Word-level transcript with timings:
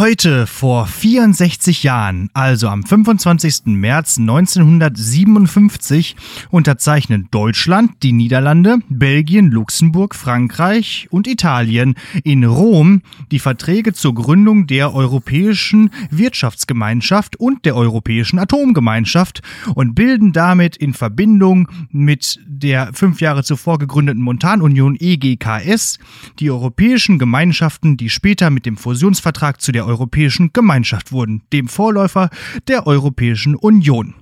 Heute 0.00 0.46
vor 0.46 0.86
64 0.86 1.82
Jahren, 1.82 2.30
also 2.32 2.68
am 2.68 2.84
25. 2.84 3.66
März 3.66 4.16
1957, 4.16 6.16
unterzeichnen 6.48 7.28
Deutschland, 7.30 8.02
die 8.02 8.12
Niederlande, 8.12 8.78
Belgien, 8.88 9.50
Luxemburg, 9.50 10.14
Frankreich 10.14 11.06
und 11.10 11.26
Italien 11.26 11.96
in 12.24 12.44
Rom 12.44 13.02
die 13.30 13.40
Verträge 13.40 13.92
zur 13.92 14.14
Gründung 14.14 14.66
der 14.66 14.94
Europäischen 14.94 15.90
Wirtschaftsgemeinschaft 16.08 17.36
und 17.36 17.66
der 17.66 17.76
Europäischen 17.76 18.38
Atomgemeinschaft 18.38 19.42
und 19.74 19.94
bilden 19.94 20.32
damit 20.32 20.78
in 20.78 20.94
Verbindung 20.94 21.68
mit 21.90 22.40
der 22.46 22.94
fünf 22.94 23.20
Jahre 23.20 23.44
zuvor 23.44 23.78
gegründeten 23.78 24.22
Montanunion 24.22 24.96
EGKS 24.98 25.98
die 26.38 26.50
europäischen 26.50 27.18
Gemeinschaften, 27.18 27.98
die 27.98 28.08
später 28.08 28.48
mit 28.48 28.64
dem 28.64 28.78
Fusionsvertrag 28.78 29.60
zu 29.60 29.72
der 29.72 29.89
Europäischen 29.90 30.52
Gemeinschaft 30.52 31.10
wurden, 31.10 31.42
dem 31.52 31.66
Vorläufer 31.66 32.30
der 32.68 32.86
Europäischen 32.86 33.56
Union. 33.56 34.14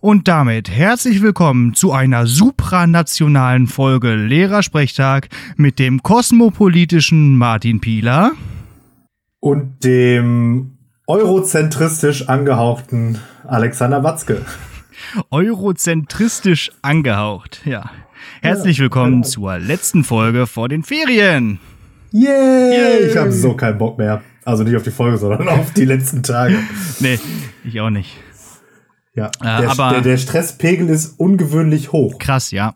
Und 0.00 0.28
damit 0.28 0.68
herzlich 0.68 1.22
willkommen 1.22 1.72
zu 1.72 1.92
einer 1.92 2.26
supranationalen 2.26 3.66
Folge 3.66 4.14
Lehrersprechtag 4.14 5.30
mit 5.56 5.78
dem 5.78 6.02
kosmopolitischen 6.02 7.38
Martin 7.38 7.80
Pieler 7.80 8.32
und 9.40 9.82
dem 9.82 10.76
eurozentristisch 11.06 12.28
angehauchten 12.28 13.18
Alexander 13.46 14.04
Watzke. 14.04 14.42
Eurozentristisch 15.30 16.70
angehaucht, 16.82 17.62
ja. 17.64 17.90
Herzlich 18.42 18.80
willkommen 18.80 19.22
ja. 19.22 19.28
zur 19.28 19.58
letzten 19.58 20.04
Folge 20.04 20.46
vor 20.46 20.68
den 20.68 20.82
Ferien. 20.82 21.60
Yay! 22.10 22.28
Yay. 22.30 23.08
Ich 23.08 23.16
habe 23.16 23.32
so 23.32 23.54
keinen 23.54 23.78
Bock 23.78 23.98
mehr. 23.98 24.22
Also 24.44 24.62
nicht 24.62 24.76
auf 24.76 24.82
die 24.82 24.90
Folge, 24.90 25.18
sondern 25.18 25.48
auf 25.48 25.72
die 25.72 25.84
letzten 25.84 26.22
Tage. 26.22 26.58
nee, 27.00 27.18
ich 27.64 27.80
auch 27.80 27.90
nicht. 27.90 28.16
Ja, 29.14 29.28
äh, 29.40 29.60
der, 29.60 29.70
aber 29.70 29.90
der, 29.90 30.00
der, 30.02 30.16
Stresspegel 30.16 30.88
ist 30.88 31.18
ungewöhnlich 31.18 31.92
hoch. 31.92 32.18
Krass, 32.18 32.50
ja. 32.50 32.74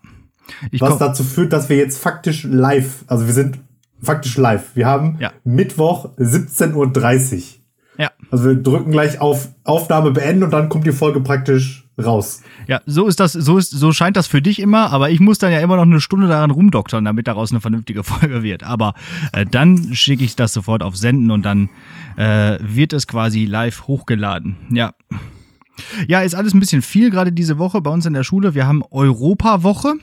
Ich 0.70 0.80
was 0.80 0.98
dazu 0.98 1.24
führt, 1.24 1.52
dass 1.52 1.68
wir 1.68 1.76
jetzt 1.76 1.98
faktisch 1.98 2.44
live, 2.44 3.04
also 3.06 3.26
wir 3.26 3.34
sind 3.34 3.58
faktisch 4.00 4.36
live. 4.36 4.74
Wir 4.74 4.86
haben 4.86 5.16
ja. 5.18 5.32
Mittwoch 5.44 6.16
17.30 6.16 7.34
Uhr. 7.34 7.42
Ja. 7.98 8.10
Also 8.30 8.44
wir 8.44 8.54
drücken 8.54 8.92
gleich 8.92 9.20
auf 9.20 9.48
Aufnahme 9.64 10.12
beenden 10.12 10.44
und 10.44 10.52
dann 10.52 10.68
kommt 10.68 10.86
die 10.86 10.92
Folge 10.92 11.20
praktisch 11.20 11.87
raus. 11.98 12.42
Ja, 12.66 12.80
so 12.86 13.06
ist 13.06 13.20
das, 13.20 13.32
so 13.32 13.58
ist, 13.58 13.70
so 13.70 13.92
scheint 13.92 14.16
das 14.16 14.26
für 14.26 14.42
dich 14.42 14.60
immer, 14.60 14.92
aber 14.92 15.10
ich 15.10 15.20
muss 15.20 15.38
dann 15.38 15.52
ja 15.52 15.60
immer 15.60 15.76
noch 15.76 15.82
eine 15.82 16.00
Stunde 16.00 16.28
daran 16.28 16.50
rumdoktern, 16.50 17.04
damit 17.04 17.26
daraus 17.26 17.50
eine 17.50 17.60
vernünftige 17.60 18.02
Folge 18.04 18.42
wird. 18.42 18.62
Aber 18.62 18.94
äh, 19.32 19.44
dann 19.44 19.94
schicke 19.94 20.24
ich 20.24 20.36
das 20.36 20.52
sofort 20.52 20.82
auf 20.82 20.96
Senden 20.96 21.30
und 21.30 21.42
dann 21.42 21.70
äh, 22.16 22.58
wird 22.60 22.92
es 22.92 23.06
quasi 23.06 23.44
live 23.44 23.86
hochgeladen. 23.86 24.56
Ja. 24.70 24.94
Ja, 26.08 26.22
ist 26.22 26.34
alles 26.34 26.54
ein 26.54 26.60
bisschen 26.60 26.82
viel 26.82 27.10
gerade 27.10 27.32
diese 27.32 27.58
Woche 27.58 27.80
bei 27.80 27.90
uns 27.90 28.04
in 28.04 28.12
der 28.12 28.24
Schule. 28.24 28.54
Wir 28.54 28.66
haben 28.66 28.82
Europawoche. 28.90 29.94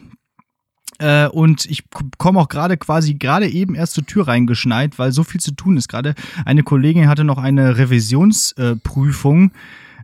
Äh, 0.97 1.27
und 1.27 1.65
ich 1.65 1.83
komme 2.17 2.39
auch 2.39 2.47
gerade 2.47 2.77
quasi 2.77 3.15
gerade 3.15 3.49
eben 3.49 3.75
erst 3.75 3.93
zur 3.95 4.05
Tür 4.05 4.27
reingeschneit, 4.27 4.97
weil 4.97 5.11
so 5.11 5.23
viel 5.23 5.41
zu 5.41 5.51
tun 5.51 5.75
ist 5.75 5.89
gerade. 5.89 6.15
Eine 6.45 6.63
Kollegin 6.63 7.09
hatte 7.09 7.25
noch 7.25 7.37
eine 7.37 7.77
Revisionsprüfung. 7.77 9.51
Äh, 9.51 9.53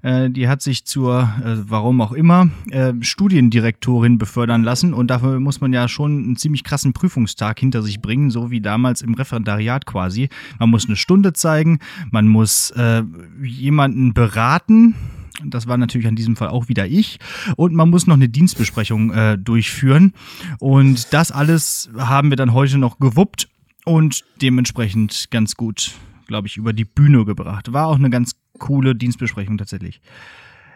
äh, 0.01 0.29
die 0.29 0.47
hat 0.47 0.61
sich 0.61 0.85
zur, 0.85 1.29
äh, 1.43 1.57
warum 1.69 2.01
auch 2.01 2.11
immer, 2.11 2.49
äh, 2.69 2.93
Studiendirektorin 3.01 4.17
befördern 4.17 4.63
lassen 4.63 4.93
und 4.93 5.07
dafür 5.07 5.39
muss 5.39 5.61
man 5.61 5.73
ja 5.73 5.87
schon 5.87 6.23
einen 6.23 6.35
ziemlich 6.35 6.63
krassen 6.63 6.93
Prüfungstag 6.93 7.59
hinter 7.59 7.81
sich 7.83 8.01
bringen, 8.01 8.31
so 8.31 8.51
wie 8.51 8.61
damals 8.61 9.01
im 9.01 9.13
Referendariat 9.13 9.85
quasi. 9.85 10.29
Man 10.59 10.69
muss 10.69 10.87
eine 10.87 10.95
Stunde 10.95 11.33
zeigen, 11.33 11.79
man 12.09 12.27
muss 12.27 12.71
äh, 12.71 13.03
jemanden 13.41 14.13
beraten, 14.13 14.95
das 15.43 15.67
war 15.67 15.77
natürlich 15.77 16.07
an 16.07 16.15
diesem 16.15 16.35
Fall 16.35 16.49
auch 16.49 16.67
wieder 16.67 16.87
ich. 16.87 17.19
Und 17.55 17.73
man 17.73 17.89
muss 17.89 18.07
noch 18.07 18.15
eine 18.15 18.29
Dienstbesprechung 18.29 19.11
äh, 19.11 19.37
durchführen. 19.37 20.13
Und 20.59 21.13
das 21.13 21.31
alles 21.31 21.89
haben 21.97 22.29
wir 22.29 22.37
dann 22.37 22.53
heute 22.53 22.77
noch 22.77 22.99
gewuppt 22.99 23.47
und 23.85 24.23
dementsprechend 24.41 25.27
ganz 25.31 25.55
gut, 25.55 25.93
glaube 26.31 26.47
ich, 26.47 26.57
über 26.57 26.73
die 26.73 26.85
Bühne 26.85 27.25
gebracht. 27.25 27.73
War 27.73 27.87
auch 27.87 27.97
eine 27.97 28.09
ganz 28.09 28.35
coole 28.57 28.95
Dienstbesprechung 28.95 29.57
tatsächlich. 29.57 30.01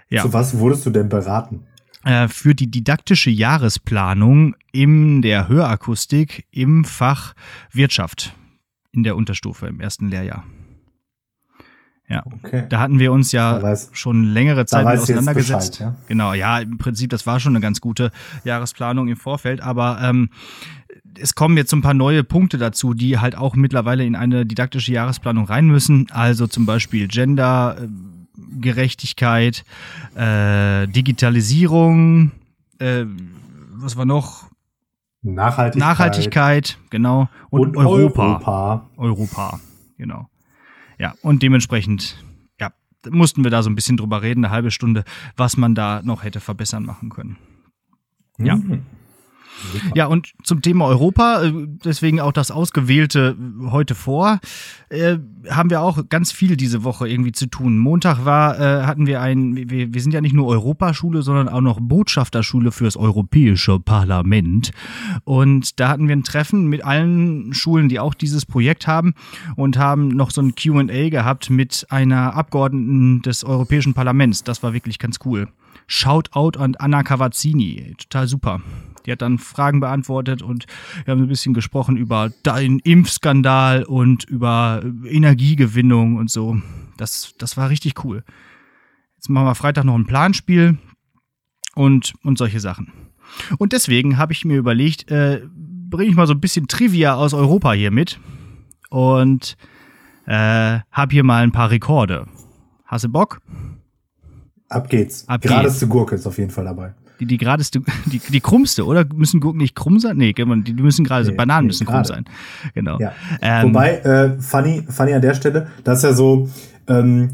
Ja. 0.10 0.22
Zu 0.22 0.34
was 0.34 0.58
wurdest 0.60 0.86
du 0.86 0.90
denn 0.90 1.10
beraten? 1.10 1.64
Äh, 2.04 2.28
für 2.28 2.54
die 2.54 2.70
didaktische 2.70 3.32
Jahresplanung 3.32 4.56
in 4.72 5.22
der 5.22 5.48
Hörakustik 5.48 6.46
im 6.52 6.84
Fach 6.84 7.34
Wirtschaft 7.72 8.36
in 8.92 9.04
der 9.04 9.16
Unterstufe 9.16 9.68
im 9.68 9.80
ersten 9.80 10.10
Lehrjahr. 10.10 10.44
Ja, 12.08 12.24
okay. 12.44 12.66
da 12.70 12.80
hatten 12.82 13.00
wir 13.00 13.12
uns 13.12 13.32
ja 13.32 13.60
weiß, 13.62 13.90
schon 13.94 14.26
längere 14.26 14.68
Zeit 14.68 14.86
auseinandergesetzt. 14.86 15.80
Bescheid, 15.80 15.80
ja? 15.80 15.96
Genau, 16.08 16.34
ja, 16.34 16.60
im 16.60 16.78
Prinzip, 16.78 17.10
das 17.10 17.26
war 17.26 17.40
schon 17.40 17.54
eine 17.54 17.62
ganz 17.62 17.82
gute 17.82 18.12
Jahresplanung 18.44 19.08
im 19.08 19.18
Vorfeld, 19.18 19.62
aber 19.62 20.00
ähm, 20.04 20.30
es 21.20 21.36
kommen 21.36 21.58
jetzt 21.58 21.70
so 21.70 21.78
ein 21.78 21.82
paar 21.82 21.94
neue 21.94 22.24
Punkte 22.24 22.58
dazu, 22.58 22.94
die 22.94 23.20
halt 23.20 23.36
auch 23.36 23.56
mittlerweile 23.56 24.06
in 24.06 24.16
eine 24.16 24.46
didaktische 24.46 24.92
Jahresplanung 24.92 25.46
rein 25.46 25.68
müssen. 25.68 26.08
Also 26.12 26.48
zum 26.48 26.66
Beispiel 26.66 27.08
Gendergerechtigkeit, 27.08 29.64
äh, 30.16 30.88
Digitalisierung, 30.88 32.32
äh, 32.80 33.06
was 33.74 33.98
war 33.98 34.06
noch? 34.06 34.46
Nachhaltigkeit. 35.22 35.90
Nachhaltigkeit, 35.90 36.78
genau. 36.90 37.30
Und, 37.50 37.76
und 37.76 37.86
Europa. 37.86 38.24
Europa. 38.24 38.90
Europa, 38.98 39.60
genau. 39.98 40.30
Ja, 41.00 41.16
und 41.22 41.42
dementsprechend, 41.42 42.24
ja, 42.60 42.72
mussten 43.10 43.44
wir 43.44 43.52
da 43.52 43.64
so 43.64 43.70
ein 43.70 43.76
bisschen 43.76 43.98
drüber 43.98 44.22
reden, 44.22 44.46
eine 44.46 44.54
halbe 44.54 44.72
Stunde, 44.72 45.04
was 45.36 45.58
man 45.58 45.76
da 45.76 46.02
noch 46.04 46.24
hätte 46.24 46.40
verbessern 46.40 46.86
machen 46.86 47.10
können. 47.10 47.36
Ja. 48.38 48.58
Super. 49.72 49.96
Ja, 49.96 50.06
und 50.08 50.34
zum 50.44 50.62
Thema 50.62 50.86
Europa, 50.86 51.44
äh, 51.44 51.54
deswegen 51.84 52.20
auch 52.20 52.32
das 52.32 52.52
Ausgewählte 52.52 53.36
heute 53.70 53.96
vor, 53.96 54.40
äh, 54.90 55.18
haben 55.50 55.70
wir 55.70 55.82
auch 55.82 56.10
ganz 56.10 56.32
viel 56.32 56.58
diese 56.58 56.84
Woche 56.84 57.08
irgendwie 57.08 57.32
zu 57.32 57.48
tun. 57.48 57.78
Montag 57.78 58.26
war, 58.26 58.60
äh, 58.60 58.84
hatten 58.84 59.08
wir 59.08 59.22
ein, 59.22 59.56
wir, 59.70 59.94
wir 59.94 60.02
sind 60.02 60.14
ja 60.14 60.22
nicht 60.22 60.34
nur 60.34 60.48
Europaschule, 60.48 61.22
sondern 61.22 61.50
auch 61.50 61.62
noch 61.62 61.80
Botschafterschule 61.82 62.72
fürs 62.72 62.98
Europäische 62.98 63.80
Parlament. 63.80 64.72
Und 65.24 65.80
da 65.80 65.90
hatten 65.90 66.08
wir 66.08 66.16
ein 66.16 66.24
Treffen 66.24 66.68
mit 66.68 66.84
allen 66.84 67.54
Schulen, 67.54 67.90
die 67.90 68.00
auch 68.00 68.14
dieses 68.14 68.46
Projekt 68.46 68.88
haben 68.88 69.14
und 69.56 69.78
haben 69.78 70.10
noch 70.10 70.32
so 70.32 70.42
ein 70.42 70.56
QA 70.56 71.10
gehabt 71.10 71.50
mit 71.50 71.88
einer 71.90 72.36
Abgeordneten 72.36 73.22
des 73.22 73.44
Europäischen 73.44 73.94
Parlaments. 73.94 74.44
Das 74.44 74.64
war 74.64 74.74
wirklich 74.74 75.00
ganz 75.00 75.20
cool. 75.26 75.48
Shoutout 75.88 76.58
an 76.60 76.76
Anna 76.78 77.04
Cavazzini. 77.04 77.94
Total 77.98 78.28
super. 78.28 78.62
Die 79.06 79.12
hat 79.12 79.22
dann 79.22 79.38
Fragen 79.38 79.80
beantwortet 79.80 80.42
und 80.42 80.66
wir 81.04 81.12
haben 81.12 81.22
ein 81.22 81.28
bisschen 81.28 81.54
gesprochen 81.54 81.98
über 81.98 82.32
den 82.46 82.80
Impfskandal 82.80 83.84
und 83.84 84.24
über 84.26 84.84
Energiegewinnung 85.06 86.18
und 86.18 86.30
so. 86.30 86.58
Das, 86.98 87.34
das 87.38 87.58
war 87.58 87.70
richtig 87.70 88.04
cool. 88.04 88.24
Jetzt 89.16 89.30
machen 89.30 89.48
wir 89.48 89.56
Freitag 89.56 89.86
noch 89.86 89.96
ein 89.96 90.06
Planspiel 90.06 90.78
und, 91.76 92.14
und 92.24 92.38
solche 92.38 92.60
Sachen. 92.60 92.92
Und 93.58 93.74
deswegen 93.74 94.18
habe 94.18 94.34
ich 94.34 94.46
mir 94.46 94.58
überlegt, 94.58 95.10
äh, 95.12 95.42
bringe 95.90 96.10
ich 96.10 96.16
mal 96.16 96.28
so 96.28 96.34
ein 96.34 96.40
bisschen 96.40 96.68
Trivia 96.68 97.16
aus 97.16 97.34
Europa 97.34 97.74
hier 97.74 97.92
mit 97.92 98.20
und 98.90 99.58
äh, 100.26 100.80
habe 100.92 101.12
hier 101.12 101.24
mal 101.24 101.44
ein 101.44 101.52
paar 101.52 101.70
Rekorde. 101.70 102.28
Hast 102.86 103.06
du 103.06 103.10
Bock? 103.10 103.42
Ab 104.70 104.90
geht's. 104.90 105.28
Ab 105.28 105.42
Geradeste 105.42 105.88
Gurke 105.88 106.16
ist 106.16 106.26
auf 106.26 106.38
jeden 106.38 106.52
Fall 106.52 106.66
dabei. 106.66 106.94
Die, 107.20 107.26
die 107.26 107.38
geradeste, 107.38 107.82
die, 108.06 108.20
die 108.20 108.42
krummste, 108.42 108.86
oder? 108.86 109.06
Müssen 109.14 109.40
Gurken 109.40 109.60
nicht 109.60 109.76
krumm 109.76 110.00
sein? 110.00 110.18
Nee, 110.18 110.34
die 110.34 110.74
müssen 110.74 111.06
gerade, 111.06 111.30
nee, 111.30 111.36
Bananen 111.36 111.66
nee, 111.66 111.68
müssen 111.68 111.86
grade. 111.86 112.08
krumm 112.08 112.16
sein. 112.16 112.26
Genau. 112.74 113.00
Ja. 113.00 113.14
Ähm, 113.42 113.70
Wobei, 113.70 113.98
äh, 114.00 114.40
funny, 114.40 114.84
funny 114.90 115.14
an 115.14 115.22
der 115.22 115.34
Stelle, 115.34 115.68
das 115.84 116.00
ist 116.00 116.04
ja 116.04 116.14
so, 116.14 116.50
ähm, 116.88 117.30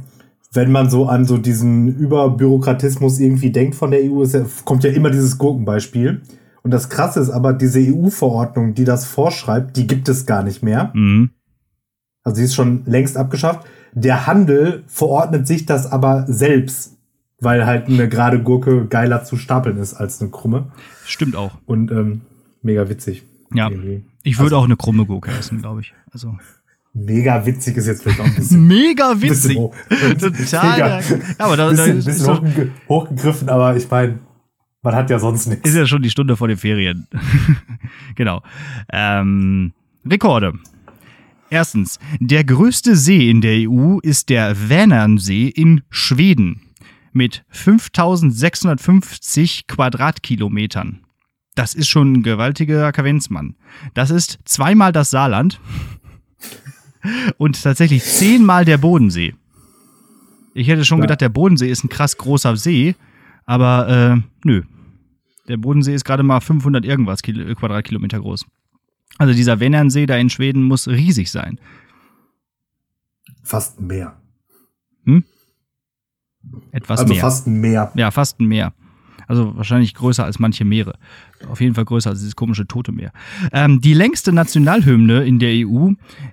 wenn 0.53 0.71
man 0.71 0.89
so 0.89 1.07
an 1.07 1.25
so 1.25 1.37
diesen 1.37 1.87
Überbürokratismus 1.87 3.19
irgendwie 3.19 3.51
denkt 3.51 3.75
von 3.75 3.91
der 3.91 4.01
EU, 4.01 4.23
ja, 4.23 4.45
kommt 4.65 4.83
ja 4.83 4.91
immer 4.91 5.09
dieses 5.09 5.37
Gurkenbeispiel. 5.37 6.21
Und 6.63 6.71
das 6.71 6.89
Krasse 6.89 7.21
ist 7.21 7.29
aber, 7.29 7.53
diese 7.53 7.79
EU-Verordnung, 7.79 8.73
die 8.73 8.83
das 8.83 9.05
vorschreibt, 9.05 9.77
die 9.77 9.87
gibt 9.87 10.09
es 10.09 10.25
gar 10.25 10.43
nicht 10.43 10.61
mehr. 10.61 10.91
Mhm. 10.93 11.31
Also 12.23 12.37
sie 12.37 12.43
ist 12.43 12.53
schon 12.53 12.83
längst 12.85 13.17
abgeschafft. 13.17 13.65
Der 13.93 14.27
Handel 14.27 14.83
verordnet 14.87 15.47
sich 15.47 15.65
das 15.65 15.91
aber 15.91 16.25
selbst 16.27 16.97
weil 17.41 17.65
halt 17.65 17.87
eine 17.87 18.07
gerade 18.07 18.41
Gurke 18.41 18.85
geiler 18.85 19.25
zu 19.25 19.35
stapeln 19.35 19.77
ist 19.77 19.95
als 19.95 20.21
eine 20.21 20.29
krumme. 20.29 20.71
Stimmt 21.05 21.35
auch. 21.35 21.57
Und 21.65 21.91
ähm, 21.91 22.21
mega 22.61 22.87
witzig. 22.87 23.23
Ja. 23.53 23.69
Irgendwie. 23.69 24.03
Ich 24.23 24.37
würde 24.37 24.55
also, 24.55 24.57
auch 24.57 24.65
eine 24.65 24.77
krumme 24.77 25.05
Gurke 25.05 25.31
essen, 25.31 25.59
glaube 25.59 25.81
ich. 25.81 25.93
Also. 26.13 26.37
Mega 26.93 27.45
witzig 27.45 27.77
ist 27.77 27.87
jetzt 27.87 28.03
vielleicht 28.03 28.19
auch 28.21 28.25
ein 28.25 28.35
bisschen. 28.35 28.67
mega 28.67 29.19
witzig. 29.19 29.57
Bisschen 29.89 30.17
Total. 30.19 30.71
Mega, 30.71 30.99
ja, 30.99 31.03
aber 31.39 31.57
da, 31.57 31.69
bisschen, 31.69 31.99
da 31.99 32.05
bisschen 32.05 32.27
hochge 32.27 32.71
hochgegriffen, 32.87 33.49
aber 33.49 33.75
ich 33.75 33.89
meine, 33.89 34.19
man 34.83 34.95
hat 34.95 35.09
ja 35.09 35.17
sonst 35.17 35.47
nichts. 35.47 35.67
Ist 35.67 35.75
ja 35.75 35.87
schon 35.87 36.03
die 36.03 36.09
Stunde 36.09 36.37
vor 36.37 36.47
den 36.47 36.57
Ferien. 36.57 37.07
genau. 38.15 38.43
Ähm, 38.91 39.73
Rekorde. 40.05 40.53
Erstens, 41.49 41.99
der 42.19 42.43
größte 42.43 42.95
See 42.95 43.29
in 43.29 43.41
der 43.41 43.69
EU 43.69 43.99
ist 43.99 44.29
der 44.29 44.55
Vänernsee 44.55 45.47
in 45.47 45.81
Schweden 45.89 46.61
mit 47.13 47.43
5650 47.49 49.67
Quadratkilometern. 49.67 51.05
Das 51.55 51.73
ist 51.73 51.89
schon 51.89 52.13
ein 52.13 52.23
gewaltiger 52.23 52.91
Kavenzmann. 52.91 53.55
Das 53.93 54.09
ist 54.09 54.39
zweimal 54.45 54.91
das 54.91 55.09
Saarland 55.09 55.59
und 57.37 57.61
tatsächlich 57.61 58.03
zehnmal 58.03 58.65
der 58.65 58.77
Bodensee. 58.77 59.35
Ich 60.53 60.67
hätte 60.67 60.85
schon 60.85 60.99
ja. 60.99 61.03
gedacht, 61.03 61.21
der 61.21 61.29
Bodensee 61.29 61.69
ist 61.69 61.83
ein 61.83 61.89
krass 61.89 62.17
großer 62.17 62.55
See, 62.55 62.95
aber 63.45 63.89
äh, 63.89 64.21
nö. 64.43 64.63
Der 65.47 65.57
Bodensee 65.57 65.93
ist 65.93 66.05
gerade 66.05 66.23
mal 66.23 66.39
500 66.39 66.85
irgendwas 66.85 67.23
Quadratkilometer 67.23 68.19
groß. 68.19 68.45
Also 69.17 69.33
dieser 69.33 69.59
Vänernsee 69.59 70.05
da 70.05 70.15
in 70.15 70.29
Schweden 70.29 70.63
muss 70.63 70.87
riesig 70.87 71.31
sein. 71.31 71.59
Fast 73.43 73.81
mehr. 73.81 74.20
Etwas 76.71 76.99
also 76.99 77.13
mehr. 77.13 77.23
Also 77.23 77.35
fast 77.35 77.47
mehr. 77.47 77.91
Ja, 77.95 78.11
fast 78.11 78.39
ein 78.39 78.45
Meer. 78.45 78.73
Also 79.27 79.55
wahrscheinlich 79.55 79.93
größer 79.93 80.25
als 80.25 80.39
manche 80.39 80.65
Meere. 80.65 80.95
Auf 81.49 81.61
jeden 81.61 81.73
Fall 81.73 81.85
größer 81.85 82.09
als 82.09 82.19
dieses 82.19 82.35
komische 82.35 82.67
Tote 82.67 82.91
Meer. 82.91 83.13
Ähm, 83.53 83.79
die 83.79 83.93
längste 83.93 84.33
Nationalhymne 84.33 85.23
in 85.23 85.39
der 85.39 85.65
EU 85.65 85.91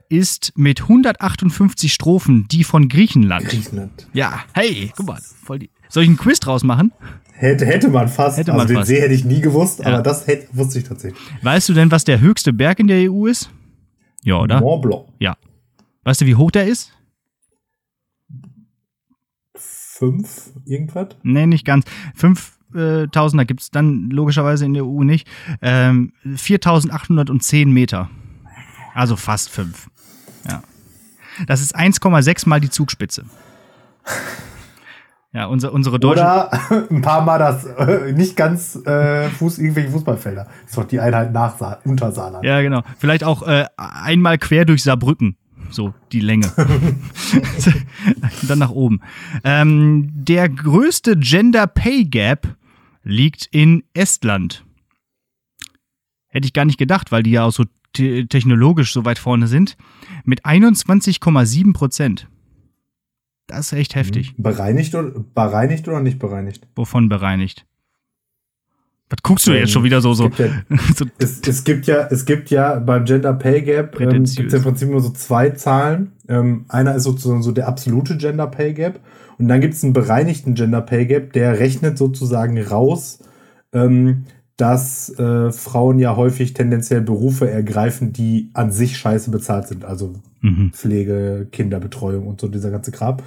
ist 0.08 0.52
mit 0.56 0.82
158 0.82 1.92
Strophen 1.92 2.48
die 2.48 2.64
von 2.64 2.88
Griechenland. 2.88 3.46
Griechenland. 3.46 4.08
Ja, 4.14 4.40
hey, 4.52 4.90
guck 4.96 5.06
mal. 5.06 5.20
Voll 5.44 5.60
die 5.60 5.70
Soll 5.88 6.02
ich 6.02 6.08
einen 6.08 6.18
Quiz 6.18 6.40
draus 6.40 6.64
machen? 6.64 6.92
Hätte, 7.32 7.66
hätte 7.66 7.88
man 7.88 8.08
fast. 8.08 8.36
Hätte 8.36 8.50
man 8.50 8.62
also 8.62 8.74
fast. 8.74 8.90
den 8.90 8.96
See 8.96 9.00
hätte 9.00 9.14
ich 9.14 9.24
nie 9.24 9.40
gewusst, 9.40 9.78
ja. 9.78 9.86
aber 9.86 10.02
das 10.02 10.26
hätte, 10.26 10.48
wusste 10.52 10.80
ich 10.80 10.84
tatsächlich. 10.84 11.22
Weißt 11.42 11.68
du 11.68 11.74
denn, 11.74 11.92
was 11.92 12.02
der 12.02 12.20
höchste 12.20 12.52
Berg 12.52 12.80
in 12.80 12.88
der 12.88 13.12
EU 13.12 13.26
ist? 13.26 13.48
Ja, 14.24 14.40
oder? 14.40 14.60
Mont 14.60 14.82
Blanc. 14.82 15.04
Ja. 15.20 15.36
Weißt 16.02 16.20
du, 16.20 16.26
wie 16.26 16.34
hoch 16.34 16.50
der 16.50 16.66
ist? 16.66 16.92
Fünf, 19.98 20.52
irgendwas? 20.64 21.08
Nee, 21.24 21.46
nicht 21.46 21.64
ganz. 21.64 21.84
5000er 22.16 23.44
gibt 23.44 23.62
es 23.62 23.70
dann 23.72 24.10
logischerweise 24.10 24.64
in 24.64 24.74
der 24.74 24.86
EU 24.86 25.02
nicht. 25.02 25.26
Ähm, 25.60 26.12
4810 26.36 27.72
Meter. 27.72 28.08
Also 28.94 29.16
fast 29.16 29.50
fünf. 29.50 29.88
Ja. 30.48 30.62
Das 31.48 31.60
ist 31.60 31.76
1,6 31.76 32.48
mal 32.48 32.60
die 32.60 32.70
Zugspitze. 32.70 33.24
Ja, 35.32 35.46
unser, 35.46 35.72
unsere 35.72 35.98
deutsche. 35.98 36.22
Oder 36.22 36.50
ein 36.90 37.02
paar 37.02 37.22
Mal 37.22 37.38
das 37.38 37.64
äh, 37.64 38.12
nicht 38.12 38.36
ganz 38.36 38.76
äh, 38.86 39.28
Fuß, 39.30 39.58
irgendwelche 39.58 39.90
Fußballfelder. 39.90 40.44
Das 40.44 40.70
ist 40.70 40.78
doch 40.78 40.84
die 40.84 41.00
Einheit 41.00 41.32
nach 41.32 41.58
Sa 41.58 41.78
Untersaarland. 41.84 42.44
Ja, 42.44 42.62
genau. 42.62 42.82
Vielleicht 42.98 43.24
auch 43.24 43.42
äh, 43.42 43.66
einmal 43.76 44.38
quer 44.38 44.64
durch 44.64 44.84
Saarbrücken. 44.84 45.36
So, 45.70 45.94
die 46.12 46.20
Länge. 46.20 46.50
Dann 48.48 48.58
nach 48.58 48.70
oben. 48.70 49.00
Ähm, 49.44 50.10
der 50.12 50.48
größte 50.48 51.16
Gender 51.16 51.66
Pay 51.66 52.04
Gap 52.04 52.56
liegt 53.02 53.46
in 53.50 53.84
Estland. 53.94 54.64
Hätte 56.28 56.46
ich 56.46 56.52
gar 56.52 56.64
nicht 56.64 56.78
gedacht, 56.78 57.12
weil 57.12 57.22
die 57.22 57.32
ja 57.32 57.44
auch 57.44 57.52
so 57.52 57.64
te 57.92 58.26
technologisch 58.26 58.92
so 58.92 59.04
weit 59.04 59.18
vorne 59.18 59.46
sind. 59.46 59.76
Mit 60.24 60.44
21,7 60.44 61.72
Prozent. 61.72 62.28
Das 63.46 63.72
ist 63.72 63.78
echt 63.78 63.94
heftig. 63.94 64.34
Bereinigt 64.36 64.94
oder, 64.94 65.10
bereinigt 65.34 65.88
oder 65.88 66.00
nicht 66.00 66.18
bereinigt? 66.18 66.66
Wovon 66.76 67.08
bereinigt? 67.08 67.64
Was 69.10 69.22
guckst 69.22 69.46
du 69.46 69.52
ähm, 69.52 69.58
jetzt 69.58 69.72
schon 69.72 69.84
wieder 69.84 70.00
so? 70.00 70.12
so, 70.12 70.28
es, 70.28 70.34
gibt 70.34 70.38
ja, 70.38 71.06
es, 71.18 71.40
es, 71.46 71.64
gibt 71.64 71.86
ja, 71.86 72.08
es 72.10 72.26
gibt 72.26 72.50
ja 72.50 72.78
beim 72.78 73.04
Gender 73.04 73.32
Pay 73.32 73.62
Gap 73.62 74.00
ähm, 74.00 74.24
gibt 74.24 74.48
es 74.48 74.54
im 74.54 74.62
Prinzip 74.62 74.90
nur 74.90 75.00
so 75.00 75.10
zwei 75.10 75.50
Zahlen. 75.50 76.12
Ähm, 76.28 76.66
einer 76.68 76.94
ist 76.94 77.04
sozusagen 77.04 77.42
so 77.42 77.52
der 77.52 77.68
absolute 77.68 78.16
Gender 78.18 78.46
Pay 78.46 78.74
Gap 78.74 79.00
und 79.38 79.48
dann 79.48 79.60
gibt 79.60 79.74
es 79.74 79.84
einen 79.84 79.92
bereinigten 79.92 80.54
Gender 80.54 80.82
Pay 80.82 81.06
Gap, 81.06 81.32
der 81.32 81.58
rechnet 81.58 81.96
sozusagen 81.96 82.60
raus, 82.60 83.20
ähm, 83.72 84.24
dass 84.56 85.10
äh, 85.18 85.52
Frauen 85.52 85.98
ja 86.00 86.16
häufig 86.16 86.52
tendenziell 86.52 87.00
Berufe 87.00 87.48
ergreifen, 87.48 88.12
die 88.12 88.50
an 88.52 88.72
sich 88.72 88.98
scheiße 88.98 89.30
bezahlt 89.30 89.68
sind. 89.68 89.84
Also 89.84 90.14
mhm. 90.40 90.72
Pflege, 90.72 91.48
Kinderbetreuung 91.50 92.26
und 92.26 92.40
so 92.40 92.48
dieser 92.48 92.70
ganze 92.70 92.90
Kram. 92.90 93.18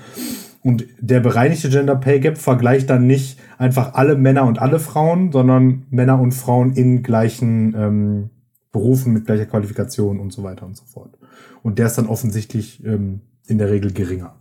Und 0.64 0.86
der 1.00 1.20
bereinigte 1.20 1.70
Gender 1.70 1.96
Pay 1.96 2.20
Gap 2.20 2.38
vergleicht 2.38 2.90
dann 2.90 3.08
nicht 3.08 3.40
einfach 3.58 3.96
alle 3.96 4.16
Männer 4.16 4.46
und 4.46 4.60
alle 4.60 4.80
Frauen, 4.80 5.32
sondern 5.32 5.86
Männer 5.90 6.20
und 6.20 6.34
Frauen 6.34 6.74
in 6.74 7.02
gleichen 7.02 7.74
ähm, 7.76 8.30
Berufen 8.72 9.12
mit 9.12 9.26
gleicher 9.26 9.48
Qualifikation 9.48 10.20
und 10.20 10.32
so 10.32 10.44
weiter 10.44 10.66
und 10.66 10.78
so 10.78 10.86
fort. 10.86 11.18
Und 11.64 11.80
der 11.80 11.88
ist 11.88 11.98
dann 11.98 12.08
offensichtlich 12.08 12.84
ähm, 12.86 13.22
in 13.48 13.58
der 13.58 13.70
Regel 13.70 13.92
geringer 13.92 14.36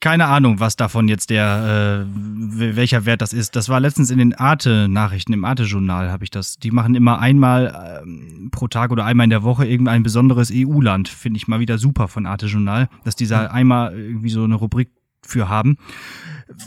keine 0.00 0.26
Ahnung, 0.26 0.60
was 0.60 0.76
davon 0.76 1.08
jetzt 1.08 1.30
der, 1.30 2.06
äh, 2.06 2.76
welcher 2.76 3.04
Wert 3.04 3.20
das 3.20 3.32
ist. 3.32 3.56
Das 3.56 3.68
war 3.68 3.80
letztens 3.80 4.10
in 4.10 4.18
den 4.18 4.34
Arte-Nachrichten, 4.34 5.32
im 5.32 5.44
Arte-Journal 5.44 6.10
habe 6.10 6.22
ich 6.22 6.30
das. 6.30 6.58
Die 6.58 6.70
machen 6.70 6.94
immer 6.94 7.18
einmal 7.18 8.02
ähm, 8.04 8.50
pro 8.52 8.68
Tag 8.68 8.92
oder 8.92 9.04
einmal 9.04 9.24
in 9.24 9.30
der 9.30 9.42
Woche 9.42 9.66
irgendein 9.66 10.04
besonderes 10.04 10.52
EU-Land. 10.54 11.08
Finde 11.08 11.38
ich 11.38 11.48
mal 11.48 11.58
wieder 11.58 11.78
super 11.78 12.06
von 12.06 12.26
Arte-Journal, 12.26 12.88
dass 13.04 13.16
die 13.16 13.26
da 13.26 13.46
einmal 13.46 13.98
irgendwie 13.98 14.30
so 14.30 14.44
eine 14.44 14.54
Rubrik 14.54 14.90
für 15.22 15.48
haben. 15.48 15.78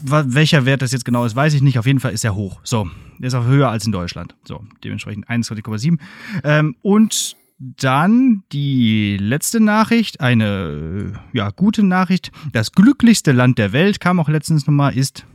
Welcher 0.03 0.65
Wert 0.65 0.81
das 0.81 0.91
jetzt 0.91 1.05
genau 1.05 1.25
ist, 1.25 1.35
weiß 1.35 1.53
ich 1.53 1.61
nicht. 1.61 1.79
Auf 1.79 1.85
jeden 1.85 1.99
Fall 1.99 2.11
ist 2.11 2.25
er 2.25 2.35
hoch. 2.35 2.59
So, 2.63 2.89
der 3.17 3.27
ist 3.27 3.33
auch 3.33 3.45
höher 3.45 3.69
als 3.69 3.85
in 3.85 3.93
Deutschland. 3.93 4.35
So, 4.43 4.63
dementsprechend 4.83 5.29
21,7. 5.29 5.97
Ähm, 6.43 6.75
und 6.81 7.37
dann 7.61 8.43
die 8.51 9.17
letzte 9.17 9.59
Nachricht, 9.59 10.19
eine 10.19 11.13
ja, 11.31 11.51
gute 11.51 11.83
Nachricht. 11.83 12.31
Das 12.53 12.71
glücklichste 12.71 13.31
Land 13.31 13.59
der 13.59 13.71
Welt, 13.71 13.99
kam 13.99 14.19
auch 14.19 14.29
letztens 14.29 14.65
nochmal, 14.65 14.97
ist 14.97 15.25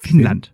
Finnland. 0.00 0.52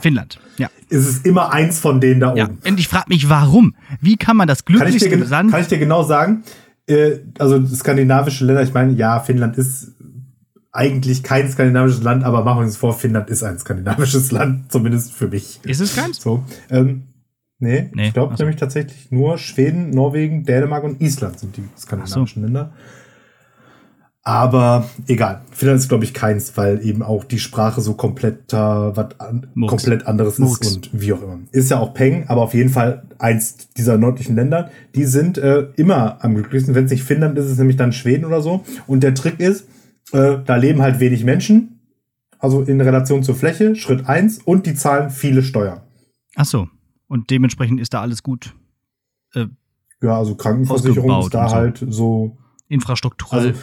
Finnland, 0.00 0.40
ja. 0.58 0.68
Ist 0.88 1.06
es 1.06 1.18
immer 1.18 1.52
eins 1.52 1.80
von 1.80 2.00
denen 2.00 2.20
da 2.20 2.30
oben. 2.30 2.38
Ja. 2.38 2.48
Und 2.70 2.78
ich 2.78 2.88
frage 2.88 3.06
mich, 3.08 3.28
warum? 3.28 3.74
Wie 4.00 4.16
kann 4.16 4.36
man 4.36 4.46
das 4.46 4.64
glücklichste 4.64 5.10
kann 5.10 5.28
Land. 5.28 5.50
Kann 5.50 5.60
ich 5.60 5.68
dir 5.68 5.78
genau 5.78 6.02
sagen? 6.02 6.44
Äh, 6.86 7.18
also 7.38 7.64
skandinavische 7.66 8.44
Länder, 8.44 8.62
ich 8.62 8.74
meine, 8.74 8.92
ja, 8.92 9.20
Finnland 9.20 9.58
ist 9.58 9.92
eigentlich 10.72 11.22
kein 11.22 11.50
skandinavisches 11.50 12.02
Land, 12.02 12.24
aber 12.24 12.44
machen 12.44 12.60
wir 12.60 12.64
uns 12.64 12.76
vor, 12.76 12.98
Finnland 12.98 13.28
ist 13.30 13.42
ein 13.42 13.58
skandinavisches 13.58 14.30
Land, 14.32 14.72
zumindest 14.72 15.12
für 15.12 15.28
mich. 15.28 15.60
Ist 15.64 15.80
es 15.80 15.94
keins? 15.94 16.20
So. 16.20 16.44
Ähm, 16.70 17.11
Nee, 17.62 17.90
nee 17.94 18.08
ich 18.08 18.12
glaube 18.12 18.32
also. 18.32 18.42
nämlich 18.42 18.58
tatsächlich 18.58 19.12
nur 19.12 19.38
Schweden, 19.38 19.90
Norwegen, 19.90 20.42
Dänemark 20.42 20.82
und 20.82 21.00
Island 21.00 21.38
sind 21.38 21.56
die 21.56 21.62
skandinavischen 21.78 22.42
so. 22.42 22.46
Länder. 22.46 22.72
Aber 24.24 24.88
egal. 25.06 25.42
Finnland 25.52 25.80
ist, 25.80 25.88
glaube 25.88 26.02
ich, 26.02 26.12
keins, 26.12 26.56
weil 26.56 26.84
eben 26.84 27.04
auch 27.04 27.22
die 27.22 27.38
Sprache 27.38 27.80
so 27.80 27.94
komplett, 27.94 28.52
äh, 28.52 28.56
was 28.56 29.20
an, 29.20 29.46
komplett 29.68 30.06
anderes 30.08 30.38
Murks. 30.38 30.66
ist 30.66 30.76
und 30.76 30.90
wie 30.92 31.12
auch 31.12 31.22
immer. 31.22 31.38
Ist 31.52 31.70
ja 31.70 31.78
auch 31.78 31.94
Peng, 31.94 32.24
aber 32.26 32.42
auf 32.42 32.54
jeden 32.54 32.70
Fall 32.70 33.04
eins 33.18 33.68
dieser 33.76 33.96
nördlichen 33.96 34.34
Länder. 34.34 34.70
Die 34.96 35.04
sind 35.04 35.38
äh, 35.38 35.68
immer 35.76 36.18
am 36.24 36.34
glücklichsten. 36.34 36.74
Wenn 36.74 36.86
es 36.86 36.90
nicht 36.90 37.04
Finnland 37.04 37.38
ist, 37.38 37.46
ist 37.46 37.52
es 37.52 37.58
nämlich 37.58 37.76
dann 37.76 37.92
Schweden 37.92 38.24
oder 38.24 38.42
so. 38.42 38.64
Und 38.88 39.04
der 39.04 39.14
Trick 39.14 39.38
ist, 39.38 39.68
äh, 40.12 40.38
da 40.44 40.56
leben 40.56 40.82
halt 40.82 40.98
wenig 40.98 41.24
Menschen. 41.24 41.80
Also 42.40 42.62
in 42.62 42.80
Relation 42.80 43.22
zur 43.22 43.36
Fläche, 43.36 43.76
Schritt 43.76 44.08
eins 44.08 44.40
und 44.44 44.66
die 44.66 44.74
zahlen 44.74 45.10
viele 45.10 45.44
Steuern. 45.44 45.80
Ach 46.34 46.44
so. 46.44 46.68
Und 47.12 47.28
dementsprechend 47.28 47.78
ist 47.78 47.92
da 47.92 48.00
alles 48.00 48.22
gut. 48.22 48.54
Äh, 49.34 49.48
ja, 50.00 50.16
also 50.16 50.34
Krankenversicherung 50.34 51.20
ist 51.20 51.34
da 51.34 51.46
so. 51.46 51.54
halt 51.54 51.84
so. 51.86 52.38
Infrastrukturell. 52.68 53.48
Also, 53.48 53.60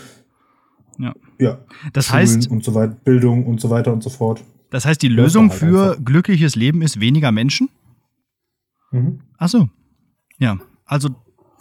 ja. 1.00 1.16
Ja. 1.40 1.58
Das 1.92 2.06
Schulen 2.06 2.20
heißt. 2.20 2.52
Und 2.52 2.64
so 2.64 2.76
weiter, 2.76 2.94
Bildung 2.94 3.48
und 3.48 3.60
so 3.60 3.72
weiter 3.72 3.92
und 3.92 4.04
so 4.04 4.12
fort. 4.12 4.44
Das 4.70 4.86
heißt, 4.86 5.02
die 5.02 5.08
Lösung 5.08 5.50
halt 5.50 5.60
für 5.60 5.92
einfach. 5.94 6.06
glückliches 6.06 6.56
Leben 6.56 6.84
ist 6.84 7.00
weniger 7.00 7.32
Menschen? 7.32 7.70
Mhm. 8.92 9.22
Ach 9.40 9.50
so. 9.50 9.68
Ja. 10.38 10.60
Also 10.86 11.10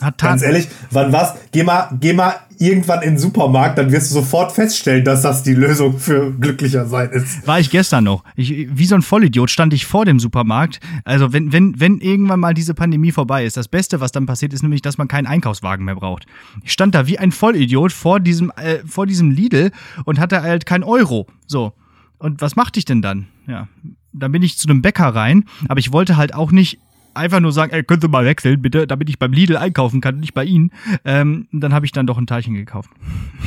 hat 0.00 0.18
Ganz 0.18 0.42
ehrlich, 0.42 0.68
wann 0.90 1.12
was? 1.12 1.34
Geh 1.52 1.64
mal, 1.64 1.88
geh 1.98 2.12
mal 2.12 2.36
irgendwann 2.58 3.02
in 3.02 3.10
den 3.10 3.18
Supermarkt, 3.18 3.78
dann 3.78 3.92
wirst 3.92 4.10
du 4.10 4.14
sofort 4.14 4.52
feststellen, 4.52 5.04
dass 5.04 5.22
das 5.22 5.42
die 5.42 5.54
Lösung 5.54 5.98
für 5.98 6.32
glücklicher 6.32 6.86
sein 6.86 7.10
ist. 7.10 7.46
War 7.46 7.60
ich 7.60 7.70
gestern 7.70 8.04
noch. 8.04 8.24
Ich, 8.34 8.68
wie 8.70 8.86
so 8.86 8.94
ein 8.94 9.02
Vollidiot 9.02 9.50
stand 9.50 9.72
ich 9.72 9.86
vor 9.86 10.04
dem 10.04 10.18
Supermarkt. 10.18 10.80
Also 11.04 11.32
wenn, 11.32 11.52
wenn, 11.52 11.78
wenn 11.80 11.98
irgendwann 11.98 12.40
mal 12.40 12.54
diese 12.54 12.74
Pandemie 12.74 13.12
vorbei 13.12 13.44
ist, 13.44 13.56
das 13.56 13.68
Beste, 13.68 14.00
was 14.00 14.12
dann 14.12 14.26
passiert, 14.26 14.52
ist 14.52 14.62
nämlich, 14.62 14.82
dass 14.82 14.98
man 14.98 15.08
keinen 15.08 15.26
Einkaufswagen 15.26 15.84
mehr 15.84 15.94
braucht. 15.94 16.26
Ich 16.62 16.72
stand 16.72 16.94
da 16.94 17.06
wie 17.06 17.18
ein 17.18 17.32
Vollidiot 17.32 17.92
vor 17.92 18.20
diesem, 18.20 18.52
äh, 18.56 18.78
vor 18.86 19.06
diesem 19.06 19.30
Lidl 19.30 19.70
und 20.04 20.18
hatte 20.18 20.42
halt 20.42 20.66
kein 20.66 20.82
Euro. 20.82 21.26
So. 21.46 21.72
Und 22.18 22.40
was 22.40 22.56
machte 22.56 22.78
ich 22.78 22.84
denn 22.84 23.02
dann? 23.02 23.28
Ja. 23.46 23.68
Dann 24.12 24.32
bin 24.32 24.42
ich 24.42 24.58
zu 24.58 24.68
einem 24.68 24.82
Bäcker 24.82 25.06
rein, 25.06 25.44
aber 25.68 25.78
ich 25.78 25.92
wollte 25.92 26.16
halt 26.16 26.34
auch 26.34 26.50
nicht 26.50 26.78
einfach 27.18 27.40
nur 27.40 27.52
sagen, 27.52 27.72
ey, 27.72 27.82
könnt 27.82 28.04
ihr 28.04 28.08
mal 28.08 28.24
wechseln, 28.24 28.62
bitte, 28.62 28.86
damit 28.86 29.08
ich 29.10 29.18
beim 29.18 29.32
Lidl 29.32 29.56
einkaufen 29.56 30.00
kann, 30.00 30.20
nicht 30.20 30.34
bei 30.34 30.44
Ihnen. 30.44 30.72
Ähm, 31.04 31.48
dann 31.52 31.74
habe 31.74 31.86
ich 31.86 31.92
dann 31.92 32.06
doch 32.06 32.18
ein 32.18 32.26
Teilchen 32.26 32.54
gekauft. 32.54 32.90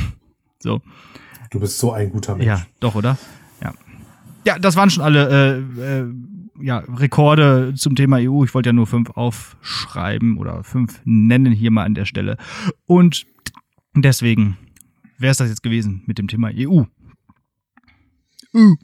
so. 0.58 0.80
Du 1.50 1.60
bist 1.60 1.78
so 1.78 1.92
ein 1.92 2.10
guter 2.10 2.36
Mensch. 2.36 2.46
Ja, 2.46 2.62
doch, 2.80 2.94
oder? 2.94 3.18
Ja. 3.62 3.74
Ja, 4.46 4.58
das 4.58 4.76
waren 4.76 4.90
schon 4.90 5.02
alle 5.02 5.64
äh, 5.78 6.00
äh, 6.00 6.06
ja, 6.60 6.78
Rekorde 6.78 7.74
zum 7.76 7.94
Thema 7.94 8.16
EU. 8.18 8.44
Ich 8.44 8.54
wollte 8.54 8.70
ja 8.70 8.72
nur 8.72 8.86
fünf 8.86 9.10
aufschreiben 9.10 10.38
oder 10.38 10.64
fünf 10.64 11.00
nennen 11.04 11.52
hier 11.52 11.70
mal 11.70 11.84
an 11.84 11.94
der 11.94 12.04
Stelle. 12.04 12.36
Und 12.86 13.26
deswegen 13.94 14.56
wäre 15.18 15.32
es 15.32 15.38
das 15.38 15.48
jetzt 15.48 15.62
gewesen 15.62 16.02
mit 16.06 16.18
dem 16.18 16.28
Thema 16.28 16.50
EU. 16.54 16.82
Uh. 18.54 18.76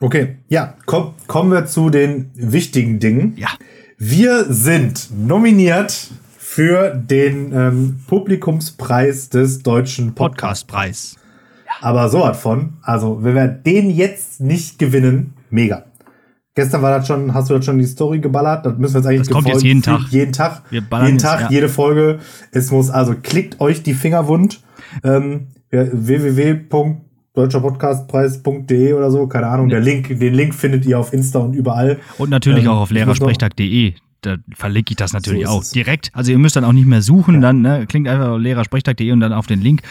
Okay, 0.00 0.38
ja, 0.48 0.76
komm, 0.84 1.14
kommen 1.28 1.52
wir 1.52 1.66
zu 1.66 1.88
den 1.88 2.30
wichtigen 2.34 2.98
Dingen. 2.98 3.34
Ja. 3.36 3.50
Wir 4.04 4.46
sind 4.52 5.10
nominiert 5.16 6.10
für 6.36 6.92
den 6.92 7.52
ähm, 7.52 8.00
Publikumspreis 8.08 9.28
des 9.28 9.62
Deutschen 9.62 10.16
Podcastpreis. 10.16 11.14
Aber 11.80 12.08
so 12.08 12.18
was 12.18 12.40
von. 12.40 12.72
Also, 12.82 13.22
wenn 13.22 13.36
wir 13.36 13.46
den 13.46 13.90
jetzt 13.90 14.40
nicht 14.40 14.80
gewinnen, 14.80 15.34
mega. 15.50 15.84
Gestern 16.56 16.82
war 16.82 16.98
das 16.98 17.06
schon, 17.06 17.32
hast 17.32 17.48
du 17.48 17.54
das 17.54 17.64
schon 17.64 17.78
die 17.78 17.86
Story 17.86 18.18
geballert? 18.18 18.66
Das 18.66 18.76
müssen 18.76 18.94
wir 18.94 18.98
jetzt 19.02 19.06
eigentlich 19.06 19.28
das 19.28 19.30
kommt 19.30 19.46
jetzt 19.46 19.62
jeden 19.62 19.82
Tag. 19.82 20.00
Jeden 20.10 20.32
Tag. 20.32 20.62
Jeden 20.72 21.18
Tag, 21.18 21.40
ja. 21.42 21.50
jede 21.50 21.68
Folge. 21.68 22.18
Es 22.50 22.72
muss, 22.72 22.90
also 22.90 23.14
klickt 23.22 23.60
euch 23.60 23.84
die 23.84 23.94
Finger 23.94 24.26
wund. 24.26 24.64
Ähm, 25.04 25.46
www.deutscherpodcastpreis.de 27.34 28.92
oder 28.92 29.10
so, 29.10 29.26
keine 29.26 29.46
Ahnung. 29.46 29.68
Der 29.68 29.80
Link, 29.80 30.08
den 30.08 30.34
Link 30.34 30.54
findet 30.54 30.84
ihr 30.84 30.98
auf 30.98 31.12
Insta 31.12 31.38
und 31.38 31.54
überall. 31.54 31.98
Und 32.18 32.30
natürlich 32.30 32.64
ähm, 32.64 32.70
auch 32.70 32.80
auf 32.80 32.90
lehrersprechtag.de 32.90 33.94
da 34.22 34.36
verlinke 34.54 34.92
ich 34.92 34.96
das 34.96 35.12
natürlich 35.12 35.46
so 35.48 35.52
auch 35.52 35.64
direkt. 35.64 36.12
Also 36.14 36.30
ihr 36.30 36.38
müsst 36.38 36.54
dann 36.54 36.64
auch 36.64 36.72
nicht 36.72 36.86
mehr 36.86 37.02
suchen, 37.02 37.34
ja. 37.36 37.40
dann 37.40 37.60
ne, 37.60 37.86
klingt 37.88 38.06
einfach 38.06 38.38
lehrersprechtag.de 38.38 39.10
und 39.10 39.18
dann 39.18 39.32
auf 39.32 39.48
den 39.48 39.60
Link. 39.60 39.82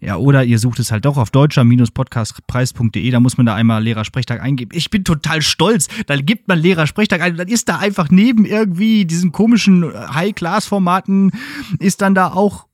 Ja, 0.00 0.16
oder 0.16 0.44
ihr 0.44 0.60
sucht 0.60 0.78
es 0.78 0.92
halt 0.92 1.04
doch 1.04 1.16
auf 1.16 1.30
deutscher-podcastpreis.de, 1.32 3.10
da 3.10 3.18
muss 3.18 3.36
man 3.36 3.46
da 3.46 3.56
einmal 3.56 3.82
Lehrersprechtag 3.82 4.40
eingeben. 4.40 4.70
Ich 4.74 4.90
bin 4.90 5.02
total 5.02 5.42
stolz, 5.42 5.88
da 6.06 6.14
gibt 6.16 6.46
man 6.46 6.60
Lehrersprechtag 6.60 7.20
ein, 7.20 7.36
dann 7.36 7.48
ist 7.48 7.68
da 7.68 7.78
einfach 7.78 8.10
neben 8.10 8.44
irgendwie 8.44 9.06
diesen 9.06 9.32
komischen 9.32 9.92
High-Class-Formaten, 9.92 11.32
ist 11.80 12.00
dann 12.00 12.14
da 12.14 12.28
auch 12.28 12.66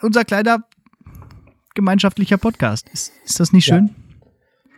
unser 0.00 0.24
kleiner 0.24 0.64
gemeinschaftlicher 1.74 2.38
Podcast. 2.38 2.88
Ist, 2.92 3.12
ist 3.24 3.40
das 3.40 3.52
nicht 3.52 3.64
schön? 3.64 3.86
Ja. 3.86 3.94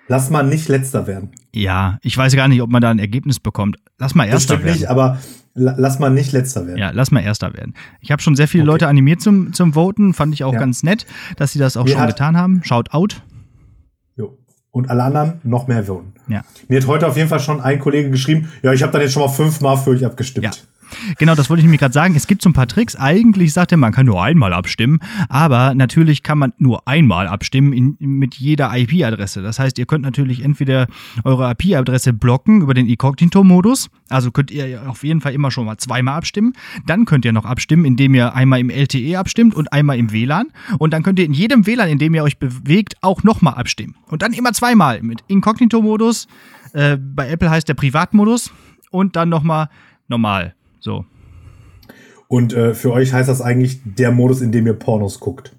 Lass 0.08 0.30
mal 0.30 0.42
nicht 0.42 0.68
letzter 0.68 1.06
werden. 1.06 1.30
Ja, 1.54 1.98
ich 2.02 2.16
weiß 2.16 2.34
gar 2.34 2.48
nicht, 2.48 2.60
ob 2.60 2.70
man 2.70 2.82
da 2.82 2.90
ein 2.90 2.98
Ergebnis 2.98 3.40
bekommt. 3.40 3.78
Lass 3.98 4.14
mal 4.14 4.26
erster 4.26 4.56
Bestimmt 4.56 4.64
werden. 4.64 4.80
nicht, 4.80 4.88
aber 4.90 5.18
lass 5.54 5.98
mal 5.98 6.10
nicht 6.10 6.32
letzter 6.32 6.66
werden. 6.66 6.78
Ja, 6.78 6.90
lass 6.90 7.10
mal 7.10 7.20
erster 7.20 7.54
werden. 7.54 7.74
Ich 8.00 8.10
habe 8.10 8.20
schon 8.20 8.36
sehr 8.36 8.48
viele 8.48 8.64
okay. 8.64 8.72
Leute 8.72 8.88
animiert 8.88 9.20
zum, 9.20 9.52
zum 9.52 9.74
Voten, 9.74 10.12
fand 10.12 10.34
ich 10.34 10.44
auch 10.44 10.52
ja. 10.54 10.58
ganz 10.58 10.82
nett, 10.82 11.06
dass 11.36 11.52
sie 11.52 11.58
das 11.58 11.76
auch 11.76 11.84
Mir 11.84 11.92
schon 11.92 12.06
getan 12.06 12.36
haben. 12.36 12.62
Shout 12.64 12.90
out. 12.90 13.22
Jo. 14.16 14.38
Und 14.70 14.90
alle 14.90 15.04
anderen 15.04 15.40
noch 15.44 15.68
mehr 15.68 15.84
voten. 15.84 16.14
Ja. 16.28 16.44
Mir 16.68 16.80
hat 16.80 16.86
heute 16.86 17.06
auf 17.06 17.16
jeden 17.16 17.28
Fall 17.28 17.40
schon 17.40 17.60
ein 17.60 17.78
Kollege 17.78 18.10
geschrieben, 18.10 18.50
ja, 18.62 18.72
ich 18.72 18.82
habe 18.82 18.92
dann 18.92 19.02
jetzt 19.02 19.12
schon 19.12 19.22
mal 19.22 19.28
fünfmal 19.28 19.76
für 19.76 19.90
euch 19.90 20.04
abgestimmt. 20.04 20.44
Ja. 20.44 20.52
Genau, 21.18 21.34
das 21.34 21.50
wollte 21.50 21.60
ich 21.60 21.64
nämlich 21.64 21.80
gerade 21.80 21.92
sagen. 21.92 22.14
Es 22.14 22.26
gibt 22.26 22.42
so 22.42 22.50
ein 22.50 22.52
paar 22.52 22.66
Tricks. 22.66 22.96
Eigentlich 22.96 23.52
sagt 23.52 23.72
er, 23.72 23.78
man 23.78 23.92
kann 23.92 24.06
nur 24.06 24.22
einmal 24.22 24.52
abstimmen, 24.52 24.98
aber 25.28 25.74
natürlich 25.74 26.22
kann 26.22 26.38
man 26.38 26.52
nur 26.58 26.86
einmal 26.86 27.26
abstimmen 27.26 27.72
in, 27.72 27.96
mit 27.98 28.34
jeder 28.34 28.76
IP-Adresse. 28.76 29.42
Das 29.42 29.58
heißt, 29.58 29.78
ihr 29.78 29.86
könnt 29.86 30.04
natürlich 30.04 30.42
entweder 30.42 30.86
eure 31.24 31.50
IP-Adresse 31.50 32.12
blocken 32.12 32.62
über 32.62 32.74
den 32.74 32.86
Incognito-Modus. 32.88 33.90
Also 34.08 34.30
könnt 34.30 34.50
ihr 34.50 34.82
auf 34.88 35.04
jeden 35.04 35.20
Fall 35.20 35.32
immer 35.32 35.50
schon 35.50 35.66
mal 35.66 35.78
zweimal 35.78 36.16
abstimmen. 36.16 36.52
Dann 36.86 37.04
könnt 37.04 37.24
ihr 37.24 37.32
noch 37.32 37.44
abstimmen, 37.44 37.84
indem 37.84 38.14
ihr 38.14 38.34
einmal 38.34 38.60
im 38.60 38.70
LTE 38.70 39.18
abstimmt 39.18 39.54
und 39.54 39.72
einmal 39.72 39.98
im 39.98 40.12
WLAN. 40.12 40.48
Und 40.78 40.92
dann 40.92 41.02
könnt 41.02 41.18
ihr 41.18 41.24
in 41.24 41.32
jedem 41.32 41.66
WLAN, 41.66 41.88
in 41.88 41.98
dem 41.98 42.14
ihr 42.14 42.22
euch 42.22 42.38
bewegt, 42.38 42.96
auch 43.00 43.22
nochmal 43.22 43.54
abstimmen. 43.54 43.96
Und 44.08 44.22
dann 44.22 44.32
immer 44.32 44.52
zweimal 44.52 45.02
mit 45.02 45.22
Incognito-Modus. 45.28 46.26
Äh, 46.72 46.96
bei 46.96 47.28
Apple 47.28 47.50
heißt 47.50 47.68
der 47.68 47.74
Privatmodus. 47.74 48.52
Und 48.90 49.16
dann 49.16 49.30
nochmal 49.30 49.68
normal. 50.08 50.54
So. 50.82 51.06
Und 52.26 52.52
äh, 52.52 52.74
für 52.74 52.92
euch 52.92 53.12
heißt 53.12 53.28
das 53.28 53.40
eigentlich 53.40 53.80
der 53.84 54.10
Modus, 54.10 54.40
in 54.40 54.52
dem 54.52 54.66
ihr 54.66 54.74
Pornos 54.74 55.20
guckt. 55.20 55.54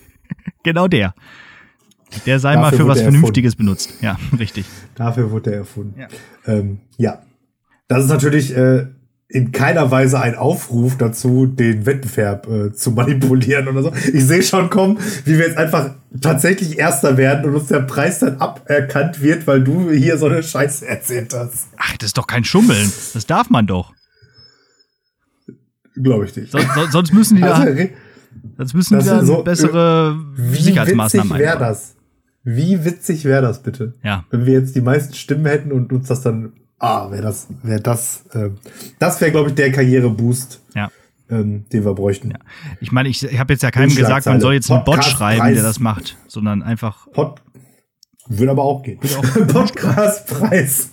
genau 0.62 0.86
der. 0.86 1.14
Der 2.26 2.38
sei 2.40 2.54
Dafür 2.54 2.70
mal 2.70 2.76
für 2.76 2.88
was 2.88 3.00
Vernünftiges 3.00 3.54
erfunden. 3.54 3.66
benutzt. 3.66 3.94
Ja, 4.02 4.18
richtig. 4.38 4.66
Dafür 4.94 5.30
wurde 5.30 5.52
er 5.52 5.58
erfunden. 5.58 5.98
Ja. 5.98 6.08
Ähm, 6.46 6.80
ja. 6.98 7.22
Das 7.88 8.04
ist 8.04 8.10
natürlich 8.10 8.54
äh, 8.54 8.86
in 9.28 9.52
keiner 9.52 9.90
Weise 9.90 10.20
ein 10.20 10.34
Aufruf 10.34 10.98
dazu, 10.98 11.46
den 11.46 11.86
Wettbewerb 11.86 12.48
äh, 12.48 12.72
zu 12.72 12.90
manipulieren 12.90 13.68
oder 13.68 13.82
so. 13.84 13.92
Ich 14.12 14.26
sehe 14.26 14.42
schon 14.42 14.68
kommen, 14.68 14.98
wie 15.24 15.38
wir 15.38 15.46
jetzt 15.46 15.56
einfach 15.56 15.94
tatsächlich 16.20 16.78
Erster 16.78 17.16
werden 17.16 17.46
und 17.48 17.54
uns 17.54 17.68
der 17.68 17.80
Preis 17.80 18.18
dann 18.18 18.38
aberkannt 18.38 19.22
wird, 19.22 19.46
weil 19.46 19.62
du 19.62 19.90
hier 19.90 20.18
so 20.18 20.26
eine 20.26 20.42
Scheiße 20.42 20.86
erzählt 20.86 21.32
hast. 21.32 21.68
Ach, 21.78 21.96
das 21.96 22.08
ist 22.08 22.18
doch 22.18 22.26
kein 22.26 22.44
Schummeln. 22.44 22.92
Das 23.14 23.24
darf 23.26 23.48
man 23.48 23.66
doch. 23.66 23.94
Glaube 26.02 26.24
ich 26.26 26.36
nicht. 26.36 26.52
So, 26.52 26.58
so, 26.58 26.86
sonst 26.90 27.12
müssen 27.12 27.36
die 27.36 27.42
also, 27.44 27.64
da, 27.64 27.86
sonst 28.56 28.74
müssen 28.74 28.98
die 28.98 29.04
da 29.04 29.24
so, 29.24 29.42
bessere 29.42 30.18
wie 30.36 30.60
Sicherheitsmaßnahmen 30.60 31.32
Wie 31.32 31.38
witzig 31.38 31.46
wäre 31.46 31.58
das? 31.58 31.96
Wie 32.42 32.84
witzig 32.84 33.24
wäre 33.24 33.42
das 33.42 33.62
bitte? 33.62 33.94
Ja. 34.02 34.24
Wenn 34.30 34.46
wir 34.46 34.54
jetzt 34.54 34.74
die 34.74 34.80
meisten 34.80 35.14
Stimmen 35.14 35.46
hätten 35.46 35.72
und 35.72 35.92
uns 35.92 36.08
das 36.08 36.22
dann, 36.22 36.52
ah, 36.78 37.10
wäre 37.10 37.22
das, 37.22 37.48
wäre 37.62 37.80
das, 37.80 38.24
äh, 38.32 38.50
das 38.98 39.20
wäre, 39.20 39.30
glaube 39.30 39.50
ich, 39.50 39.54
der 39.54 39.72
Karriereboost. 39.72 40.60
Ja. 40.74 40.90
Ähm, 41.28 41.66
den 41.72 41.84
wir 41.84 41.94
bräuchten. 41.94 42.32
Ja. 42.32 42.38
Ich 42.80 42.90
meine, 42.90 43.08
ich, 43.08 43.22
ich 43.22 43.38
habe 43.38 43.52
jetzt 43.52 43.62
ja 43.62 43.70
keinem 43.70 43.94
gesagt, 43.94 44.26
man 44.26 44.40
soll 44.40 44.54
jetzt 44.54 44.68
einen 44.68 44.82
Bot 44.82 45.04
schreiben, 45.04 45.54
der 45.54 45.62
das 45.62 45.78
macht, 45.78 46.16
sondern 46.26 46.60
einfach. 46.60 47.08
Pod 47.12 47.40
würde 48.26 48.50
aber 48.50 48.64
auch 48.64 48.82
gehen. 48.82 48.98
Podcastpreis. 49.48 50.90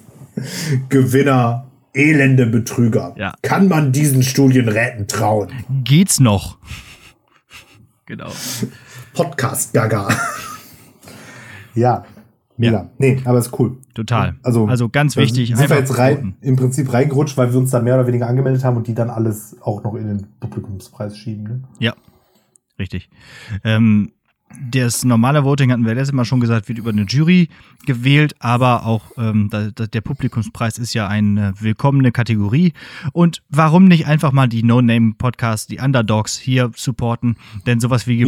Gewinner 0.90 1.67
elende 1.98 2.46
Betrüger. 2.46 3.16
Ja. 3.18 3.34
Kann 3.42 3.68
man 3.68 3.92
diesen 3.92 4.24
Studienräten 4.24 5.08
trauen? 5.08 5.50
Geht's 5.84 6.20
noch? 6.20 6.58
genau. 8.06 8.32
Podcast 9.14 9.74
Gaga. 9.74 10.10
ja. 11.76 12.06
Mega. 12.56 12.78
Ja. 12.78 12.90
Nee, 12.98 13.22
aber 13.26 13.38
ist 13.38 13.58
cool. 13.60 13.78
Total. 13.94 14.36
Also, 14.42 14.66
also 14.66 14.90
ganz 14.90 15.16
wichtig. 15.16 15.56
Sind 15.56 15.70
wir 15.70 15.78
jetzt 15.78 15.98
rein, 15.98 16.38
im 16.42 16.56
Prinzip 16.56 16.92
reingerutscht, 16.92 17.38
weil 17.38 17.52
wir 17.52 17.60
uns 17.60 17.70
da 17.70 17.80
mehr 17.82 17.96
oder 17.96 18.08
weniger 18.08 18.28
angemeldet 18.28 18.64
haben 18.64 18.78
und 18.78 18.88
die 18.88 18.96
dann 18.96 19.12
alles 19.12 19.58
auch 19.62 19.84
noch 19.84 19.94
in 19.94 20.08
den 20.08 20.28
Publikumspreis 20.40 21.18
schieben. 21.18 21.44
Ne? 21.44 21.64
Ja, 21.80 21.94
richtig. 22.80 23.10
Ähm, 23.64 24.14
das 24.72 25.04
normale 25.04 25.44
Voting 25.44 25.72
hatten 25.72 25.86
wir 25.86 25.94
letztes 25.94 26.14
Mal 26.14 26.26
schon 26.26 26.40
gesagt, 26.40 26.68
wird 26.68 26.80
über 26.80 26.90
eine 26.90 27.04
Jury 27.04 27.50
gewählt, 27.86 28.36
aber 28.40 28.86
auch 28.86 29.12
ähm, 29.18 29.50
da, 29.52 29.70
da, 29.74 29.88
der 29.88 30.02
Publikumspreis 30.02 30.78
ist 30.78 30.94
ja 30.94 31.08
eine 31.08 31.54
willkommene 31.60 32.12
Kategorie. 32.12 32.74
Und 33.12 33.44
warum 33.50 33.86
nicht 33.86 34.08
einfach 34.08 34.32
mal 34.32 34.48
die 34.48 34.64
No-Name-Podcasts, 34.64 35.68
die 35.68 35.80
Underdogs 35.80 36.38
hier 36.38 36.72
supporten? 36.76 37.38
Denn 37.66 37.80
sowas 37.80 38.08
wie 38.08 38.24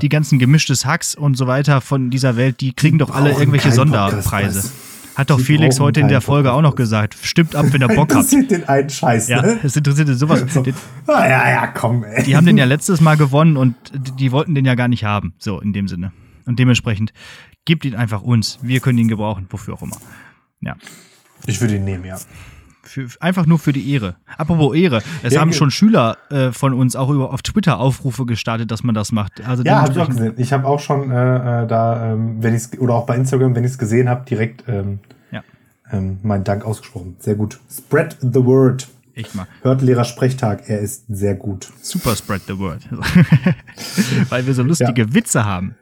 die 0.00 0.08
ganzen 0.08 0.38
gemischtes 0.38 0.84
Hacks 0.84 1.14
und 1.14 1.36
so 1.36 1.46
weiter 1.46 1.80
von 1.80 2.10
dieser 2.10 2.36
Welt, 2.36 2.60
die 2.60 2.72
kriegen 2.72 2.98
doch 2.98 3.10
alle 3.10 3.32
irgendwelche 3.32 3.72
Sonderpreise. 3.72 4.70
Hat 5.18 5.30
doch 5.30 5.40
Felix 5.40 5.80
heute 5.80 5.98
in 5.98 6.06
der 6.06 6.20
Folge 6.20 6.52
auch 6.52 6.62
noch 6.62 6.76
gesagt. 6.76 7.16
Stimmt 7.20 7.56
ab, 7.56 7.66
wenn 7.70 7.82
ihr 7.82 7.88
Bock 7.88 8.14
habt. 8.14 8.24
Das 8.24 8.32
interessiert 8.32 8.50
den 8.52 8.68
einen 8.68 8.88
Scheiß, 8.88 9.26
Ja, 9.26 9.42
ne? 9.42 9.58
es 9.64 9.74
interessiert 9.76 10.06
den 10.06 10.14
sowas. 10.14 10.44
So. 10.48 10.62
ah, 11.08 11.28
ja, 11.28 11.50
ja, 11.50 11.66
komm, 11.66 12.04
ey. 12.04 12.22
Die 12.22 12.36
haben 12.36 12.46
den 12.46 12.56
ja 12.56 12.64
letztes 12.66 13.00
Mal 13.00 13.16
gewonnen 13.16 13.56
und 13.56 13.74
die 13.92 14.30
wollten 14.30 14.54
den 14.54 14.64
ja 14.64 14.76
gar 14.76 14.86
nicht 14.86 15.02
haben. 15.02 15.34
So, 15.38 15.60
in 15.60 15.72
dem 15.72 15.88
Sinne. 15.88 16.12
Und 16.46 16.60
dementsprechend 16.60 17.12
gibt 17.64 17.84
ihn 17.84 17.96
einfach 17.96 18.22
uns. 18.22 18.60
Wir 18.62 18.78
können 18.78 18.98
ihn 18.98 19.08
gebrauchen, 19.08 19.46
wofür 19.50 19.74
auch 19.74 19.82
immer. 19.82 19.96
Ja. 20.60 20.76
Ich 21.46 21.60
würde 21.60 21.74
ihn 21.74 21.84
nehmen, 21.84 22.04
ja. 22.04 22.16
Für, 22.88 23.06
einfach 23.20 23.44
nur 23.44 23.58
für 23.58 23.74
die 23.74 23.92
Ehre. 23.92 24.16
Apropos 24.38 24.74
Ehre, 24.74 25.02
es 25.22 25.34
ja, 25.34 25.40
haben 25.40 25.52
schon 25.52 25.70
Schüler 25.70 26.16
äh, 26.30 26.52
von 26.52 26.72
uns 26.72 26.96
auch 26.96 27.10
über, 27.10 27.34
auf 27.34 27.42
Twitter 27.42 27.78
Aufrufe 27.78 28.24
gestartet, 28.24 28.70
dass 28.70 28.82
man 28.82 28.94
das 28.94 29.12
macht. 29.12 29.46
Also 29.46 29.62
ja, 29.62 29.82
habe 29.82 29.92
ich 29.92 29.98
auch 29.98 30.08
gesehen. 30.08 30.34
Ich 30.38 30.54
habe 30.54 30.66
auch 30.66 30.80
schon 30.80 31.10
äh, 31.10 31.64
äh 31.64 31.66
da, 31.66 32.12
ähm, 32.12 32.42
wenn 32.42 32.54
ich 32.54 32.80
oder 32.80 32.94
auch 32.94 33.04
bei 33.04 33.14
Instagram, 33.16 33.54
wenn 33.54 33.64
ich 33.64 33.72
es 33.72 33.78
gesehen 33.78 34.08
habe, 34.08 34.24
direkt 34.24 34.64
ähm, 34.68 35.00
ja. 35.30 35.42
ähm, 35.92 36.18
meinen 36.22 36.44
Dank 36.44 36.64
ausgesprochen. 36.64 37.16
Sehr 37.18 37.34
gut. 37.34 37.60
Spread 37.70 38.16
the 38.22 38.42
word. 38.42 38.88
Ich 39.12 39.34
mal. 39.34 39.46
Hört 39.60 39.82
Lehrer 39.82 40.04
Sprechtag, 40.04 40.62
er 40.68 40.78
ist 40.78 41.04
sehr 41.08 41.34
gut. 41.34 41.70
Super 41.82 42.16
spread 42.16 42.42
the 42.46 42.58
word. 42.58 42.80
Weil 44.30 44.46
wir 44.46 44.54
so 44.54 44.62
lustige 44.62 45.02
ja. 45.02 45.14
Witze 45.14 45.44
haben. 45.44 45.74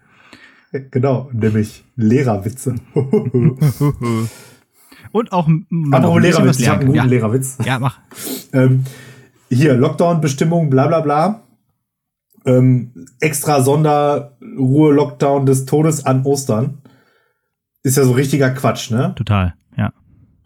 Genau, 0.90 1.30
nämlich 1.32 1.84
Lehrerwitze. 1.94 2.74
Und 5.12 5.32
auch 5.32 5.48
Apropos 5.92 6.22
Lehrerwitz, 6.22 6.60
ich 6.60 6.68
habe 6.68 6.80
einen 6.80 6.86
guten 6.86 6.98
ja. 6.98 7.04
Lehrerwitz. 7.04 7.58
Ja, 7.64 7.78
mach. 7.78 7.98
ähm, 8.52 8.84
hier, 9.48 9.74
Lockdown-Bestimmung, 9.74 10.70
bla 10.70 10.88
bla 10.88 11.00
bla. 11.00 11.42
Ähm, 12.44 13.06
extra 13.20 13.62
Sonderruhe-Lockdown 13.62 15.46
des 15.46 15.66
Todes 15.66 16.06
an 16.06 16.22
Ostern. 16.24 16.78
Ist 17.82 17.96
ja 17.96 18.04
so 18.04 18.12
richtiger 18.12 18.50
Quatsch, 18.50 18.90
ne? 18.90 19.14
Total, 19.16 19.54
ja. 19.76 19.92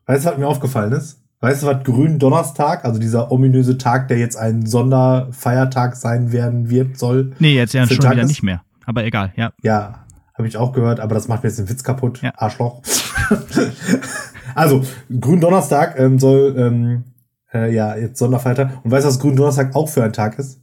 Weißt 0.07 0.25
du, 0.25 0.31
was 0.31 0.39
mir 0.39 0.49
aufgefallen 0.49 0.93
ist? 0.93 1.23
Weißt 1.41 1.63
du, 1.63 1.67
was 1.69 1.85
Gründonnerstag, 1.85 2.85
also 2.85 3.01
dieser 3.01 3.33
ominöse 3.33 3.79
Tag, 3.79 4.09
der 4.09 4.19
jetzt 4.19 4.37
ein 4.37 4.67
Sonderfeiertag 4.67 5.97
sein 5.97 6.33
werden 6.33 6.69
wird, 6.69 6.99
soll? 6.99 7.33
Nee, 7.39 7.55
jetzt 7.55 7.73
ja 7.73 7.87
schon 7.87 7.97
wieder 7.97 8.23
ist? 8.23 8.29
nicht 8.29 8.43
mehr. 8.43 8.63
Aber 8.85 9.05
egal, 9.05 9.33
ja. 9.37 9.53
Ja, 9.63 10.05
habe 10.35 10.49
ich 10.49 10.57
auch 10.59 10.73
gehört, 10.73 11.01
aber 11.01 11.15
das 11.15 11.29
macht 11.29 11.43
mir 11.43 11.49
jetzt 11.49 11.59
den 11.59 11.69
Witz 11.71 11.83
kaputt. 11.83 12.21
Ja. 12.21 12.33
Arschloch. 12.37 12.83
also, 14.55 14.83
Gründonnerstag 15.21 15.99
ähm, 15.99 16.19
soll 16.19 16.55
ähm, 16.57 17.05
äh, 17.53 17.75
ja 17.75 17.97
jetzt 17.97 18.19
Sonderfeiertag. 18.19 18.85
Und 18.85 18.91
weißt 18.91 19.05
du, 19.05 19.09
was 19.09 19.21
Gründonnerstag 19.21 19.75
auch 19.75 19.89
für 19.89 20.03
ein 20.03 20.13
Tag 20.13 20.39
ist? 20.39 20.61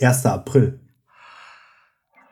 1. 0.00 0.26
April. 0.26 0.80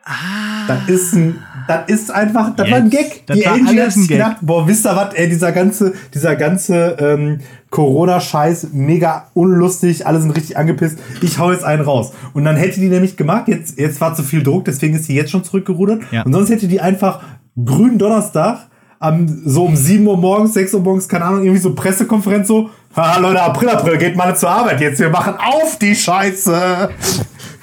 Ah. 0.03 0.45
Das 0.67 0.87
ist 0.87 1.13
ein, 1.13 1.35
das 1.67 1.89
ist 1.89 2.11
einfach, 2.11 2.55
das 2.55 2.67
Jetzt. 2.67 2.75
war 2.75 2.83
ein 2.83 2.89
Gag. 2.89 3.25
Das 3.25 3.37
die 3.37 3.47
Angie 3.47 3.81
hat 3.81 3.93
gedacht, 4.07 4.37
boah, 4.41 4.67
wisst 4.67 4.85
ihr 4.85 4.95
was, 4.95 5.13
ey, 5.13 5.29
dieser 5.29 5.51
ganze, 5.51 5.93
dieser 6.13 6.35
ganze 6.35 6.95
ähm, 6.99 7.39
Corona-Scheiß, 7.69 8.69
mega 8.73 9.27
unlustig, 9.33 10.05
alle 10.05 10.21
sind 10.21 10.31
richtig 10.31 10.57
angepisst. 10.57 10.99
Ich 11.21 11.39
hau 11.39 11.51
jetzt 11.51 11.63
einen 11.63 11.83
raus. 11.83 12.13
Und 12.33 12.45
dann 12.45 12.55
hätte 12.55 12.79
die 12.79 12.89
nämlich 12.89 13.17
gemacht, 13.17 13.47
jetzt, 13.47 13.79
jetzt 13.79 13.99
war 14.01 14.15
zu 14.15 14.23
viel 14.23 14.43
Druck, 14.43 14.65
deswegen 14.65 14.95
ist 14.95 15.05
sie 15.05 15.15
jetzt 15.15 15.31
schon 15.31 15.43
zurückgerudert. 15.43 16.01
Ja. 16.11 16.23
Und 16.23 16.33
sonst 16.33 16.49
hätte 16.49 16.67
die 16.67 16.81
einfach 16.81 17.21
grünen 17.63 17.97
Donnerstag 17.97 18.67
am, 18.99 19.27
so 19.45 19.65
um 19.65 19.75
7 19.75 20.05
Uhr 20.05 20.17
morgens, 20.17 20.53
6 20.53 20.73
Uhr 20.75 20.81
morgens, 20.81 21.07
keine 21.07 21.25
Ahnung, 21.25 21.43
irgendwie 21.43 21.61
so 21.61 21.73
Pressekonferenz 21.73 22.47
so, 22.47 22.69
ha, 22.95 23.17
Leute, 23.17 23.41
April, 23.41 23.69
April, 23.69 23.97
geht 23.97 24.15
mal 24.15 24.35
zur 24.35 24.49
Arbeit 24.49 24.81
jetzt, 24.81 24.99
wir 24.99 25.09
machen 25.09 25.33
auf 25.37 25.77
die 25.79 25.95
Scheiße. 25.95 26.89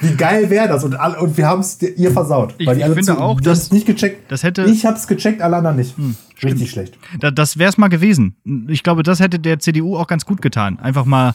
Wie 0.01 0.17
geil 0.17 0.51
wäre 0.51 0.67
das? 0.67 0.83
Und, 0.83 0.99
all, 0.99 1.15
und 1.15 1.37
wir 1.37 1.47
haben 1.47 1.61
es 1.61 1.81
ihr 1.81 2.11
versaut. 2.11 2.55
Ich, 2.59 2.69
ich 2.69 2.85
finde 2.85 3.03
zu, 3.03 3.19
auch, 3.19 3.41
dass 3.41 3.71
nicht 3.71 3.87
gecheckt. 3.87 4.31
Das 4.33 4.43
hätte, 4.43 4.65
ich 4.65 4.85
habe 4.85 4.97
es 4.97 5.07
gecheckt, 5.07 5.41
alle 5.41 5.57
anderen 5.57 5.77
nicht. 5.77 5.97
Hm, 5.97 6.17
Richtig 6.43 6.71
schlecht. 6.71 6.99
Da, 7.21 7.31
das 7.31 7.57
wäre 7.57 7.71
es 7.71 7.79
mal 7.79 7.87
gewesen. 7.89 8.35
Ich 8.69 8.83
glaube, 8.83 9.05
das 9.05 9.21
hätte 9.21 9.39
der 9.39 9.61
CDU 9.61 9.97
auch 9.97 10.09
ganz 10.09 10.27
gut 10.27 10.43
getan. 10.43 10.81
Einfach 10.81 11.05
mal 11.05 11.35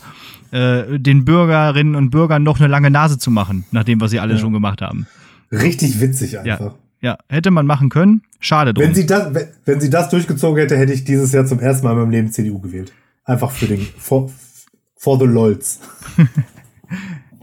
äh, 0.52 1.00
den 1.00 1.24
Bürgerinnen 1.24 1.96
und 1.96 2.10
Bürgern 2.10 2.44
noch 2.44 2.60
eine 2.60 2.68
lange 2.68 2.92
Nase 2.92 3.18
zu 3.18 3.32
machen, 3.32 3.66
nach 3.72 3.86
dem, 3.86 4.02
was 4.02 4.12
sie 4.12 4.20
alle 4.20 4.34
ja. 4.34 4.40
schon 4.40 4.52
gemacht 4.52 4.82
haben. 4.82 5.08
Richtig 5.50 6.02
witzig 6.02 6.38
einfach. 6.38 6.60
Ja. 6.60 6.74
Ja, 7.02 7.18
hätte 7.30 7.52
man 7.52 7.66
machen 7.66 7.90
können. 7.90 8.24
Schade 8.40 8.74
drum. 8.74 8.86
Wenn 8.86 8.96
sie 8.96 9.06
das, 9.06 9.34
wenn, 9.34 9.48
wenn 9.66 9.82
sie 9.82 9.90
das 9.90 10.10
durchgezogen 10.10 10.60
hätte, 10.60 10.78
hätte 10.78 10.94
ich 10.94 11.04
dieses 11.04 11.32
Jahr 11.32 11.46
zum 11.46 11.60
ersten 11.60 11.86
Mal 11.86 11.94
in 11.94 12.00
meinem 12.00 12.12
Leben 12.12 12.32
CDU 12.32 12.60
gewählt. 12.60 12.92
Einfach 13.24 13.52
für 13.52 13.68
den, 13.68 13.86
for, 13.98 14.32
for 14.96 15.20
the 15.20 15.26
LOLs. 15.26 15.80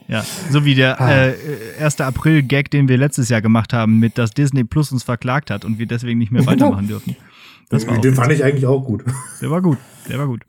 Ja, 0.07 0.25
so 0.51 0.65
wie 0.65 0.75
der 0.75 1.01
ah. 1.01 1.29
äh, 1.29 1.35
1. 1.81 2.01
April-Gag, 2.01 2.71
den 2.71 2.89
wir 2.89 2.99
letztes 2.99 3.29
Jahr 3.29 3.41
gemacht 3.41 3.73
haben, 3.73 3.99
mit 3.99 4.19
dass 4.19 4.33
Disney 4.33 4.65
Plus 4.65 4.93
uns 4.93 5.03
verklagt 5.03 5.51
hat 5.51 5.65
und 5.65 5.79
wir 5.79 5.87
deswegen 5.87 6.19
nicht 6.19 6.31
mehr 6.31 6.45
weitermachen 6.47 6.89
dürfen. 6.89 7.17
Das 7.71 7.87
war 7.87 7.99
den 7.99 8.15
fand 8.15 8.31
ich 8.33 8.45
eigentlich 8.45 8.67
auch 8.67 8.85
gut. 8.85 9.05
Der 9.41 9.51
war 9.51 9.63
gut, 9.63 9.79
der 10.09 10.19
war 10.19 10.27
gut. 10.27 10.43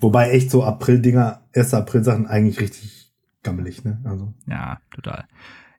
Wobei 0.00 0.30
echt 0.30 0.50
so 0.50 0.64
April-Dinger, 0.64 1.40
1. 1.54 1.74
April-Sachen 1.74 2.26
eigentlich 2.26 2.60
richtig 2.60 3.12
gammelig, 3.42 3.84
ne? 3.84 4.00
Also. 4.04 4.34
Ja, 4.46 4.78
total. 4.92 5.24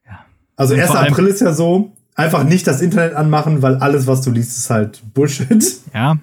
Ja. 0.06 0.20
Also 0.56 0.74
1. 0.74 0.90
April 0.90 1.26
ist 1.26 1.40
ja 1.40 1.52
so, 1.52 1.92
einfach 2.14 2.44
nicht 2.44 2.66
das 2.66 2.80
Internet 2.80 3.14
anmachen, 3.14 3.62
weil 3.62 3.76
alles, 3.76 4.06
was 4.06 4.22
du 4.22 4.30
liest, 4.30 4.56
ist 4.56 4.70
halt 4.70 5.02
Bullshit. 5.14 5.64
Ja, 5.94 6.16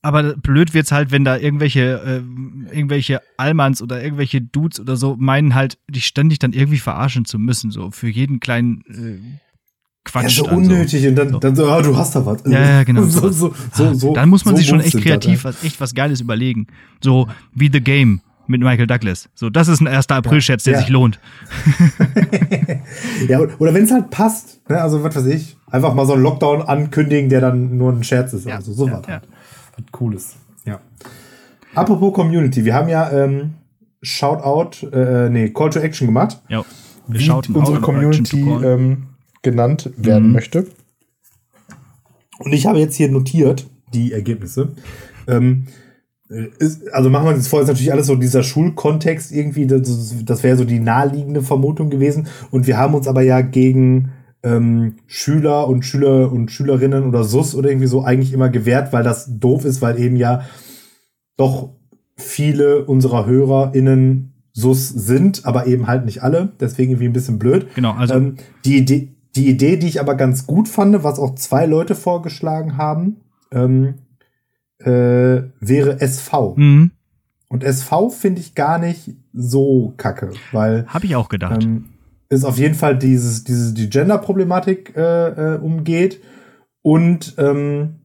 aber 0.00 0.36
blöd 0.36 0.74
wird's 0.74 0.92
halt, 0.92 1.10
wenn 1.10 1.24
da 1.24 1.36
irgendwelche, 1.36 2.22
äh, 2.70 2.74
irgendwelche 2.74 3.20
Allmanns 3.36 3.82
oder 3.82 4.02
irgendwelche 4.02 4.40
Dudes 4.40 4.78
oder 4.78 4.96
so 4.96 5.16
meinen 5.18 5.54
halt, 5.54 5.78
dich 5.90 6.06
ständig 6.06 6.38
dann 6.38 6.52
irgendwie 6.52 6.78
verarschen 6.78 7.24
zu 7.24 7.38
müssen, 7.38 7.70
so 7.70 7.90
für 7.90 8.08
jeden 8.08 8.38
kleinen 8.38 8.84
äh, 8.88 9.38
Quatsch. 10.04 10.38
Ja, 10.38 10.44
so 10.44 10.50
unnötig 10.50 11.02
so. 11.02 11.08
und 11.08 11.16
dann, 11.16 11.40
dann 11.40 11.56
so, 11.56 11.68
ah, 11.68 11.82
du 11.82 11.96
hast 11.96 12.14
da 12.14 12.24
was. 12.24 12.42
Ja, 12.46 12.60
ja, 12.60 12.84
genau. 12.84 13.02
so, 13.06 13.30
so, 13.30 13.54
so, 13.74 13.94
so, 13.94 14.14
dann 14.14 14.28
muss 14.28 14.44
man 14.44 14.56
sich 14.56 14.68
schon 14.68 14.80
echt 14.80 14.98
kreativ, 14.98 15.44
was, 15.44 15.64
echt 15.64 15.80
was 15.80 15.94
Geiles 15.94 16.20
überlegen. 16.20 16.68
So 17.02 17.28
wie 17.52 17.68
The 17.70 17.80
Game 17.80 18.20
mit 18.48 18.60
Michael 18.60 18.86
Douglas. 18.86 19.28
So, 19.34 19.50
das 19.50 19.68
ist 19.68 19.80
ein 19.80 19.86
1. 19.86 20.08
April-Scherz, 20.08 20.64
der 20.64 20.74
ja. 20.74 20.78
sich 20.80 20.88
lohnt. 20.88 21.20
ja, 23.28 23.40
oder 23.58 23.74
wenn 23.74 23.84
es 23.84 23.90
halt 23.90 24.10
passt, 24.10 24.68
ne? 24.68 24.80
also 24.80 25.04
was 25.04 25.14
weiß 25.14 25.26
ich, 25.26 25.56
einfach 25.66 25.94
mal 25.94 26.06
so 26.06 26.14
einen 26.14 26.22
Lockdown 26.22 26.62
ankündigen, 26.62 27.28
der 27.28 27.40
dann 27.40 27.76
nur 27.76 27.92
ein 27.92 28.02
Scherz 28.04 28.32
ist. 28.32 28.46
Ja. 28.46 28.56
Also 28.56 28.72
so 28.72 28.90
was 28.90 29.06
halt. 29.06 29.28
Cooles. 29.92 30.36
Ja. 30.64 30.80
Apropos 31.74 32.12
Community, 32.14 32.64
wir 32.64 32.74
haben 32.74 32.88
ja 32.88 33.10
ähm, 33.12 33.54
Shoutout, 34.02 34.86
äh, 34.92 35.28
nee, 35.28 35.50
Call 35.50 35.70
to 35.70 35.80
Action 35.80 36.06
gemacht. 36.06 36.40
Ja. 36.48 36.64
Wir 37.06 37.20
wie 37.20 37.52
unsere 37.52 37.80
Community 37.80 38.40
ähm, 38.40 39.06
genannt 39.42 39.90
werden 39.96 40.28
mhm. 40.28 40.32
möchte. 40.32 40.66
Und 42.38 42.52
ich 42.52 42.66
habe 42.66 42.78
jetzt 42.78 42.96
hier 42.96 43.10
notiert 43.10 43.66
die 43.92 44.12
Ergebnisse. 44.12 44.72
Ähm, 45.26 45.66
ist, 46.28 46.92
also 46.92 47.08
machen 47.08 47.26
wir 47.26 47.34
uns 47.34 47.48
vor, 47.48 47.62
ist 47.62 47.68
natürlich 47.68 47.92
alles 47.92 48.06
so 48.06 48.16
dieser 48.16 48.42
Schulkontext 48.42 49.32
irgendwie, 49.32 49.66
das, 49.66 50.14
das 50.24 50.42
wäre 50.42 50.56
so 50.56 50.64
die 50.64 50.80
naheliegende 50.80 51.42
Vermutung 51.42 51.88
gewesen. 51.88 52.28
Und 52.50 52.66
wir 52.66 52.76
haben 52.76 52.94
uns 52.94 53.08
aber 53.08 53.22
ja 53.22 53.40
gegen 53.40 54.12
ähm, 54.42 54.96
Schüler 55.06 55.68
und 55.68 55.84
Schüler 55.84 56.30
und 56.30 56.50
Schülerinnen 56.50 57.04
oder 57.04 57.24
SUS 57.24 57.54
oder 57.54 57.70
irgendwie 57.70 57.86
so 57.86 58.04
eigentlich 58.04 58.32
immer 58.32 58.50
gewährt, 58.50 58.92
weil 58.92 59.02
das 59.02 59.38
doof 59.38 59.64
ist, 59.64 59.80
weil 59.80 59.98
eben 59.98 60.16
ja 60.16 60.42
doch 61.36 61.70
viele 62.16 62.84
unserer 62.84 63.26
HörerInnen 63.26 64.34
SUS 64.52 64.88
sind, 64.88 65.46
aber 65.46 65.66
eben 65.66 65.86
halt 65.86 66.04
nicht 66.04 66.22
alle. 66.22 66.52
Deswegen 66.60 66.92
irgendwie 66.92 67.08
ein 67.08 67.12
bisschen 67.12 67.38
blöd. 67.38 67.68
Genau, 67.74 67.92
also. 67.92 68.14
Ähm, 68.14 68.34
die, 68.64 68.76
Idee, 68.76 69.14
die 69.34 69.48
Idee, 69.48 69.76
die 69.76 69.86
ich 69.86 70.00
aber 70.00 70.14
ganz 70.14 70.46
gut 70.46 70.68
fand, 70.68 71.02
was 71.04 71.18
auch 71.18 71.36
zwei 71.36 71.64
Leute 71.64 71.94
vorgeschlagen 71.94 72.76
haben, 72.76 73.16
ähm, 73.52 73.94
äh, 74.78 75.42
wäre 75.60 76.00
SV. 76.00 76.54
Mhm. 76.56 76.90
Und 77.48 77.64
SV 77.64 78.10
finde 78.10 78.40
ich 78.40 78.54
gar 78.54 78.78
nicht 78.78 79.14
so 79.32 79.94
kacke, 79.96 80.32
weil. 80.52 80.86
Habe 80.86 81.06
ich 81.06 81.16
auch 81.16 81.28
gedacht. 81.28 81.64
Ähm, 81.64 81.86
ist 82.28 82.44
auf 82.44 82.58
jeden 82.58 82.74
Fall 82.74 82.98
dieses, 82.98 83.44
diese, 83.44 83.72
die 83.72 83.88
Gender-Problematik 83.88 84.94
äh, 84.96 85.54
äh, 85.54 85.58
umgeht 85.58 86.22
und 86.82 87.34
ähm, 87.38 88.00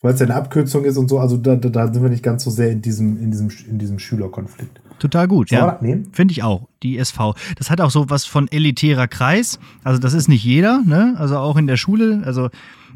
weil 0.00 0.14
es 0.14 0.20
ja 0.20 0.26
eine 0.26 0.36
Abkürzung 0.36 0.84
ist 0.84 0.96
und 0.96 1.08
so, 1.08 1.18
also 1.18 1.36
da, 1.36 1.56
da, 1.56 1.68
da 1.68 1.92
sind 1.92 2.02
wir 2.02 2.08
nicht 2.08 2.22
ganz 2.22 2.44
so 2.44 2.50
sehr 2.50 2.70
in 2.70 2.82
diesem, 2.82 3.20
in 3.20 3.30
diesem, 3.30 3.50
in 3.68 3.78
diesem 3.78 3.98
Schülerkonflikt. 3.98 4.80
Total 4.98 5.28
gut, 5.28 5.50
ja. 5.50 5.78
Finde 6.12 6.32
ich 6.32 6.42
auch, 6.42 6.68
die 6.82 6.98
SV. 6.98 7.34
Das 7.56 7.70
hat 7.70 7.80
auch 7.80 7.90
so 7.90 8.08
was 8.08 8.24
von 8.24 8.48
elitärer 8.48 9.08
Kreis. 9.08 9.58
Also 9.84 10.00
das 10.00 10.12
ist 10.14 10.28
nicht 10.28 10.44
jeder, 10.44 10.82
ne? 10.84 11.14
Also 11.18 11.36
auch 11.38 11.56
in 11.56 11.66
der 11.66 11.76
Schule, 11.76 12.22
also 12.24 12.48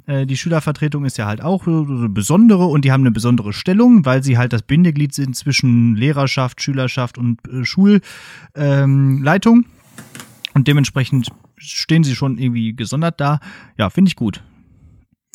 äh, 0.07 0.27
die 0.27 0.37
Schülervertretung 0.37 1.05
ist 1.05 1.19
ja 1.19 1.27
halt 1.27 1.43
auch 1.43 1.67
eine 1.67 2.09
besondere 2.09 2.67
und 2.67 2.85
die 2.85 2.93
haben 2.93 3.03
eine 3.03 3.13
besondere 3.13 3.53
Stellung, 3.53 4.05
weil 4.05 4.23
sie 4.23 4.39
halt 4.39 4.53
das 4.53 4.63
Bindeglied 4.63 5.15
sind 5.15 5.37
zwischen 5.37 5.95
Lehrerschaft, 5.97 6.63
Schülerschaft 6.63 7.19
und 7.19 7.39
äh, 7.49 7.65
Schulleitung. 7.65 8.05
Ähm, 8.55 9.65
und 10.55 10.69
dementsprechend 10.69 11.31
stehen 11.57 12.05
sie 12.05 12.15
schon 12.15 12.39
irgendwie 12.39 12.75
gesondert 12.75 13.21
da. 13.21 13.41
Ja, 13.79 13.91
finde 13.91 14.09
ich 14.09 14.17
gut. 14.17 14.43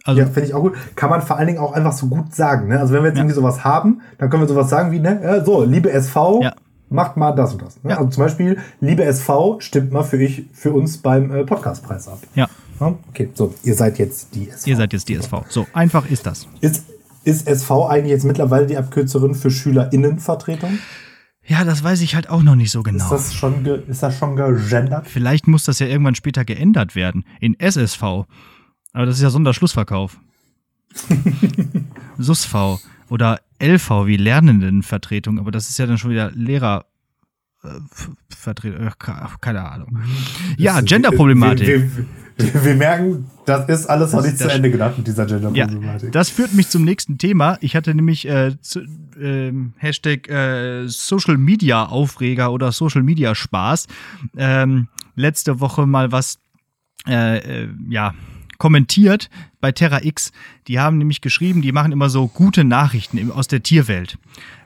Also, 0.03 0.21
ja, 0.21 0.27
finde 0.27 0.47
ich 0.47 0.53
auch 0.53 0.61
gut. 0.61 0.75
Kann 0.95 1.09
man 1.09 1.21
vor 1.21 1.37
allen 1.37 1.47
Dingen 1.47 1.59
auch 1.59 1.73
einfach 1.73 1.91
so 1.91 2.07
gut 2.07 2.33
sagen. 2.33 2.67
Ne? 2.69 2.79
Also 2.79 2.93
wenn 2.93 3.01
wir 3.03 3.09
jetzt 3.09 3.17
ja. 3.17 3.23
irgendwie 3.23 3.35
sowas 3.35 3.63
haben, 3.63 4.01
dann 4.17 4.29
können 4.29 4.43
wir 4.43 4.47
sowas 4.47 4.69
sagen 4.69 4.91
wie, 4.91 4.99
ne, 4.99 5.43
so, 5.45 5.63
liebe 5.63 5.91
SV, 5.91 6.43
ja. 6.43 6.53
macht 6.89 7.17
mal 7.17 7.33
das 7.33 7.53
und 7.53 7.61
das. 7.61 7.83
Ne? 7.83 7.97
Also 7.97 8.09
zum 8.11 8.23
Beispiel, 8.23 8.57
liebe 8.79 9.03
SV, 9.03 9.59
stimmt 9.59 9.91
mal 9.91 10.03
für, 10.03 10.17
ich, 10.21 10.45
für 10.53 10.71
uns 10.71 10.97
beim 10.99 11.31
äh, 11.31 11.43
Podcastpreis 11.43 12.07
ab. 12.07 12.19
Ja. 12.35 12.47
Okay, 12.79 13.29
so, 13.33 13.53
ihr 13.63 13.75
seid 13.75 13.97
jetzt 13.99 14.35
die 14.35 14.49
SV. 14.49 14.69
Ihr 14.69 14.77
seid 14.77 14.93
jetzt 14.93 15.09
die 15.09 15.15
SV. 15.15 15.45
So, 15.49 15.67
einfach 15.73 16.09
ist 16.09 16.25
das. 16.25 16.47
Ist, 16.61 16.83
ist 17.23 17.47
SV 17.47 17.87
eigentlich 17.87 18.11
jetzt 18.11 18.25
mittlerweile 18.25 18.67
die 18.67 18.77
Abkürzung 18.77 19.35
für 19.35 19.51
SchülerInnenvertretung? 19.51 20.79
Ja, 21.45 21.63
das 21.63 21.83
weiß 21.83 22.01
ich 22.01 22.13
halt 22.13 22.29
auch 22.29 22.43
noch 22.43 22.55
nicht 22.55 22.71
so 22.71 22.83
genau. 22.83 23.05
Ist 23.05 23.11
das 23.11 23.33
schon, 23.33 23.65
ist 23.65 24.03
das 24.03 24.17
schon 24.17 24.35
gegendert? 24.35 25.07
Vielleicht 25.07 25.47
muss 25.47 25.63
das 25.63 25.79
ja 25.79 25.87
irgendwann 25.87 26.15
später 26.15 26.43
geändert 26.43 26.95
werden. 26.95 27.23
In 27.39 27.57
SSV. 27.57 28.01
Aber 28.01 29.05
das 29.05 29.15
ist 29.15 29.21
ja 29.21 29.29
Sonderschlussverkauf. 29.29 30.17
SUSV 32.17 32.79
oder 33.09 33.39
LV 33.59 34.07
wie 34.07 34.17
Lernendenvertretung. 34.17 35.39
Aber 35.39 35.51
das 35.51 35.69
ist 35.69 35.79
ja 35.79 35.85
dann 35.85 35.97
schon 35.97 36.11
wieder 36.11 36.31
Lehrer. 36.31 36.85
Vertretung, 38.29 38.89
keine 39.41 39.69
Ahnung. 39.69 39.99
Ja, 40.57 40.79
Genderproblematik. 40.81 41.89
Wir, 42.37 42.75
merken, 42.75 43.25
das 43.45 43.67
ist 43.67 43.85
alles 43.87 44.11
noch 44.11 44.23
nicht 44.23 44.37
zu 44.37 44.47
Ende 44.47 44.69
gedacht 44.69 44.97
mit 44.97 45.07
dieser 45.07 45.25
Genderproblematik. 45.25 46.03
Ja, 46.03 46.09
das 46.11 46.29
führt 46.29 46.53
mich 46.53 46.69
zum 46.69 46.83
nächsten 46.83 47.17
Thema. 47.17 47.57
Ich 47.61 47.75
hatte 47.75 47.95
nämlich 47.95 48.27
äh, 48.27 48.55
zu, 48.61 48.81
äh, 49.19 49.51
Hashtag 49.77 50.29
äh, 50.29 50.87
Social 50.87 51.37
Media 51.37 51.85
Aufreger 51.85 52.51
oder 52.51 52.71
Social 52.71 53.01
Media 53.01 53.33
Spaß 53.33 53.87
ähm, 54.37 54.87
letzte 55.15 55.59
Woche 55.59 55.87
mal 55.87 56.11
was 56.11 56.37
äh, 57.07 57.63
äh 57.63 57.69
ja 57.89 58.13
kommentiert 58.57 59.29
bei 59.59 59.71
Terra 59.71 60.03
X. 60.03 60.31
Die 60.67 60.79
haben 60.79 60.97
nämlich 60.97 61.21
geschrieben, 61.21 61.61
die 61.61 61.71
machen 61.71 61.91
immer 61.91 62.09
so 62.09 62.27
gute 62.27 62.63
Nachrichten 62.63 63.31
aus 63.31 63.47
der 63.47 63.63
Tierwelt. 63.63 64.17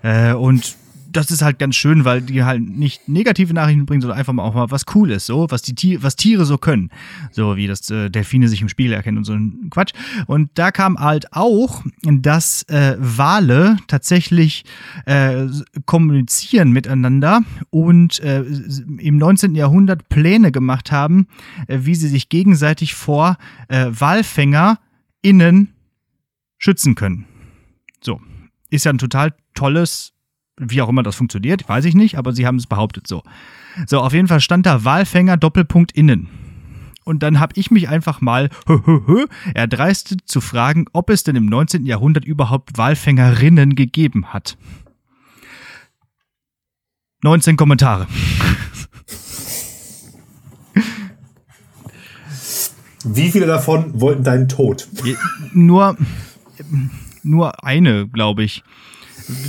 Äh, 0.02 0.34
und 0.34 0.76
das 1.12 1.32
ist 1.32 1.42
halt 1.42 1.60
ganz 1.60 1.76
schön, 1.76 2.06
weil 2.06 2.22
die 2.22 2.44
halt 2.44 2.62
nicht 2.62 3.08
negative 3.08 3.54
Nachrichten 3.54 3.86
bringen, 3.86 4.02
sondern 4.02 4.18
einfach 4.18 4.34
mal 4.34 4.44
auch 4.44 4.54
mal 4.54 4.72
was 4.72 4.86
Cooles, 4.86 5.26
so, 5.26 5.48
was 5.50 5.62
die 5.62 5.76
Tiere, 5.76 6.04
was 6.04 6.16
Tiere 6.16 6.46
so 6.46 6.58
können. 6.58 6.90
So 7.32 7.56
wie 7.56 7.68
das 7.68 7.90
äh, 7.90 8.10
Delfine 8.10 8.48
sich 8.48 8.62
im 8.62 8.70
Spiegel 8.70 8.94
erkennen 8.94 9.18
und 9.18 9.24
so 9.24 9.34
ein 9.34 9.70
Quatsch. 9.70 9.94
Und 10.28 10.52
da 10.56 10.72
kam 10.72 10.98
halt 11.00 11.34
auch, 11.34 11.84
dass 12.04 12.64
äh, 12.64 12.96
Wale 13.00 13.78
tatsächlich 13.88 14.64
äh, 15.06 15.48
kommunizieren 15.86 16.72
miteinander 16.72 17.42
und 17.70 18.20
äh, 18.22 18.42
im 18.42 19.18
19. 19.18 19.56
Jahrhundert 19.56 20.10
Pläne 20.10 20.52
gemacht 20.52 20.92
haben, 20.92 21.28
äh, 21.68 21.80
wie 21.82 21.96
sie 21.96 22.08
sich 22.08 22.30
gegenseitig 22.30 22.96
vor 22.96 23.38
äh, 23.68 23.88
Walfänger 23.90 24.80
innen 25.22 25.74
schützen 26.58 26.96
können. 26.96 27.26
So. 28.04 28.22
Ist 28.70 28.86
ja 28.86 28.94
ein 28.94 28.98
total 28.98 29.34
tolles, 29.54 30.14
wie 30.70 30.82
auch 30.82 30.90
immer 30.90 31.04
das 31.04 31.16
funktioniert, 31.16 31.68
weiß 31.68 31.86
ich 31.86 31.96
nicht, 31.96 32.18
aber 32.18 32.34
sie 32.34 32.46
haben 32.46 32.58
es 32.58 32.68
behauptet 32.68 33.08
so. 33.08 33.24
So, 33.88 34.00
auf 34.02 34.14
jeden 34.14 34.28
Fall 34.28 34.42
stand 34.42 34.66
da 34.66 34.84
Walfänger 34.84 35.38
Doppelpunkt 35.38 35.92
innen. 35.94 36.28
Und 37.04 37.24
dann 37.24 37.40
habe 37.40 37.54
ich 37.56 37.72
mich 37.72 37.90
einfach 37.90 38.22
mal 38.22 38.50
erdreistet 39.54 40.22
zu 40.26 40.40
fragen, 40.40 40.86
ob 40.94 41.10
es 41.10 41.24
denn 41.24 41.36
im 41.36 41.48
19. 41.48 41.86
Jahrhundert 41.86 42.26
überhaupt 42.26 42.78
Walfängerinnen 42.78 43.76
gegeben 43.76 44.28
hat. 44.28 44.58
19 47.24 47.58
Kommentare. 47.58 48.08
Wie 53.04 53.32
viele 53.32 53.48
davon 53.48 54.00
wollten 54.00 54.24
deinen 54.24 54.48
Tod? 54.48 54.88
Nur, 55.54 55.98
nur 57.24 57.64
eine, 57.64 58.08
glaube 58.08 58.44
ich. 58.44 58.64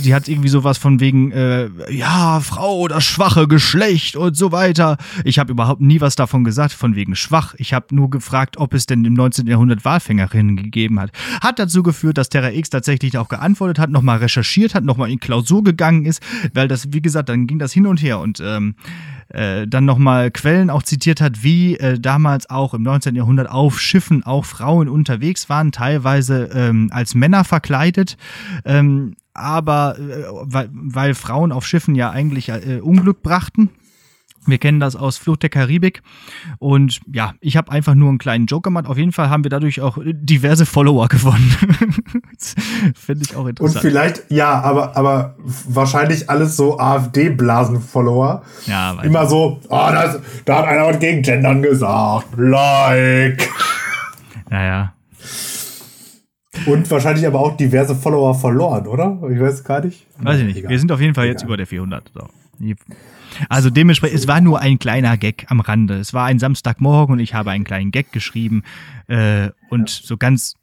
Die 0.03 0.13
hat 0.13 0.27
irgendwie 0.27 0.49
sowas 0.49 0.77
von 0.77 0.99
wegen, 0.99 1.31
äh, 1.31 1.69
ja, 1.89 2.39
Frau, 2.39 2.87
das 2.87 3.03
schwache 3.03 3.47
Geschlecht 3.47 4.15
und 4.15 4.35
so 4.35 4.51
weiter. 4.51 4.97
Ich 5.23 5.39
habe 5.39 5.51
überhaupt 5.51 5.81
nie 5.81 6.01
was 6.01 6.15
davon 6.15 6.43
gesagt, 6.43 6.73
von 6.73 6.95
wegen 6.95 7.15
schwach. 7.15 7.55
Ich 7.57 7.73
habe 7.73 7.93
nur 7.95 8.09
gefragt, 8.09 8.57
ob 8.57 8.73
es 8.73 8.85
denn 8.85 9.05
im 9.05 9.13
19. 9.13 9.47
Jahrhundert 9.47 9.85
Walfängerinnen 9.85 10.55
gegeben 10.55 10.99
hat. 10.99 11.11
Hat 11.41 11.59
dazu 11.59 11.83
geführt, 11.83 12.17
dass 12.17 12.29
Terra 12.29 12.51
X 12.51 12.69
tatsächlich 12.69 13.17
auch 13.17 13.29
geantwortet 13.29 13.79
hat, 13.79 13.89
nochmal 13.89 14.19
recherchiert 14.19 14.75
hat, 14.75 14.83
nochmal 14.83 15.11
in 15.11 15.19
Klausur 15.19 15.63
gegangen 15.63 16.05
ist, 16.05 16.21
weil 16.53 16.67
das, 16.67 16.93
wie 16.93 17.01
gesagt, 17.01 17.29
dann 17.29 17.47
ging 17.47 17.59
das 17.59 17.73
hin 17.73 17.87
und 17.87 18.01
her 18.01 18.19
und 18.19 18.41
ähm, 18.43 18.75
äh, 19.33 19.67
dann 19.67 19.85
nochmal 19.85 20.31
Quellen 20.31 20.69
auch 20.69 20.83
zitiert 20.83 21.21
hat, 21.21 21.43
wie 21.43 21.77
äh, 21.77 21.99
damals 21.99 22.49
auch 22.49 22.73
im 22.73 22.83
19. 22.83 23.15
Jahrhundert 23.15 23.49
auf 23.49 23.79
Schiffen 23.79 24.23
auch 24.23 24.45
Frauen 24.45 24.87
unterwegs 24.87 25.49
waren, 25.49 25.71
teilweise 25.71 26.49
ähm, 26.53 26.89
als 26.91 27.15
Männer 27.15 27.43
verkleidet. 27.43 28.17
Ähm, 28.63 29.15
aber 29.33 29.97
äh, 29.99 30.25
weil, 30.43 30.69
weil 30.71 31.15
Frauen 31.15 31.51
auf 31.51 31.65
Schiffen 31.65 31.95
ja 31.95 32.11
eigentlich 32.11 32.49
äh, 32.49 32.79
Unglück 32.81 33.23
brachten. 33.23 33.69
Wir 34.45 34.57
kennen 34.57 34.79
das 34.79 34.95
aus 34.95 35.17
Flucht 35.17 35.43
der 35.43 35.49
Karibik. 35.49 36.01
Und 36.59 36.99
ja, 37.11 37.33
ich 37.39 37.57
habe 37.57 37.71
einfach 37.71 37.95
nur 37.95 38.09
einen 38.09 38.17
kleinen 38.17 38.45
Joke 38.45 38.63
gemacht. 38.63 38.87
Auf 38.87 38.97
jeden 38.97 39.11
Fall 39.11 39.29
haben 39.29 39.43
wir 39.43 39.49
dadurch 39.49 39.81
auch 39.81 39.97
diverse 40.03 40.65
Follower 40.65 41.07
gewonnen. 41.07 41.55
Finde 42.95 43.25
ich 43.25 43.35
auch 43.35 43.47
interessant. 43.47 43.75
Und 43.75 43.81
vielleicht, 43.81 44.23
ja, 44.29 44.61
aber, 44.61 44.97
aber 44.97 45.35
wahrscheinlich 45.67 46.29
alles 46.29 46.57
so 46.57 46.79
AfD-Blasen-Follower. 46.79 48.43
Ja, 48.65 49.01
Immer 49.03 49.27
so, 49.27 49.59
oh, 49.69 49.89
das, 49.91 50.19
da 50.45 50.59
hat 50.59 50.65
einer 50.65 50.87
was 50.87 50.99
gegen 50.99 51.21
Gendern 51.21 51.61
gesagt. 51.61 52.27
Like. 52.37 53.49
Naja. 54.49 54.93
Und 56.65 56.89
wahrscheinlich 56.91 57.25
aber 57.25 57.39
auch 57.39 57.57
diverse 57.57 57.95
Follower 57.95 58.35
verloren, 58.35 58.87
oder? 58.87 59.19
Ich 59.31 59.39
weiß 59.39 59.63
gar 59.63 59.83
nicht. 59.83 60.05
Weiß 60.19 60.39
ich 60.39 60.45
nicht. 60.45 60.57
Egal. 60.57 60.69
Wir 60.69 60.79
sind 60.79 60.91
auf 60.91 61.01
jeden 61.01 61.15
Fall 61.15 61.25
jetzt 61.25 61.41
Egal. 61.41 61.49
über 61.49 61.57
der 61.57 61.67
400. 61.67 62.11
So. 62.13 62.27
Also 63.49 63.69
dementsprechend, 63.69 64.19
es 64.19 64.27
war 64.27 64.41
nur 64.41 64.59
ein 64.59 64.79
kleiner 64.79 65.17
Gag 65.17 65.45
am 65.49 65.59
Rande. 65.59 65.95
Es 65.95 66.13
war 66.13 66.25
ein 66.25 66.39
Samstagmorgen 66.39 67.13
und 67.13 67.19
ich 67.19 67.33
habe 67.33 67.51
einen 67.51 67.63
kleinen 67.63 67.91
Gag 67.91 68.11
geschrieben. 68.11 68.63
Äh, 69.07 69.49
und 69.69 69.89
ja. 69.89 70.07
so 70.07 70.17
ganz, 70.17 70.55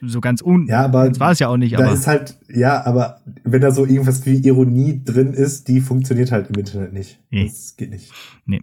so 0.00 0.20
ganz 0.20 0.42
un. 0.42 0.66
Ja, 0.66 0.84
aber. 0.84 1.08
Das 1.08 1.20
war 1.20 1.32
es 1.32 1.38
ja 1.38 1.48
auch 1.48 1.56
nicht, 1.56 1.74
da 1.74 1.84
aber. 1.84 1.92
ist 1.92 2.06
halt, 2.06 2.38
ja, 2.48 2.84
aber 2.84 3.20
wenn 3.44 3.60
da 3.60 3.70
so 3.70 3.84
irgendwas 3.86 4.26
wie 4.26 4.36
Ironie 4.36 5.02
drin 5.04 5.32
ist, 5.32 5.68
die 5.68 5.80
funktioniert 5.80 6.32
halt 6.32 6.50
im 6.50 6.56
Internet 6.56 6.92
nicht. 6.92 7.20
Nee. 7.30 7.46
Das 7.46 7.76
geht 7.76 7.90
nicht. 7.90 8.12
Nee. 8.44 8.62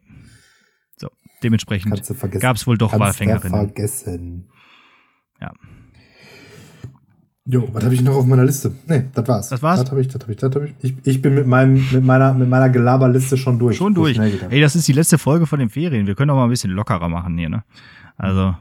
So, 0.98 1.10
dementsprechend 1.42 2.02
gab 2.40 2.56
es 2.56 2.68
wohl 2.68 2.78
doch 2.78 2.98
Wahlfängerinnen. 2.98 3.68
vergessen. 3.68 4.50
Ja. 5.42 5.52
Jo, 7.46 7.68
was 7.74 7.84
habe 7.84 7.94
ich 7.94 8.02
noch 8.02 8.16
auf 8.16 8.26
meiner 8.26 8.46
Liste? 8.46 8.74
Nee, 8.88 9.04
das 9.14 9.28
war's. 9.28 9.50
Das 9.50 9.62
war's? 9.62 9.82
Das 9.82 9.92
habe 9.92 10.00
ich, 10.00 10.08
das 10.08 10.22
habe 10.22 10.32
ich, 10.32 10.38
das 10.38 10.56
habe 10.56 10.68
ich. 10.68 10.74
ich. 10.82 10.96
Ich 11.04 11.22
bin 11.22 11.36
mit 11.36 11.46
meinem, 11.46 11.86
mit 11.92 12.04
meiner, 12.04 12.34
mit 12.34 12.48
meiner 12.48 12.70
Gelaberliste 12.70 13.36
schon 13.36 13.60
durch. 13.60 13.76
Schon 13.76 13.94
durch. 13.94 14.18
Ey, 14.18 14.62
das 14.62 14.78
ist 14.78 14.88
die 14.88 14.94
letzte 14.94 15.18
Folge 15.18 15.46
von 15.46 15.60
den 15.60 15.70
Ferien. 15.70 16.08
Wir 16.08 16.16
können 16.16 16.32
auch 16.32 16.36
mal 16.36 16.46
ein 16.46 16.50
bisschen 16.50 16.72
lockerer 16.72 17.10
machen 17.10 17.38
hier, 17.38 17.50
ne? 17.50 17.64
Also, 18.16 18.56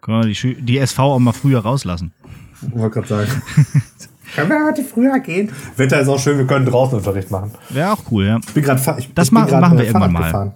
können 0.00 0.22
wir 0.22 0.32
die, 0.32 0.62
die 0.62 0.78
SV 0.78 1.14
auch 1.14 1.18
mal 1.18 1.32
früher 1.32 1.60
rauslassen. 1.60 2.12
Wollte 2.60 3.00
gerade 3.00 3.08
sagen. 3.08 3.42
können 4.36 4.50
wir 4.50 4.66
heute 4.66 4.84
früher 4.84 5.18
gehen? 5.18 5.50
Wetter 5.76 6.00
ist 6.00 6.08
auch 6.08 6.20
schön, 6.20 6.38
wir 6.38 6.46
können 6.46 6.66
draußen 6.66 6.96
Unterricht 6.96 7.32
machen. 7.32 7.50
Wäre 7.70 7.92
auch 7.92 8.02
cool, 8.12 8.24
ja. 8.24 8.38
Ich 8.38 8.54
bin 8.54 8.62
gerade 8.62 8.80
Das 9.16 9.26
ich 9.26 9.32
ma 9.32 9.46
grad, 9.46 9.60
machen 9.60 9.78
wir 9.78 9.84
äh, 9.84 9.88
irgendwann 9.88 10.12
mal. 10.12 10.26
Gefahren. 10.26 10.52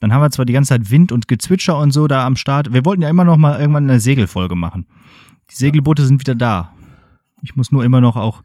Dann 0.00 0.12
haben 0.12 0.22
wir 0.22 0.30
zwar 0.30 0.44
die 0.44 0.52
ganze 0.52 0.70
Zeit 0.70 0.90
Wind 0.90 1.12
und 1.12 1.28
Gezwitscher 1.28 1.78
und 1.78 1.92
so 1.92 2.08
da 2.08 2.26
am 2.26 2.34
Start. 2.34 2.72
Wir 2.72 2.84
wollten 2.84 3.02
ja 3.02 3.08
immer 3.08 3.24
noch 3.24 3.36
mal 3.36 3.60
irgendwann 3.60 3.88
eine 3.88 4.00
Segelfolge 4.00 4.56
machen. 4.56 4.86
Die 5.50 5.54
Segelboote 5.54 6.04
sind 6.04 6.20
wieder 6.20 6.34
da. 6.34 6.72
Ich 7.42 7.56
muss 7.56 7.72
nur 7.72 7.84
immer 7.84 8.00
noch 8.00 8.16
auch 8.16 8.42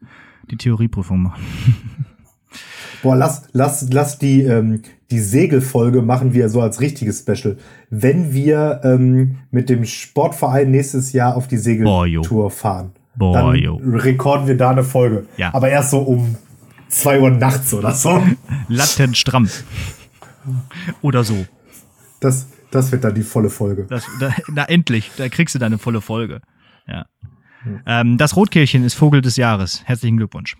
die 0.50 0.56
Theorieprüfung 0.56 1.22
machen. 1.22 1.42
Boah, 3.02 3.16
lass, 3.16 3.42
lass, 3.52 3.86
lass 3.92 4.18
die, 4.18 4.42
ähm, 4.42 4.80
die 5.10 5.18
Segelfolge 5.18 6.00
machen 6.00 6.32
wir 6.32 6.48
so 6.48 6.62
als 6.62 6.80
richtiges 6.80 7.20
Special. 7.20 7.58
Wenn 7.90 8.32
wir 8.32 8.80
ähm, 8.82 9.36
mit 9.50 9.68
dem 9.68 9.84
Sportverein 9.84 10.70
nächstes 10.70 11.12
Jahr 11.12 11.36
auf 11.36 11.46
die 11.46 11.58
Segeltour 11.58 12.50
fahren, 12.50 12.92
Boah, 13.14 13.34
dann 13.34 13.56
jo. 13.56 13.78
rekorden 13.84 14.46
wir 14.46 14.56
da 14.56 14.70
eine 14.70 14.84
Folge. 14.84 15.26
Ja. 15.36 15.52
Aber 15.52 15.68
erst 15.68 15.90
so 15.90 15.98
um 15.98 16.36
2 16.88 17.20
Uhr 17.20 17.30
nachts 17.30 17.74
oder 17.74 17.92
so. 17.92 18.22
Lattenstramm. 18.68 19.50
Oder 21.02 21.24
so. 21.24 21.44
Das, 22.20 22.46
das 22.70 22.90
wird 22.90 23.04
dann 23.04 23.14
die 23.14 23.22
volle 23.22 23.50
Folge. 23.50 23.86
Das, 23.88 24.04
da, 24.20 24.30
na, 24.48 24.64
endlich, 24.64 25.10
da 25.16 25.28
kriegst 25.28 25.54
du 25.54 25.58
deine 25.58 25.76
volle 25.76 26.00
Folge. 26.00 26.40
Ja. 26.86 27.06
Hm. 27.62 27.80
Ähm, 27.86 28.18
das 28.18 28.36
Rotkehlchen 28.36 28.84
ist 28.84 28.94
Vogel 28.94 29.20
des 29.20 29.36
Jahres. 29.36 29.82
Herzlichen 29.84 30.16
Glückwunsch. 30.16 30.56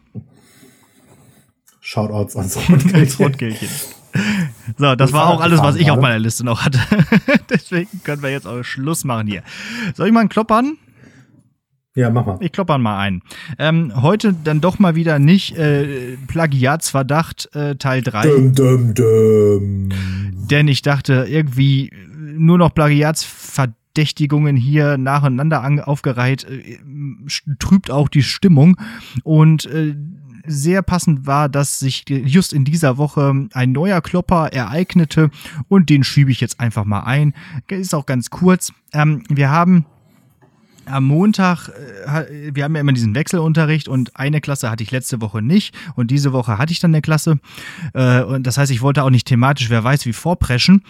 Shoutouts 1.80 2.37
ans 2.37 2.56
Rotkehlchen. 2.68 3.26
Rotkehlchen. 3.26 3.68
So, 4.78 4.94
das 4.94 5.12
war 5.12 5.28
auch 5.28 5.40
alles, 5.40 5.60
was 5.60 5.76
ich 5.76 5.90
auf 5.90 6.00
meiner 6.00 6.18
Liste 6.18 6.44
noch 6.44 6.64
hatte. 6.64 6.78
Deswegen 7.50 8.02
können 8.04 8.22
wir 8.22 8.30
jetzt 8.30 8.46
auch 8.46 8.62
Schluss 8.62 9.04
machen 9.04 9.26
hier. 9.26 9.42
Soll 9.94 10.06
ich 10.06 10.12
mal 10.12 10.20
einen 10.20 10.28
kloppern? 10.28 10.78
Ja, 11.96 12.10
mach 12.10 12.24
mal. 12.26 12.38
Ich 12.40 12.52
kloppern 12.52 12.80
mal 12.80 12.98
ein. 12.98 13.22
Ähm, 13.58 13.92
heute 14.02 14.32
dann 14.32 14.60
doch 14.60 14.78
mal 14.78 14.94
wieder 14.94 15.18
nicht 15.18 15.56
äh, 15.56 16.16
Plagiatsverdacht 16.26 17.54
äh, 17.54 17.76
Teil 17.76 18.02
3. 18.02 18.22
Dum, 18.22 18.54
dum, 18.54 18.94
dum. 18.94 19.88
Denn 20.50 20.68
ich 20.68 20.82
dachte, 20.82 21.26
irgendwie 21.28 21.90
nur 22.16 22.58
noch 22.58 22.74
Plagiatsverdacht 22.74 23.78
Verdächtigungen 23.94 24.57
hier 24.57 24.98
nacheinander 24.98 25.87
aufgereiht, 25.87 26.44
äh, 26.44 26.78
trübt 27.61 27.92
auch 27.92 28.09
die 28.09 28.24
Stimmung. 28.24 28.76
Und 29.22 29.66
äh, 29.66 29.94
sehr 30.46 30.83
passend 30.83 31.26
war, 31.26 31.48
dass 31.48 31.78
sich 31.78 32.04
just 32.09 32.52
in 32.52 32.64
dieser 32.64 32.98
Woche 32.98 33.46
ein 33.52 33.72
neuer 33.72 34.00
Klopper 34.00 34.52
ereignete 34.52 35.30
und 35.68 35.88
den 35.90 36.02
schiebe 36.02 36.33
ich 36.33 36.40
jetzt 36.40 36.59
einfach 36.59 36.85
mal 36.85 37.04
ein. 37.04 37.35
Ist 37.68 37.94
auch 37.94 38.04
ganz 38.04 38.30
kurz. 38.30 38.72
Ähm, 38.92 39.22
wir 39.28 39.50
haben 39.50 39.87
am 40.86 41.04
Montag, 41.04 41.68
äh, 41.68 42.54
wir 42.54 42.64
haben 42.64 42.74
ja 42.74 42.80
immer 42.80 42.92
diesen 42.92 43.14
Wechselunterricht 43.14 43.88
und 43.88 44.16
eine 44.16 44.40
Klasse 44.40 44.70
hatte 44.70 44.82
ich 44.82 44.90
letzte 44.90 45.20
Woche 45.20 45.42
nicht 45.42 45.74
und 45.96 46.10
diese 46.10 46.32
Woche 46.32 46.58
hatte 46.58 46.72
ich 46.72 46.80
dann 46.80 46.92
eine 46.92 47.02
Klasse. 47.02 47.38
Äh, 47.92 48.22
und 48.22 48.46
das 48.46 48.58
heißt, 48.58 48.70
ich 48.70 48.82
wollte 48.82 49.02
auch 49.02 49.10
nicht 49.10 49.26
thematisch, 49.26 49.70
wer 49.70 49.82
weiß, 49.84 50.06
wie 50.06 50.12
vorpreschen. 50.12 50.82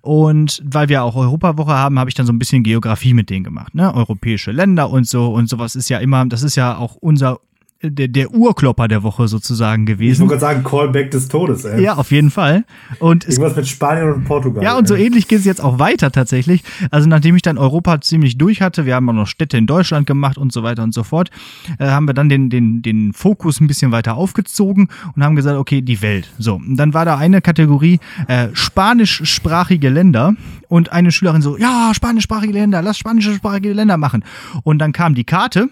Und 0.00 0.62
weil 0.64 0.88
wir 0.88 1.02
auch 1.04 1.16
Europawoche 1.16 1.72
haben, 1.72 1.98
habe 1.98 2.10
ich 2.10 2.14
dann 2.14 2.26
so 2.26 2.32
ein 2.32 2.38
bisschen 2.38 2.62
Geografie 2.62 3.14
mit 3.14 3.30
denen 3.30 3.44
gemacht. 3.44 3.74
Ne? 3.74 3.94
Europäische 3.94 4.52
Länder 4.52 4.90
und 4.90 5.06
so 5.06 5.32
und 5.32 5.48
sowas 5.48 5.76
ist 5.76 5.88
ja 5.88 5.98
immer, 5.98 6.24
das 6.26 6.42
ist 6.42 6.56
ja 6.56 6.76
auch 6.76 6.96
unser 6.96 7.40
der, 7.82 8.08
der 8.08 8.32
Urklopper 8.32 8.88
der 8.88 9.02
Woche 9.02 9.28
sozusagen 9.28 9.86
gewesen. 9.86 10.24
Ich 10.24 10.30
wollte 10.30 10.40
gerade 10.40 10.54
sagen, 10.54 10.64
Callback 10.64 11.10
des 11.10 11.28
Todes, 11.28 11.64
ey. 11.64 11.82
Ja, 11.82 11.94
auf 11.94 12.12
jeden 12.12 12.30
Fall. 12.30 12.64
Und 12.98 13.24
Irgendwas 13.24 13.56
mit 13.56 13.66
Spanien 13.66 14.12
und 14.12 14.24
Portugal. 14.24 14.62
Ja, 14.62 14.78
und 14.78 14.86
so 14.86 14.94
ähnlich 14.94 15.28
geht 15.28 15.40
es 15.40 15.44
jetzt 15.44 15.62
auch 15.62 15.78
weiter 15.78 16.12
tatsächlich. 16.12 16.62
Also 16.90 17.08
nachdem 17.08 17.34
ich 17.34 17.42
dann 17.42 17.58
Europa 17.58 18.00
ziemlich 18.00 18.38
durch 18.38 18.62
hatte, 18.62 18.86
wir 18.86 18.94
haben 18.94 19.08
auch 19.08 19.14
noch 19.14 19.26
Städte 19.26 19.56
in 19.56 19.66
Deutschland 19.66 20.06
gemacht 20.06 20.38
und 20.38 20.52
so 20.52 20.62
weiter 20.62 20.82
und 20.82 20.94
so 20.94 21.02
fort, 21.02 21.30
äh, 21.78 21.86
haben 21.88 22.06
wir 22.06 22.14
dann 22.14 22.28
den, 22.28 22.50
den, 22.50 22.82
den 22.82 23.12
Fokus 23.12 23.60
ein 23.60 23.66
bisschen 23.66 23.90
weiter 23.90 24.14
aufgezogen 24.14 24.88
und 25.16 25.24
haben 25.24 25.34
gesagt, 25.34 25.58
okay, 25.58 25.82
die 25.82 26.02
Welt. 26.02 26.30
So, 26.38 26.54
und 26.54 26.76
dann 26.76 26.94
war 26.94 27.04
da 27.04 27.16
eine 27.16 27.40
Kategorie 27.40 27.98
äh, 28.28 28.48
spanischsprachige 28.52 29.88
Länder 29.88 30.34
und 30.68 30.92
eine 30.92 31.10
Schülerin 31.10 31.42
so, 31.42 31.56
ja, 31.56 31.92
spanischsprachige 31.94 32.52
Länder, 32.52 32.80
lass 32.82 32.98
spanischsprachige 32.98 33.72
Länder 33.72 33.96
machen. 33.96 34.24
Und 34.62 34.78
dann 34.78 34.92
kam 34.92 35.14
die 35.14 35.24
Karte 35.24 35.68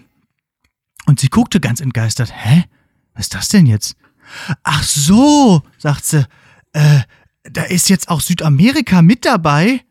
und 1.05 1.19
sie 1.19 1.29
guckte 1.29 1.59
ganz 1.59 1.81
entgeistert. 1.81 2.31
Hä? 2.33 2.65
Was 3.13 3.25
ist 3.25 3.35
das 3.35 3.49
denn 3.49 3.65
jetzt? 3.65 3.95
Ach 4.63 4.83
so, 4.83 5.61
sagt 5.77 6.05
sie. 6.05 6.25
Äh, 6.73 7.01
da 7.43 7.63
ist 7.63 7.89
jetzt 7.89 8.09
auch 8.09 8.21
Südamerika 8.21 9.01
mit 9.01 9.25
dabei? 9.25 9.81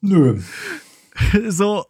Nö. 0.00 0.40
So, 1.48 1.86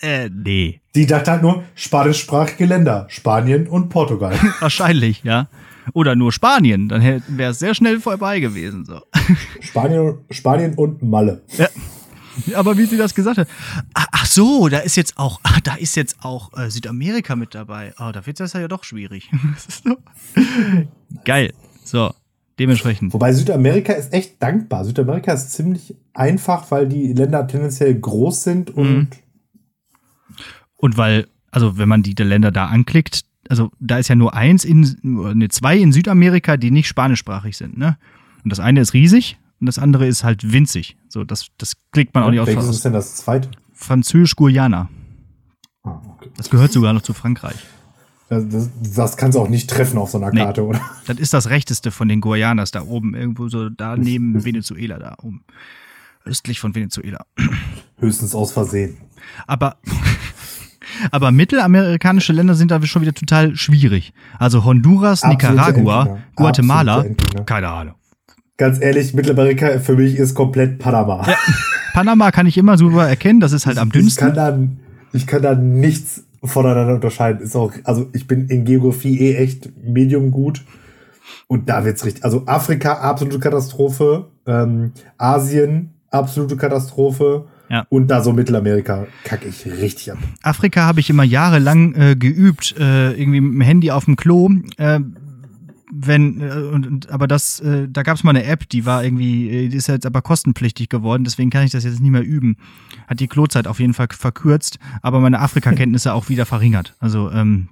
äh, 0.00 0.30
nee. 0.30 0.80
Die 0.94 1.04
dachte 1.04 1.30
halt 1.30 1.42
nur 1.42 1.62
spanischsprachige 1.74 2.64
Länder. 2.64 3.06
Spanien 3.10 3.68
und 3.68 3.90
Portugal. 3.90 4.34
Wahrscheinlich, 4.60 5.22
ja. 5.24 5.48
Oder 5.92 6.16
nur 6.16 6.32
Spanien. 6.32 6.88
Dann 6.88 7.22
wäre 7.28 7.50
es 7.50 7.58
sehr 7.58 7.74
schnell 7.74 8.00
vorbei 8.00 8.40
gewesen. 8.40 8.86
So. 8.86 9.02
Spanien, 9.60 10.18
Spanien 10.30 10.74
und 10.74 11.02
Malle. 11.02 11.42
Ja. 11.58 11.68
Aber 12.54 12.76
wie 12.78 12.86
sie 12.86 12.96
das 12.96 13.14
gesagt 13.14 13.38
hat. 13.38 13.48
Ach, 13.94 14.06
ach 14.12 14.26
so, 14.26 14.68
da 14.68 14.78
ist 14.78 14.96
jetzt 14.96 15.18
auch, 15.18 15.40
ah, 15.42 15.58
da 15.62 15.74
ist 15.74 15.96
jetzt 15.96 16.16
auch 16.22 16.56
äh, 16.56 16.70
Südamerika 16.70 17.36
mit 17.36 17.54
dabei. 17.54 17.94
Oh, 17.98 18.10
da 18.12 18.24
wird 18.26 18.40
das 18.40 18.52
ja 18.52 18.68
doch 18.68 18.84
schwierig. 18.84 19.30
Geil. 21.24 21.52
So, 21.84 22.12
dementsprechend. 22.58 23.12
Wobei 23.12 23.32
Südamerika 23.32 23.92
ist 23.92 24.12
echt 24.12 24.42
dankbar. 24.42 24.84
Südamerika 24.84 25.32
ist 25.32 25.52
ziemlich 25.52 25.96
einfach, 26.14 26.70
weil 26.70 26.88
die 26.88 27.12
Länder 27.12 27.46
tendenziell 27.46 27.94
groß 27.94 28.42
sind 28.42 28.70
und. 28.70 28.92
Mhm. 28.92 29.08
Und 30.76 30.96
weil, 30.96 31.28
also 31.52 31.78
wenn 31.78 31.88
man 31.88 32.02
die 32.02 32.14
Länder 32.20 32.50
da 32.50 32.66
anklickt, 32.66 33.22
also 33.48 33.70
da 33.78 33.98
ist 33.98 34.08
ja 34.08 34.16
nur 34.16 34.34
eins 34.34 34.64
in, 34.64 34.96
ne, 35.02 35.48
zwei 35.48 35.76
in 35.76 35.92
Südamerika, 35.92 36.56
die 36.56 36.72
nicht 36.72 36.88
spanischsprachig 36.88 37.56
sind, 37.56 37.78
ne? 37.78 37.98
Und 38.42 38.50
das 38.50 38.58
eine 38.58 38.80
ist 38.80 38.92
riesig 38.92 39.38
und 39.62 39.66
das 39.66 39.78
andere 39.78 40.08
ist 40.08 40.24
halt 40.24 40.52
winzig. 40.52 40.96
So, 41.08 41.22
das, 41.22 41.46
das 41.56 41.74
klickt 41.92 42.12
man 42.16 42.24
auch 42.24 42.30
nicht 42.30 42.40
aus. 42.40 42.48
Welches 42.48 42.68
ist 42.68 42.84
denn 42.84 42.92
das 42.92 43.14
zweite? 43.14 43.48
Französisch-Guyana. 43.72 44.88
Ah, 45.84 46.00
okay. 46.08 46.30
Das 46.36 46.50
gehört 46.50 46.72
sogar 46.72 46.92
noch 46.92 47.02
zu 47.02 47.14
Frankreich. 47.14 47.54
Das, 48.28 48.48
das, 48.48 48.70
das 48.96 49.16
kannst 49.16 49.36
du 49.36 49.40
auch 49.40 49.48
nicht 49.48 49.70
treffen 49.70 49.98
auf 49.98 50.10
so 50.10 50.18
einer 50.18 50.32
Karte, 50.32 50.62
nee, 50.62 50.66
oder? 50.66 50.80
Das 51.06 51.16
ist 51.18 51.32
das 51.32 51.48
rechteste 51.48 51.92
von 51.92 52.08
den 52.08 52.20
Guyanas 52.20 52.72
da 52.72 52.82
oben, 52.82 53.14
irgendwo 53.14 53.48
so 53.48 53.68
da 53.68 53.96
neben 53.96 54.44
Venezuela 54.44 54.98
da 54.98 55.14
oben. 55.22 55.44
Östlich 56.24 56.58
von 56.58 56.74
Venezuela. 56.74 57.24
Höchstens 57.98 58.34
aus 58.34 58.50
Versehen. 58.50 58.96
Aber, 59.46 59.76
aber 61.12 61.30
mittelamerikanische 61.30 62.32
Länder 62.32 62.56
sind 62.56 62.72
da 62.72 62.84
schon 62.84 63.02
wieder 63.02 63.14
total 63.14 63.54
schwierig. 63.54 64.12
Also 64.40 64.64
Honduras, 64.64 65.22
Absolute 65.22 65.52
Nicaragua, 65.52 66.00
Endgegner. 66.00 66.24
Guatemala, 66.34 67.04
keine 67.46 67.68
Ahnung 67.68 67.94
ganz 68.62 68.80
ehrlich, 68.80 69.12
Mittelamerika 69.12 69.80
für 69.80 69.96
mich 69.96 70.14
ist 70.16 70.36
komplett 70.36 70.78
Panama. 70.78 71.26
Ja, 71.26 71.34
Panama 71.94 72.30
kann 72.30 72.46
ich 72.46 72.56
immer 72.56 72.78
super 72.78 73.08
erkennen, 73.08 73.40
das 73.40 73.50
ist 73.50 73.66
halt 73.66 73.76
am 73.76 73.90
dünnsten. 73.90 74.28
Ich 74.28 74.34
kann 74.34 74.36
da, 74.36 74.58
ich 75.12 75.26
kann 75.26 75.42
da 75.42 75.56
nichts 75.56 76.22
voneinander 76.44 76.94
unterscheiden. 76.94 77.42
Ist 77.42 77.56
auch, 77.56 77.72
also 77.82 78.08
ich 78.12 78.28
bin 78.28 78.46
in 78.46 78.64
Geografie 78.64 79.18
eh 79.18 79.34
echt 79.34 79.70
medium 79.84 80.30
gut. 80.30 80.64
Und 81.48 81.68
da 81.68 81.84
wird's 81.84 82.04
richtig. 82.04 82.24
Also 82.24 82.44
Afrika, 82.46 82.92
absolute 83.00 83.40
Katastrophe. 83.40 84.28
Ähm, 84.46 84.92
Asien, 85.18 85.90
absolute 86.10 86.56
Katastrophe. 86.56 87.46
Ja. 87.68 87.84
Und 87.88 88.12
da 88.12 88.22
so 88.22 88.32
Mittelamerika 88.32 89.08
kacke 89.24 89.48
ich 89.48 89.66
richtig 89.66 90.12
ab. 90.12 90.18
Afrika 90.42 90.82
habe 90.82 91.00
ich 91.00 91.10
immer 91.10 91.24
jahrelang 91.24 91.94
äh, 91.94 92.14
geübt, 92.14 92.76
äh, 92.78 93.10
irgendwie 93.12 93.40
mit 93.40 93.54
dem 93.54 93.60
Handy 93.60 93.90
auf 93.90 94.04
dem 94.04 94.14
Klo. 94.14 94.50
Äh, 94.76 95.00
wenn, 95.94 96.40
äh, 96.40 96.54
und, 96.72 97.10
aber 97.10 97.26
das, 97.26 97.60
äh, 97.60 97.86
da 97.88 98.02
gab 98.02 98.16
es 98.16 98.24
mal 98.24 98.30
eine 98.30 98.44
App, 98.44 98.66
die 98.70 98.86
war 98.86 99.04
irgendwie, 99.04 99.50
äh, 99.50 99.68
die 99.68 99.76
ist 99.76 99.88
jetzt 99.88 100.06
aber 100.06 100.22
kostenpflichtig 100.22 100.88
geworden, 100.88 101.22
deswegen 101.24 101.50
kann 101.50 101.64
ich 101.64 101.72
das 101.72 101.84
jetzt 101.84 102.00
nicht 102.00 102.10
mehr 102.10 102.24
üben. 102.24 102.56
Hat 103.06 103.20
die 103.20 103.28
Klozeit 103.28 103.66
auf 103.66 103.78
jeden 103.78 103.92
Fall 103.92 104.08
verkürzt, 104.10 104.78
aber 105.02 105.20
meine 105.20 105.40
Afrika-Kenntnisse 105.40 106.14
auch 106.14 106.30
wieder 106.30 106.46
verringert. 106.46 106.94
Also, 106.98 107.30
ähm, 107.30 107.68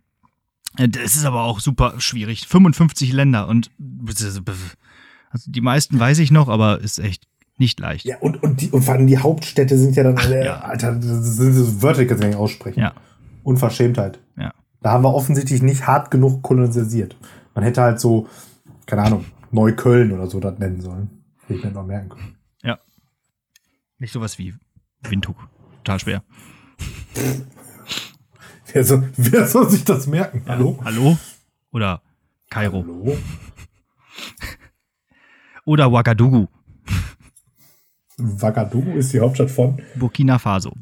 das 0.77 1.17
ist 1.17 1.25
aber 1.25 1.45
auch 1.45 1.61
super 1.61 1.95
schwierig. 1.99 2.47
55 2.47 3.13
Länder 3.13 3.49
und 3.49 3.71
also 5.31 5.51
die 5.51 5.61
meisten 5.61 5.99
weiß 5.99 6.19
ich 6.19 6.31
noch, 6.31 6.49
aber 6.49 6.81
ist 6.81 6.99
echt 6.99 7.27
nicht 7.57 7.81
leicht. 7.81 8.05
Ja, 8.05 8.19
und, 8.19 8.43
und, 8.43 8.61
die, 8.61 8.71
und 8.71 8.83
vor 8.83 8.95
allem 8.95 9.07
die 9.07 9.19
Hauptstädte 9.19 9.79
sind 9.79 9.97
ja 9.97 10.03
dann 10.03 10.19
alle, 10.19 10.45
ja. 10.45 10.61
Alter, 10.61 10.95
das 10.95 11.37
sind 11.37 11.55
so 11.55 11.83
Wörter, 11.83 12.05
kannst 12.05 12.23
du 12.23 12.29
nicht 12.29 12.37
aussprechen. 12.37 12.81
Ja. 12.81 12.93
Unverschämtheit. 13.45 14.19
Ja. 14.37 14.53
Da 14.83 14.93
haben 14.93 15.05
wir 15.05 15.15
offensichtlich 15.15 15.63
nicht 15.63 15.87
hart 15.87 16.11
genug 16.11 16.43
kolonisiert. 16.43 17.17
Man 17.61 17.67
hätte 17.67 17.83
halt 17.83 18.01
so, 18.01 18.27
keine 18.87 19.03
Ahnung, 19.03 19.27
Neukölln 19.51 20.13
oder 20.13 20.27
so 20.29 20.41
das 20.41 20.59
nennen 20.59 20.81
sollen. 20.81 21.23
Hätte 21.43 21.59
ich 21.59 21.63
mir 21.63 21.71
noch 21.73 21.85
merken 21.85 22.09
können. 22.09 22.37
Ja. 22.63 22.79
Nicht 23.99 24.13
sowas 24.13 24.39
wie 24.39 24.55
Windhoek. 25.03 25.37
Total 25.85 26.01
schwer. 26.01 26.23
wer, 28.73 28.83
soll, 28.83 29.13
wer 29.15 29.47
soll 29.47 29.69
sich 29.69 29.85
das 29.85 30.07
merken? 30.07 30.43
Ja, 30.47 30.55
hallo? 30.55 30.81
Hallo? 30.83 31.19
Oder 31.71 32.01
Kairo. 32.49 32.83
Hallo? 32.83 33.19
Oder 35.67 35.89
Ouagadougou. 35.89 36.49
Ouagadougou 38.19 38.97
ist 38.97 39.13
die 39.13 39.21
Hauptstadt 39.21 39.51
von 39.51 39.83
Burkina 39.97 40.39
Faso. 40.39 40.73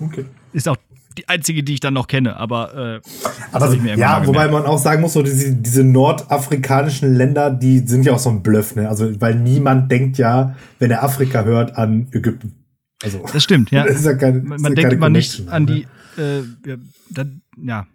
Okay. 0.00 0.26
Ist 0.52 0.68
auch 0.68 0.76
die 1.18 1.28
einzige, 1.28 1.62
die 1.62 1.74
ich 1.74 1.80
dann 1.80 1.94
noch 1.94 2.06
kenne, 2.06 2.36
aber 2.36 3.00
äh, 3.02 3.08
aber 3.52 3.74
ja, 3.74 4.26
wobei 4.26 4.48
man 4.48 4.64
auch 4.64 4.78
sagen 4.78 5.02
muss, 5.02 5.12
so 5.12 5.22
diese, 5.22 5.54
diese 5.54 5.84
nordafrikanischen 5.84 7.14
Länder, 7.14 7.50
die 7.50 7.80
sind 7.80 8.04
ja 8.04 8.12
auch 8.12 8.18
so 8.18 8.30
ein 8.30 8.42
Bluff, 8.42 8.76
ne? 8.76 8.88
Also 8.88 9.20
weil 9.20 9.34
niemand 9.34 9.90
denkt 9.90 10.18
ja, 10.18 10.54
wenn 10.78 10.90
er 10.90 11.02
Afrika 11.02 11.44
hört, 11.44 11.76
an 11.76 12.08
Ägypten. 12.12 12.54
Also 13.02 13.24
das 13.32 13.42
stimmt, 13.42 13.70
ja. 13.70 13.84
Das 13.88 14.04
ja 14.04 14.14
keine, 14.14 14.40
man, 14.40 14.60
man 14.60 14.74
denkt 14.74 14.92
immer 14.92 15.10
nicht 15.10 15.48
an 15.48 15.66
die, 15.66 15.86
äh, 16.16 16.40
ja, 16.66 16.76
dann, 17.10 17.42
ja, 17.60 17.86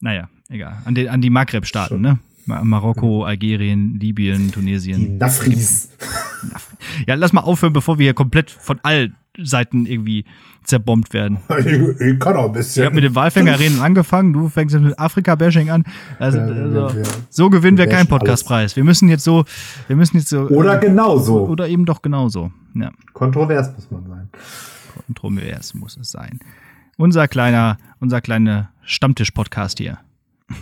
naja, 0.00 0.28
egal, 0.48 0.78
an, 0.84 0.94
den, 0.94 1.08
an 1.08 1.20
die 1.20 1.30
Maghreb-Staaten, 1.30 2.00
ne? 2.00 2.18
Marokko, 2.46 3.24
Algerien, 3.24 4.00
Libyen, 4.00 4.50
Tunesien. 4.50 4.98
Die 4.98 5.08
Nafris. 5.10 5.90
Ja, 7.06 7.14
lass 7.14 7.34
mal 7.34 7.42
aufhören, 7.42 7.74
bevor 7.74 7.98
wir 7.98 8.04
hier 8.04 8.14
komplett 8.14 8.50
von 8.50 8.80
allen 8.82 9.14
Seiten 9.42 9.86
irgendwie 9.86 10.24
zerbombt 10.64 11.12
werden. 11.12 11.38
Ich, 11.60 12.00
ich 12.00 12.18
kann 12.18 12.36
auch 12.36 12.46
ein 12.46 12.52
bisschen. 12.52 12.82
Ich 12.82 12.86
habe 12.86 12.94
mit 12.94 13.04
den 13.04 13.14
Walfängerreden 13.14 13.80
angefangen, 13.82 14.32
du 14.32 14.48
fängst 14.48 14.78
mit 14.78 14.98
Afrika-Bashing 14.98 15.70
an. 15.70 15.84
Also, 16.18 16.38
ja, 16.38 16.44
also 16.44 16.96
wir, 16.96 17.02
so 17.28 17.50
gewinnen 17.50 17.76
wir, 17.76 17.84
wir 17.84 17.92
keinen 17.92 18.06
Podcastpreis. 18.06 18.76
Wir 18.76 18.84
müssen 18.84 19.08
jetzt 19.08 19.24
so, 19.24 19.44
wir 19.88 19.96
müssen 19.96 20.16
jetzt 20.16 20.28
so. 20.28 20.48
Oder 20.48 20.76
äh, 20.76 20.86
genauso. 20.86 21.46
Oder 21.46 21.68
eben 21.68 21.84
doch 21.84 22.02
genauso. 22.02 22.50
Ja. 22.74 22.90
Kontrovers 23.12 23.72
muss 23.74 23.90
man 23.90 24.06
sein. 24.08 24.30
Kontrovers 25.06 25.74
muss 25.74 25.96
es 25.96 26.10
sein. 26.10 26.38
Unser 26.96 27.28
kleiner, 27.28 27.78
unser 27.98 28.20
kleiner 28.20 28.70
Stammtisch-Podcast 28.82 29.78
hier. 29.78 29.98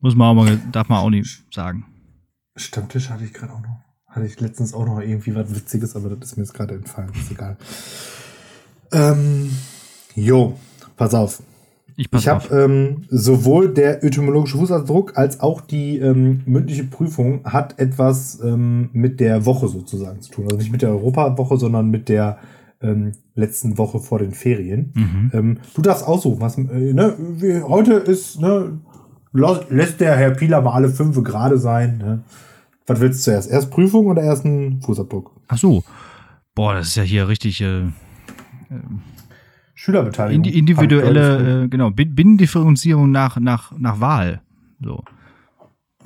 muss 0.00 0.14
man 0.14 0.28
auch 0.28 0.34
mal, 0.34 0.58
darf 0.72 0.88
man 0.88 0.98
auch 0.98 1.10
nicht 1.10 1.44
sagen. 1.52 1.86
Stammtisch 2.56 3.10
hatte 3.10 3.24
ich 3.24 3.32
gerade 3.32 3.52
auch 3.52 3.60
noch. 3.60 3.83
Hatte 4.14 4.26
ich 4.26 4.38
letztens 4.40 4.74
auch 4.74 4.86
noch 4.86 5.00
irgendwie 5.00 5.34
was 5.34 5.54
Witziges, 5.54 5.96
aber 5.96 6.10
das 6.10 6.30
ist 6.30 6.36
mir 6.36 6.44
jetzt 6.44 6.54
gerade 6.54 6.74
entfallen. 6.74 7.10
Ist 7.20 7.32
egal. 7.32 7.56
Ähm, 8.92 9.50
jo, 10.14 10.54
pass 10.96 11.14
auf. 11.14 11.42
Ich, 11.96 12.12
ich 12.12 12.28
habe 12.28 12.54
ähm, 12.56 13.04
sowohl 13.08 13.72
der 13.72 14.02
etymologische 14.02 14.56
Fußabdruck 14.58 15.16
als 15.16 15.40
auch 15.40 15.60
die 15.60 15.98
ähm, 15.98 16.42
mündliche 16.44 16.84
Prüfung 16.84 17.44
hat 17.44 17.78
etwas 17.78 18.40
ähm, 18.40 18.90
mit 18.92 19.20
der 19.20 19.46
Woche 19.46 19.68
sozusagen 19.68 20.20
zu 20.20 20.30
tun. 20.30 20.44
Also 20.44 20.58
nicht 20.58 20.72
mit 20.72 20.82
der 20.82 20.90
Europawoche, 20.90 21.56
sondern 21.56 21.90
mit 21.90 22.08
der 22.08 22.38
ähm, 22.82 23.12
letzten 23.34 23.78
Woche 23.78 23.98
vor 23.98 24.20
den 24.20 24.32
Ferien. 24.32 24.92
Mhm. 24.94 25.30
Ähm, 25.32 25.58
du 25.74 25.82
darfst 25.82 26.06
aussuchen, 26.06 26.40
was 26.40 26.56
äh, 26.58 26.92
ne, 26.92 27.14
heute 27.66 27.94
ist, 27.94 28.40
ne, 28.40 28.78
lässt 29.32 30.00
der 30.00 30.16
Herr 30.16 30.30
Pieler 30.30 30.60
mal 30.62 30.72
alle 30.72 30.88
fünf 30.88 31.20
gerade 31.22 31.58
sein. 31.58 31.98
Ne? 31.98 32.20
Was 32.86 33.00
willst 33.00 33.20
du 33.20 33.30
zuerst? 33.30 33.50
Erst 33.50 33.70
Prüfung 33.70 34.06
oder 34.06 34.22
erst 34.22 34.44
einen 34.44 34.82
Fußabdruck? 34.82 35.40
Ach 35.48 35.58
so. 35.58 35.84
Boah, 36.54 36.74
das 36.74 36.88
ist 36.88 36.96
ja 36.96 37.02
hier 37.02 37.28
richtig. 37.28 37.60
Äh, 37.60 37.86
äh 37.86 37.90
Schülerbeteiligung. 39.74 40.44
Indi 40.44 40.58
individuelle, 40.58 41.64
äh, 41.64 41.68
genau, 41.68 41.90
Binnendifferenzierung 41.90 43.10
nach, 43.10 43.38
nach, 43.40 43.72
nach 43.76 44.00
Wahl. 44.00 44.40
So. 44.80 45.02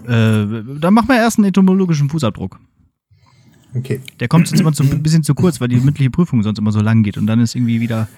Äh, 0.05 0.65
dann 0.81 0.95
machen 0.95 1.09
wir 1.09 1.17
erst 1.17 1.39
einen 1.39 1.49
etymologischen 1.49 2.09
Fußabdruck. 2.09 2.59
Okay. 3.75 4.01
Der 4.21 4.29
kommt 4.29 4.51
jetzt 4.51 4.59
immer 4.59 4.73
so 4.73 4.83
ein 4.83 5.03
bisschen 5.03 5.23
zu 5.23 5.35
kurz, 5.35 5.61
weil 5.61 5.69
die 5.69 5.77
mündliche 5.77 6.11
Prüfung 6.11 6.43
sonst 6.43 6.59
immer 6.59 6.73
so 6.73 6.81
lang 6.81 7.03
geht 7.03 7.19
und 7.19 7.27
dann 7.27 7.41
ist 7.41 7.55
irgendwie 7.55 7.81
wieder 7.81 8.09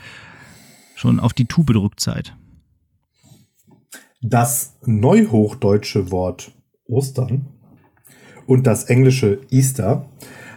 schon 0.95 1.19
auf 1.19 1.33
die 1.33 1.47
Tube 1.47 1.73
Zeit. 1.97 2.37
Das 4.23 4.79
neuhochdeutsche 4.85 6.11
Wort 6.11 6.53
Ostern 6.87 7.47
und 8.51 8.67
das 8.67 8.83
englische 8.83 9.39
Easter 9.53 10.07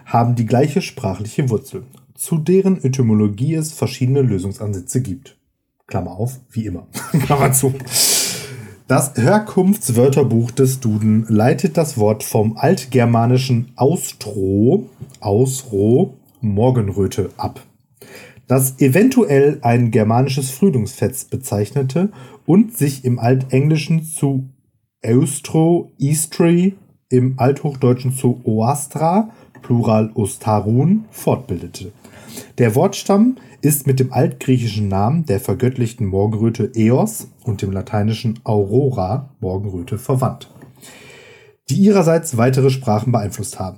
haben 0.07 0.33
die 0.33 0.47
gleiche 0.47 0.81
sprachliche 0.81 1.51
Wurzel, 1.51 1.83
zu 2.15 2.39
deren 2.39 2.83
Etymologie 2.83 3.53
es 3.53 3.71
verschiedene 3.71 4.23
Lösungsansätze 4.23 4.99
gibt. 5.03 5.37
Klammer 5.85 6.17
auf, 6.17 6.39
wie 6.49 6.65
immer. 6.65 6.87
Klammer 7.25 7.51
zu. 7.51 7.75
Das 8.87 9.13
Herkunftswörterbuch 9.15 10.49
des 10.49 10.79
Duden 10.79 11.27
leitet 11.29 11.77
das 11.77 11.95
Wort 11.99 12.23
vom 12.23 12.57
altgermanischen 12.57 13.73
Austro, 13.75 14.89
Ausro, 15.19 16.17
Morgenröte 16.41 17.29
ab, 17.37 17.61
das 18.47 18.79
eventuell 18.79 19.59
ein 19.61 19.91
germanisches 19.91 20.49
Frühlingsfest 20.49 21.29
bezeichnete 21.29 22.09
und 22.47 22.75
sich 22.75 23.05
im 23.05 23.19
Altenglischen 23.19 24.03
zu 24.03 24.49
Eustro, 25.05 25.91
Eastry 25.99 26.73
im 27.13 27.35
Althochdeutschen 27.37 28.11
zu 28.11 28.41
Oastra, 28.43 29.29
Plural 29.61 30.09
Ostarun, 30.15 31.05
fortbildete. 31.11 31.91
Der 32.57 32.73
Wortstamm 32.73 33.35
ist 33.61 33.85
mit 33.85 33.99
dem 33.99 34.11
altgriechischen 34.11 34.87
Namen 34.87 35.25
der 35.27 35.39
vergöttlichten 35.39 36.07
Morgenröte 36.07 36.71
Eos 36.75 37.27
und 37.43 37.61
dem 37.61 37.71
lateinischen 37.71 38.39
Aurora 38.43 39.29
Morgenröte 39.39 39.99
verwandt, 39.99 40.49
die 41.69 41.75
ihrerseits 41.75 42.35
weitere 42.35 42.71
Sprachen 42.71 43.11
beeinflusst 43.11 43.59
haben. 43.59 43.77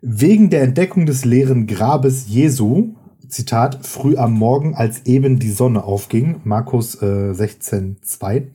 Wegen 0.00 0.50
der 0.50 0.62
Entdeckung 0.62 1.06
des 1.06 1.24
leeren 1.24 1.68
Grabes 1.68 2.26
Jesu, 2.28 2.94
Zitat, 3.28 3.86
früh 3.86 4.16
am 4.16 4.32
Morgen, 4.32 4.74
als 4.74 5.06
eben 5.06 5.38
die 5.38 5.50
Sonne 5.50 5.84
aufging, 5.84 6.40
Markus 6.42 6.96
äh, 7.02 7.04
16,2, 7.04 8.48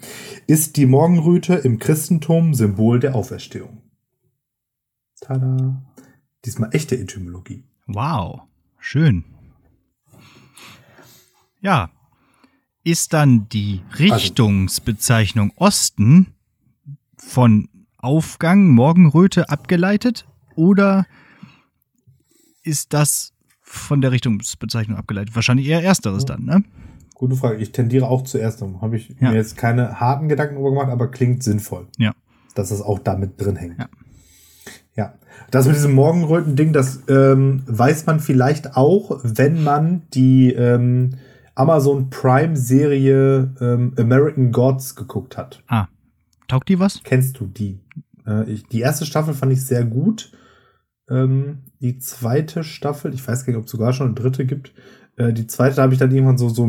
ist 0.47 0.75
die 0.75 0.87
Morgenröte 0.87 1.53
im 1.53 1.79
Christentum 1.79 2.53
Symbol 2.53 2.99
der 2.99 3.15
Auferstehung. 3.15 3.77
Tada. 5.23 5.81
Diesmal 6.43 6.69
echte 6.73 6.99
Etymologie. 6.99 7.63
Wow, 7.87 8.41
schön. 8.77 9.23
Ja. 11.61 11.89
Ist 12.83 13.13
dann 13.13 13.47
die 13.47 13.81
also 13.91 14.03
Richtungsbezeichnung 14.03 15.53
Osten 15.55 16.33
von 17.15 17.69
Aufgang, 17.97 18.67
Morgenröte 18.67 19.49
abgeleitet 19.49 20.27
oder 20.55 21.05
ist 22.63 22.91
das 22.91 23.31
von 23.61 24.01
der 24.01 24.11
Richtungsbezeichnung 24.11 24.97
abgeleitet? 24.97 25.33
Wahrscheinlich 25.35 25.67
eher 25.67 25.81
ersteres 25.81 26.25
dann, 26.25 26.43
ne? 26.43 26.63
Gute 27.13 27.37
Frage. 27.37 27.55
Ich 27.61 27.71
tendiere 27.71 28.09
auch 28.09 28.23
zu 28.25 28.37
ersterem. 28.37 28.81
Habe 28.81 28.97
ich 28.97 29.15
ja. 29.21 29.29
mir 29.29 29.37
jetzt 29.37 29.55
keine 29.55 30.01
harten 30.01 30.27
Gedanken 30.27 30.55
darüber 30.55 30.71
gemacht, 30.71 30.89
aber 30.89 31.09
klingt 31.09 31.41
sinnvoll. 31.41 31.87
Ja. 31.97 32.13
Dass 32.55 32.67
das 32.69 32.81
auch 32.81 32.99
damit 32.99 33.39
drin 33.39 33.55
hängt. 33.55 33.79
Ja. 33.79 33.87
Ja. 34.95 35.13
Das 35.49 35.65
mit 35.65 35.75
diesem 35.75 35.93
Morgenröten-Ding, 35.93 36.73
das 36.73 37.03
ähm, 37.07 37.63
weiß 37.65 38.05
man 38.05 38.19
vielleicht 38.19 38.75
auch, 38.75 39.19
wenn 39.23 39.63
man 39.63 40.03
die 40.13 40.53
ähm, 40.53 41.17
Amazon 41.55 42.09
Prime-Serie 42.09 43.55
ähm, 43.59 43.93
American 43.97 44.51
Gods 44.51 44.95
geguckt 44.95 45.37
hat. 45.37 45.63
Ah. 45.67 45.87
Taugt 46.47 46.69
die 46.69 46.79
was? 46.79 47.01
Kennst 47.03 47.39
du 47.39 47.47
die? 47.47 47.79
Äh, 48.27 48.49
ich, 48.51 48.67
die 48.67 48.81
erste 48.81 49.05
Staffel 49.05 49.33
fand 49.33 49.51
ich 49.51 49.65
sehr 49.65 49.85
gut. 49.85 50.31
Ähm, 51.09 51.63
die 51.79 51.97
zweite 51.97 52.63
Staffel, 52.63 53.13
ich 53.13 53.27
weiß 53.27 53.45
gar 53.45 53.53
nicht, 53.53 53.59
ob 53.59 53.65
es 53.65 53.71
sogar 53.71 53.93
schon 53.93 54.07
eine 54.07 54.15
dritte 54.15 54.45
gibt. 54.45 54.73
Äh, 55.15 55.33
die 55.33 55.47
zweite 55.47 55.81
habe 55.81 55.93
ich 55.93 55.99
dann 55.99 56.11
irgendwann 56.11 56.37
so, 56.37 56.49
so 56.49 56.67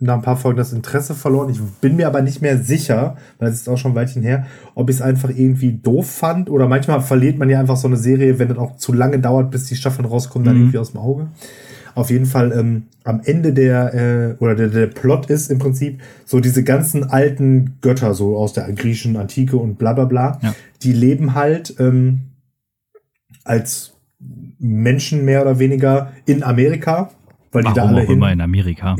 nach 0.00 0.14
ein 0.14 0.22
paar 0.22 0.36
Folgen 0.36 0.56
das 0.56 0.72
Interesse 0.72 1.14
verloren. 1.14 1.50
Ich 1.50 1.60
bin 1.80 1.96
mir 1.96 2.06
aber 2.06 2.22
nicht 2.22 2.40
mehr 2.40 2.58
sicher, 2.58 3.16
weil 3.38 3.50
es 3.50 3.56
ist 3.56 3.68
auch 3.68 3.76
schon 3.76 3.92
ein 3.92 3.94
Weilchen 3.94 4.22
her, 4.22 4.46
ob 4.74 4.88
ich 4.88 4.96
es 4.96 5.02
einfach 5.02 5.28
irgendwie 5.28 5.72
doof 5.72 6.10
fand 6.10 6.48
oder 6.48 6.66
manchmal 6.66 7.02
verliert 7.02 7.38
man 7.38 7.50
ja 7.50 7.60
einfach 7.60 7.76
so 7.76 7.86
eine 7.86 7.98
Serie, 7.98 8.38
wenn 8.38 8.48
das 8.48 8.58
auch 8.58 8.76
zu 8.76 8.92
lange 8.92 9.18
dauert, 9.18 9.50
bis 9.50 9.66
die 9.66 9.76
Staffeln 9.76 10.06
rauskommen, 10.06 10.46
dann 10.46 10.56
mhm. 10.56 10.62
irgendwie 10.62 10.78
aus 10.78 10.92
dem 10.92 11.00
Auge. 11.00 11.28
Auf 11.94 12.10
jeden 12.10 12.26
Fall 12.26 12.52
ähm, 12.52 12.84
am 13.04 13.20
Ende 13.24 13.52
der 13.52 13.94
äh, 13.94 14.42
oder 14.42 14.54
der, 14.54 14.68
der 14.68 14.86
Plot 14.86 15.26
ist 15.26 15.50
im 15.50 15.58
Prinzip 15.58 16.00
so 16.24 16.40
diese 16.40 16.64
ganzen 16.64 17.04
alten 17.10 17.76
Götter 17.82 18.14
so 18.14 18.36
aus 18.36 18.52
der 18.52 18.72
griechischen 18.72 19.16
Antike 19.16 19.56
und 19.56 19.76
bla 19.76 19.92
bla 19.92 20.04
bla, 20.04 20.38
ja. 20.42 20.54
die 20.82 20.92
leben 20.92 21.34
halt 21.34 21.74
ähm, 21.78 22.20
als 23.44 23.94
Menschen 24.58 25.24
mehr 25.24 25.42
oder 25.42 25.58
weniger 25.58 26.12
in 26.26 26.42
Amerika, 26.42 27.10
weil 27.52 27.64
Warum 27.64 27.74
die 27.74 27.80
da 27.80 27.86
alle 27.86 28.02
auch 28.02 28.06
hin, 28.06 28.16
immer 28.16 28.32
in 28.32 28.40
Amerika. 28.40 28.96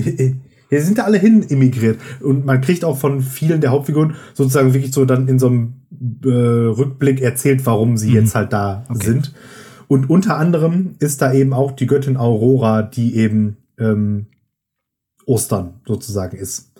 Hier 0.70 0.82
sind 0.82 0.98
da 0.98 1.04
alle 1.04 1.18
hin 1.18 1.42
immigriert. 1.42 2.00
Und 2.20 2.46
man 2.46 2.60
kriegt 2.60 2.84
auch 2.84 2.96
von 2.96 3.20
vielen 3.20 3.60
der 3.60 3.70
Hauptfiguren 3.70 4.14
sozusagen 4.34 4.72
wirklich 4.72 4.92
so 4.92 5.04
dann 5.04 5.28
in 5.28 5.38
so 5.38 5.48
einem 5.48 5.82
äh, 6.24 6.28
Rückblick 6.28 7.20
erzählt, 7.20 7.66
warum 7.66 7.96
sie 7.96 8.10
mhm. 8.10 8.14
jetzt 8.14 8.34
halt 8.34 8.52
da 8.52 8.86
okay. 8.88 9.04
sind. 9.04 9.34
Und 9.88 10.08
unter 10.08 10.38
anderem 10.38 10.94
ist 11.00 11.20
da 11.20 11.32
eben 11.32 11.52
auch 11.52 11.72
die 11.72 11.86
Göttin 11.86 12.16
Aurora, 12.16 12.82
die 12.82 13.16
eben 13.16 13.56
ähm, 13.78 14.26
Ostern 15.26 15.80
sozusagen 15.84 16.36
ist. 16.36 16.72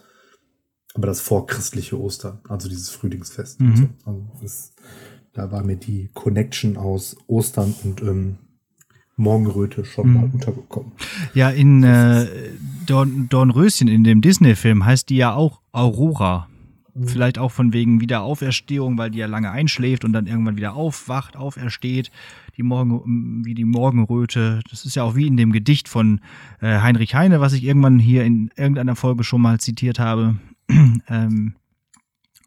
Aber 0.94 1.08
das 1.08 1.20
vorchristliche 1.20 2.00
Ostern, 2.00 2.40
also 2.48 2.68
dieses 2.68 2.90
Frühlingsfest. 2.90 3.60
Mhm. 3.60 3.76
So. 3.76 3.88
Also 4.04 4.26
das, 4.40 4.72
da 5.32 5.50
war 5.50 5.64
mir 5.64 5.76
die 5.76 6.10
Connection 6.14 6.76
aus 6.76 7.16
Ostern 7.26 7.74
und 7.82 8.02
ähm, 8.02 8.38
Morgenröte 9.20 9.84
schon 9.84 10.08
mhm. 10.08 10.14
mal 10.14 10.30
untergekommen. 10.32 10.92
Ja, 11.34 11.50
in 11.50 11.82
äh, 11.84 12.26
Dorn, 12.86 13.28
Dornröschen, 13.28 13.88
in 13.88 14.04
dem 14.04 14.20
Disney-Film, 14.20 14.84
heißt 14.84 15.08
die 15.08 15.16
ja 15.16 15.34
auch 15.34 15.60
Aurora. 15.72 16.48
Mhm. 16.94 17.06
Vielleicht 17.06 17.38
auch 17.38 17.52
von 17.52 17.72
wegen 17.72 18.00
Wiederauferstehung, 18.00 18.98
weil 18.98 19.10
die 19.10 19.18
ja 19.18 19.26
lange 19.26 19.50
einschläft 19.50 20.04
und 20.04 20.12
dann 20.12 20.26
irgendwann 20.26 20.56
wieder 20.56 20.74
aufwacht, 20.74 21.36
aufersteht, 21.36 22.10
die 22.56 22.62
Morgen, 22.62 23.44
wie 23.44 23.54
die 23.54 23.64
Morgenröte. 23.64 24.60
Das 24.70 24.84
ist 24.84 24.96
ja 24.96 25.04
auch 25.04 25.14
wie 25.14 25.26
in 25.26 25.36
dem 25.36 25.52
Gedicht 25.52 25.88
von 25.88 26.20
äh, 26.60 26.80
Heinrich 26.80 27.14
Heine, 27.14 27.40
was 27.40 27.52
ich 27.52 27.64
irgendwann 27.64 27.98
hier 27.98 28.24
in 28.24 28.50
irgendeiner 28.56 28.96
Folge 28.96 29.24
schon 29.24 29.40
mal 29.40 29.60
zitiert 29.60 29.98
habe. 29.98 30.36
ähm, 31.08 31.54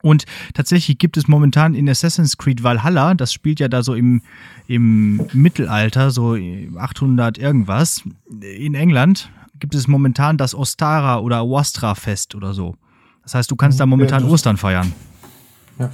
und 0.03 0.25
tatsächlich 0.53 0.97
gibt 0.97 1.15
es 1.15 1.27
momentan 1.27 1.73
in 1.73 1.89
Assassin's 1.89 2.37
Creed 2.37 2.61
Valhalla, 2.61 3.15
das 3.15 3.31
spielt 3.31 3.59
ja 3.61 3.69
da 3.69 3.81
so 3.81 3.95
im, 3.95 4.21
im 4.67 5.25
Mittelalter, 5.31 6.11
so 6.11 6.35
800 6.77 7.37
irgendwas, 7.37 8.03
in 8.41 8.75
England 8.75 9.31
gibt 9.59 9.75
es 9.75 9.87
momentan 9.87 10.37
das 10.37 10.53
Ostara 10.53 11.19
oder 11.19 11.49
Wastra-Fest 11.49 12.35
oder 12.35 12.53
so. 12.53 12.75
Das 13.23 13.33
heißt, 13.33 13.49
du 13.49 13.55
kannst 13.55 13.79
da 13.79 13.85
momentan 13.85 14.25
ja, 14.25 14.29
Ostern 14.29 14.57
feiern. 14.57 14.91
Ja. 15.79 15.89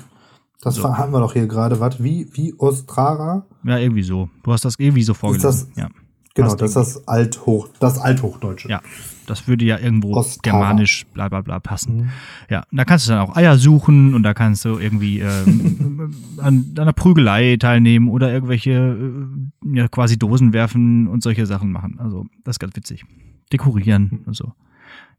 Das 0.61 0.75
so. 0.75 0.97
hatten 0.97 1.11
wir 1.11 1.19
doch 1.19 1.33
hier 1.33 1.45
gerade. 1.45 1.79
Was? 1.79 2.03
Wie, 2.03 2.27
wie 2.33 2.53
Ostrara? 2.57 3.45
Ja, 3.63 3.77
irgendwie 3.77 4.01
so. 4.01 4.29
Du 4.43 4.51
hast 4.51 4.65
das 4.65 4.73
irgendwie 4.79 5.03
so 5.03 5.13
vorgelesen. 5.13 5.47
Das, 5.47 5.67
ja. 5.77 5.89
Genau, 6.33 6.55
das 6.55 6.71
ist 6.71 6.75
das 6.75 7.07
Althoch, 7.07 7.69
das 7.79 7.99
Althochdeutsche. 7.99 8.69
Ja, 8.69 8.81
das 9.29 9.47
würde 9.47 9.65
ja 9.65 9.77
irgendwo 9.77 10.15
Ostara. 10.15 10.41
germanisch 10.41 11.05
bla 11.13 11.29
bla 11.29 11.41
bla 11.41 11.59
passen. 11.59 11.97
Mhm. 11.97 12.09
Ja, 12.49 12.63
da 12.71 12.85
kannst 12.85 13.07
du 13.07 13.11
dann 13.11 13.21
auch 13.21 13.35
Eier 13.35 13.57
suchen 13.57 14.13
und 14.13 14.23
da 14.23 14.33
kannst 14.33 14.65
du 14.65 14.77
irgendwie 14.77 15.19
ähm, 15.19 16.13
an, 16.37 16.73
an 16.75 16.79
einer 16.79 16.93
Prügelei 16.93 17.57
teilnehmen 17.57 18.09
oder 18.09 18.31
irgendwelche 18.31 18.71
äh, 18.71 19.77
ja, 19.77 19.87
quasi 19.87 20.17
Dosen 20.17 20.53
werfen 20.53 21.07
und 21.07 21.21
solche 21.21 21.45
Sachen 21.45 21.71
machen. 21.71 21.99
Also, 21.99 22.25
das 22.43 22.55
ist 22.55 22.59
ganz 22.59 22.75
witzig. 22.75 23.05
Dekorieren 23.51 24.09
mhm. 24.11 24.23
und 24.25 24.35
so. 24.35 24.53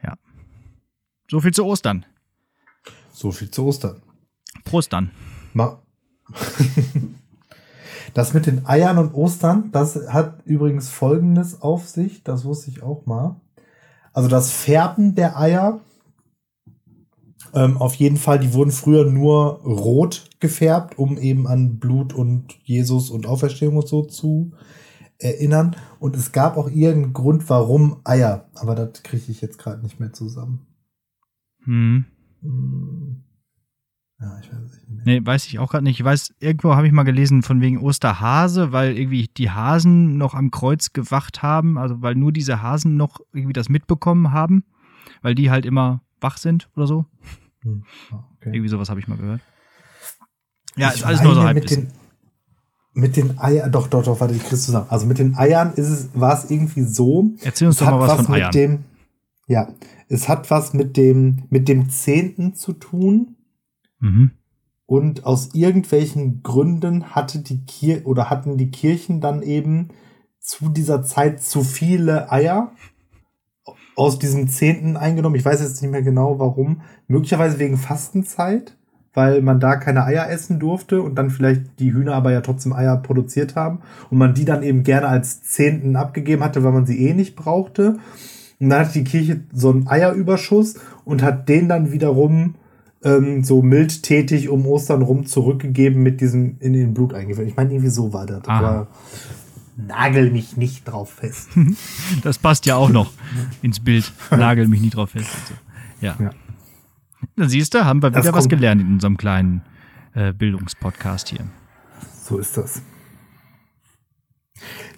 Ja. 0.03 0.15
So 1.31 1.41
viel 1.41 1.53
zu 1.53 1.65
Ostern. 1.65 2.05
So 3.13 3.31
viel 3.31 3.51
zu 3.51 3.65
Ostern. 3.65 3.97
Prost 4.65 4.93
dann. 4.93 5.11
Ma 5.55 5.79
Das 8.15 8.35
mit 8.35 8.47
den 8.47 8.67
Eiern 8.67 8.99
und 8.99 9.15
Ostern, 9.15 9.71
das 9.71 9.97
hat 10.09 10.45
übrigens 10.45 10.89
Folgendes 10.89 11.63
auf 11.63 11.89
sich, 11.89 12.25
das 12.25 12.45
wusste 12.45 12.71
ich 12.71 12.83
auch 12.83 13.07
mal. 13.07 13.37
Also 14.13 14.29
das 14.29 14.51
Färben 14.51 15.15
der 15.15 15.39
Eier, 15.39 15.81
ähm, 17.55 17.77
auf 17.79 17.95
jeden 17.95 18.17
Fall, 18.17 18.39
die 18.39 18.53
wurden 18.53 18.71
früher 18.71 19.05
nur 19.11 19.61
rot 19.63 20.29
gefärbt, 20.41 20.99
um 20.99 21.19
eben 21.19 21.47
an 21.47 21.79
Blut 21.79 22.13
und 22.13 22.55
Jesus 22.63 23.11
und 23.11 23.27
Auferstehung 23.27 23.77
und 23.77 23.89
so 23.89 24.03
zu 24.03 24.53
erinnern. 25.19 25.77
Und 25.99 26.17
es 26.17 26.33
gab 26.33 26.57
auch 26.57 26.69
irgendeinen 26.69 27.13
Grund, 27.13 27.49
warum 27.49 28.01
Eier. 28.05 28.49
Aber 28.55 28.75
das 28.75 29.03
kriege 29.03 29.31
ich 29.31 29.41
jetzt 29.41 29.59
gerade 29.59 29.83
nicht 29.83 30.01
mehr 30.01 30.13
zusammen. 30.13 30.67
Hm. 31.65 32.07
hm. 32.43 33.25
Ja, 34.21 34.39
ich 34.39 34.53
weiß 34.53 34.59
es 34.61 34.89
nicht. 34.89 35.07
Nee, 35.07 35.21
weiß 35.25 35.47
ich 35.47 35.59
auch 35.59 35.71
gerade 35.71 35.85
nicht. 35.85 35.99
Ich 35.99 36.05
weiß, 36.05 36.35
irgendwo 36.41 36.75
habe 36.75 36.87
ich 36.87 36.93
mal 36.93 37.05
gelesen 37.05 37.43
von 37.43 37.63
wegen 37.63 37.79
Osterhase, 37.79 38.71
weil 38.71 38.97
irgendwie 38.97 39.29
die 39.29 39.51
Hasen 39.51 40.19
noch 40.19 40.35
am 40.35 40.51
Kreuz 40.51 40.93
gewacht 40.93 41.43
haben, 41.43 41.79
also 41.79 42.03
weil 42.03 42.15
nur 42.15 42.31
diese 42.31 42.61
Hasen 42.61 42.97
noch 42.97 43.21
irgendwie 43.33 43.55
das 43.55 43.71
mitbekommen 43.71 44.33
haben, 44.33 44.65
weil 45.23 45.35
die 45.35 45.51
halt 45.51 45.65
immer 45.65 46.03
wach 46.21 46.37
sind 46.37 46.69
oder 46.77 46.87
so. 46.87 47.07
Hm. 47.63 47.85
Oh, 48.13 48.17
okay. 48.37 48.51
Irgendwie 48.53 48.69
sowas 48.69 48.91
habe 48.91 49.01
ich 49.01 49.09
mal 49.09 49.17
gehört. 49.17 49.41
Ja, 50.77 50.89
ich 50.89 50.97
ist 50.97 51.05
alles 51.05 51.23
nur 51.23 51.35
so 51.35 51.43
halb. 51.43 51.55
Mit 51.55 51.71
den, 51.71 51.89
mit 52.93 53.17
den 53.17 53.39
Eiern, 53.39 53.73
doch, 53.73 53.89
doch, 53.89 54.05
doch, 54.05 54.21
warte, 54.21 54.35
ich 54.35 54.45
krieg's 54.45 54.65
zusammen. 54.65 54.87
Also 54.91 55.07
mit 55.07 55.19
den 55.19 55.35
Eiern 55.35 55.73
ist 55.73 55.89
es, 55.89 56.11
war 56.13 56.35
es 56.35 56.51
irgendwie 56.51 56.83
so. 56.83 57.31
Erzähl 57.41 57.69
uns 57.69 57.79
doch 57.79 57.87
mal 57.87 58.01
was, 58.01 58.19
was 58.19 58.27
von 58.27 58.35
Eiern. 58.35 58.53
Dem, 58.53 58.85
ja, 59.47 59.69
es 60.09 60.29
hat 60.29 60.51
was 60.51 60.75
mit 60.75 60.99
dem, 60.99 61.45
mit 61.49 61.69
dem 61.69 61.89
Zehnten 61.89 62.55
zu 62.55 62.75
tun 62.75 63.37
Mhm. 64.01 64.33
Und 64.87 65.25
aus 65.25 65.55
irgendwelchen 65.55 66.43
Gründen 66.43 67.15
hatte 67.15 67.39
die 67.39 67.65
Kir 67.65 68.07
oder 68.07 68.29
hatten 68.29 68.57
die 68.57 68.73
Kirchen 68.73 69.21
dann 69.21 69.43
eben 69.43 69.91
zu 70.41 70.69
dieser 70.69 71.05
Zeit 71.05 71.41
zu 71.43 71.63
viele 71.63 72.33
Eier 72.33 72.73
aus 73.95 74.19
diesem 74.19 74.49
Zehnten 74.49 74.97
eingenommen. 74.97 75.37
Ich 75.37 75.45
weiß 75.45 75.61
jetzt 75.61 75.81
nicht 75.83 75.91
mehr 75.91 76.03
genau 76.03 76.39
warum. 76.39 76.81
Möglicherweise 77.07 77.59
wegen 77.59 77.77
Fastenzeit, 77.77 78.77
weil 79.13 79.43
man 79.43 79.61
da 79.61 79.77
keine 79.77 80.05
Eier 80.05 80.29
essen 80.29 80.59
durfte 80.59 81.03
und 81.03 81.15
dann 81.17 81.31
vielleicht 81.31 81.79
die 81.79 81.93
Hühner 81.93 82.15
aber 82.15 82.33
ja 82.33 82.41
trotzdem 82.41 82.73
Eier 82.73 82.97
produziert 82.97 83.57
haben 83.57 83.83
und 84.11 84.19
man 84.19 84.35
die 84.35 84.45
dann 84.45 84.63
eben 84.63 84.83
gerne 84.83 85.09
als 85.09 85.43
Zehnten 85.43 85.97
abgegeben 85.97 86.43
hatte, 86.43 86.65
weil 86.65 86.73
man 86.73 86.87
sie 86.87 87.07
eh 87.07 87.15
nicht 87.15 87.37
brauchte. 87.37 87.99
Und 88.59 88.71
dann 88.71 88.87
hat 88.87 88.95
die 88.95 89.05
Kirche 89.05 89.45
so 89.53 89.71
einen 89.71 89.87
Eierüberschuss 89.87 90.81
und 91.05 91.23
hat 91.23 91.49
den 91.49 91.69
dann 91.69 91.93
wiederum 91.93 92.55
ähm, 93.03 93.45
so 93.45 93.63
mildtätig 93.63 94.49
um 94.49 94.67
Ostern 94.67 95.03
rum 95.03 95.27
zurückgegeben 95.27 96.03
mit 96.03 96.21
diesem 96.21 96.59
in 96.61 96.73
den 96.73 96.95
Blut 96.95 97.15
eingefüllt. 97.15 97.49
Ich 97.49 97.57
meine, 97.57 97.73
irgendwie 97.73 97.91
so 97.91 98.13
war 98.13 98.27
das. 98.27 98.47
Aha. 98.47 98.59
Aber 98.59 98.87
nagel 99.77 100.31
mich 100.31 100.57
nicht 100.57 100.85
drauf 100.85 101.11
fest. 101.11 101.49
das 102.23 102.39
passt 102.39 102.67
ja 102.67 102.77
auch 102.77 102.91
noch 102.91 103.13
ins 103.63 103.81
Bild. 103.81 104.13
Nagel 104.31 104.69
mich 104.69 104.81
nicht 104.81 104.97
drauf 104.97 105.11
fest. 105.11 105.31
So. 105.49 105.55
Ja. 106.07 106.17
ja. 106.19 106.31
Dann 107.37 107.49
siehst 107.49 107.75
du, 107.75 107.85
haben 107.85 108.03
wir 108.03 108.15
wieder 108.15 108.33
was 108.33 108.49
gelernt 108.49 108.81
in 108.81 108.89
unserem 108.89 109.17
kleinen 109.17 109.63
äh, 110.15 110.33
Bildungspodcast 110.33 111.29
hier. 111.29 111.47
So 112.23 112.39
ist 112.39 112.57
das. 112.57 112.83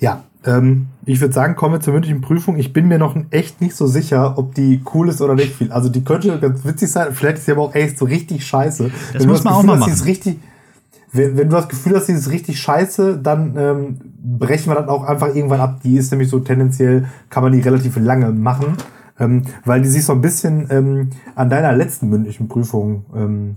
Ja, 0.01 0.25
ähm, 0.45 0.89
ich 1.05 1.21
würde 1.21 1.35
sagen, 1.35 1.57
kommen 1.57 1.75
wir 1.75 1.81
zur 1.81 1.93
mündlichen 1.93 2.21
Prüfung. 2.21 2.57
Ich 2.57 2.73
bin 2.73 2.89
mir 2.89 2.99
noch 2.99 3.17
echt 3.31 3.61
nicht 3.61 3.77
so 3.77 3.87
sicher, 3.87 4.39
ob 4.39 4.55
die 4.55 4.83
cool 4.95 5.09
ist 5.09 5.21
oder 5.21 5.35
nicht. 5.35 5.71
Also 5.71 5.89
die 5.89 6.05
könnte 6.05 6.39
ganz 6.39 6.65
witzig 6.65 6.91
sein, 6.91 7.09
vielleicht 7.13 7.39
ist 7.39 7.47
sie 7.47 7.53
aber 7.53 7.63
auch 7.63 7.75
echt 7.75 7.99
so 7.99 8.05
richtig 8.05 8.47
scheiße. 8.47 8.91
Das 9.13 9.23
wenn 9.23 9.29
muss 9.29 9.45
man 9.45 9.55
Gefühl, 9.55 9.71
auch 9.71 9.77
mal 9.77 9.79
machen. 9.79 10.03
Richtig, 10.05 10.39
wenn, 11.13 11.37
wenn, 11.37 11.49
du 11.49 11.57
das 11.57 11.69
Gefühl 11.69 11.95
hast, 11.95 12.07
die 12.07 12.13
ist 12.13 12.31
richtig 12.31 12.61
scheiße, 12.61 13.19
dann 13.19 13.55
ähm, 13.57 14.01
brechen 14.23 14.71
wir 14.71 14.77
das 14.77 14.89
auch 14.89 15.05
einfach 15.05 15.35
irgendwann 15.35 15.61
ab. 15.61 15.81
Die 15.85 15.97
ist 15.97 16.11
nämlich 16.11 16.31
so 16.31 16.41
tendenziell, 16.41 17.07
kann 17.29 17.43
man 17.43 17.53
die 17.53 17.61
relativ 17.61 17.97
lange 17.97 18.31
machen, 18.31 18.77
ähm, 19.21 19.43
weil 19.65 19.83
die 19.83 19.89
sich 19.89 20.05
so 20.05 20.13
ein 20.13 20.23
bisschen 20.23 20.67
ähm, 20.71 21.11
an 21.35 21.51
deiner 21.51 21.73
letzten 21.73 22.09
mündlichen 22.09 22.49
Prüfung 22.49 23.05
ähm, 23.15 23.55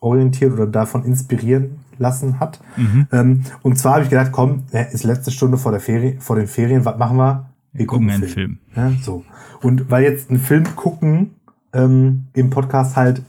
orientiert 0.00 0.52
oder 0.52 0.66
davon 0.66 1.04
inspirieren 1.04 1.78
lassen 1.98 2.40
hat. 2.40 2.60
Mhm. 2.76 3.06
Ähm, 3.12 3.42
und 3.62 3.78
zwar 3.78 3.94
habe 3.94 4.04
ich 4.04 4.10
gedacht, 4.10 4.32
komm, 4.32 4.64
ist 4.92 5.04
letzte 5.04 5.30
Stunde 5.30 5.58
vor, 5.58 5.72
der 5.72 5.80
Ferien, 5.80 6.20
vor 6.20 6.36
den 6.36 6.46
Ferien, 6.46 6.84
was 6.84 6.96
machen 6.98 7.16
wir? 7.16 7.50
Wir, 7.72 7.80
wir 7.80 7.86
gucken 7.86 8.10
einen 8.10 8.22
Film. 8.22 8.32
Film. 8.32 8.58
Ja, 8.76 8.92
so. 9.02 9.24
Und 9.62 9.90
weil 9.90 10.04
jetzt 10.04 10.30
ein 10.30 10.38
Film 10.38 10.64
gucken 10.76 11.34
ähm, 11.72 12.26
im 12.34 12.50
Podcast 12.50 12.96
halt 12.96 13.22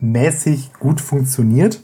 mäßig 0.00 0.72
gut 0.78 1.00
funktioniert, 1.00 1.82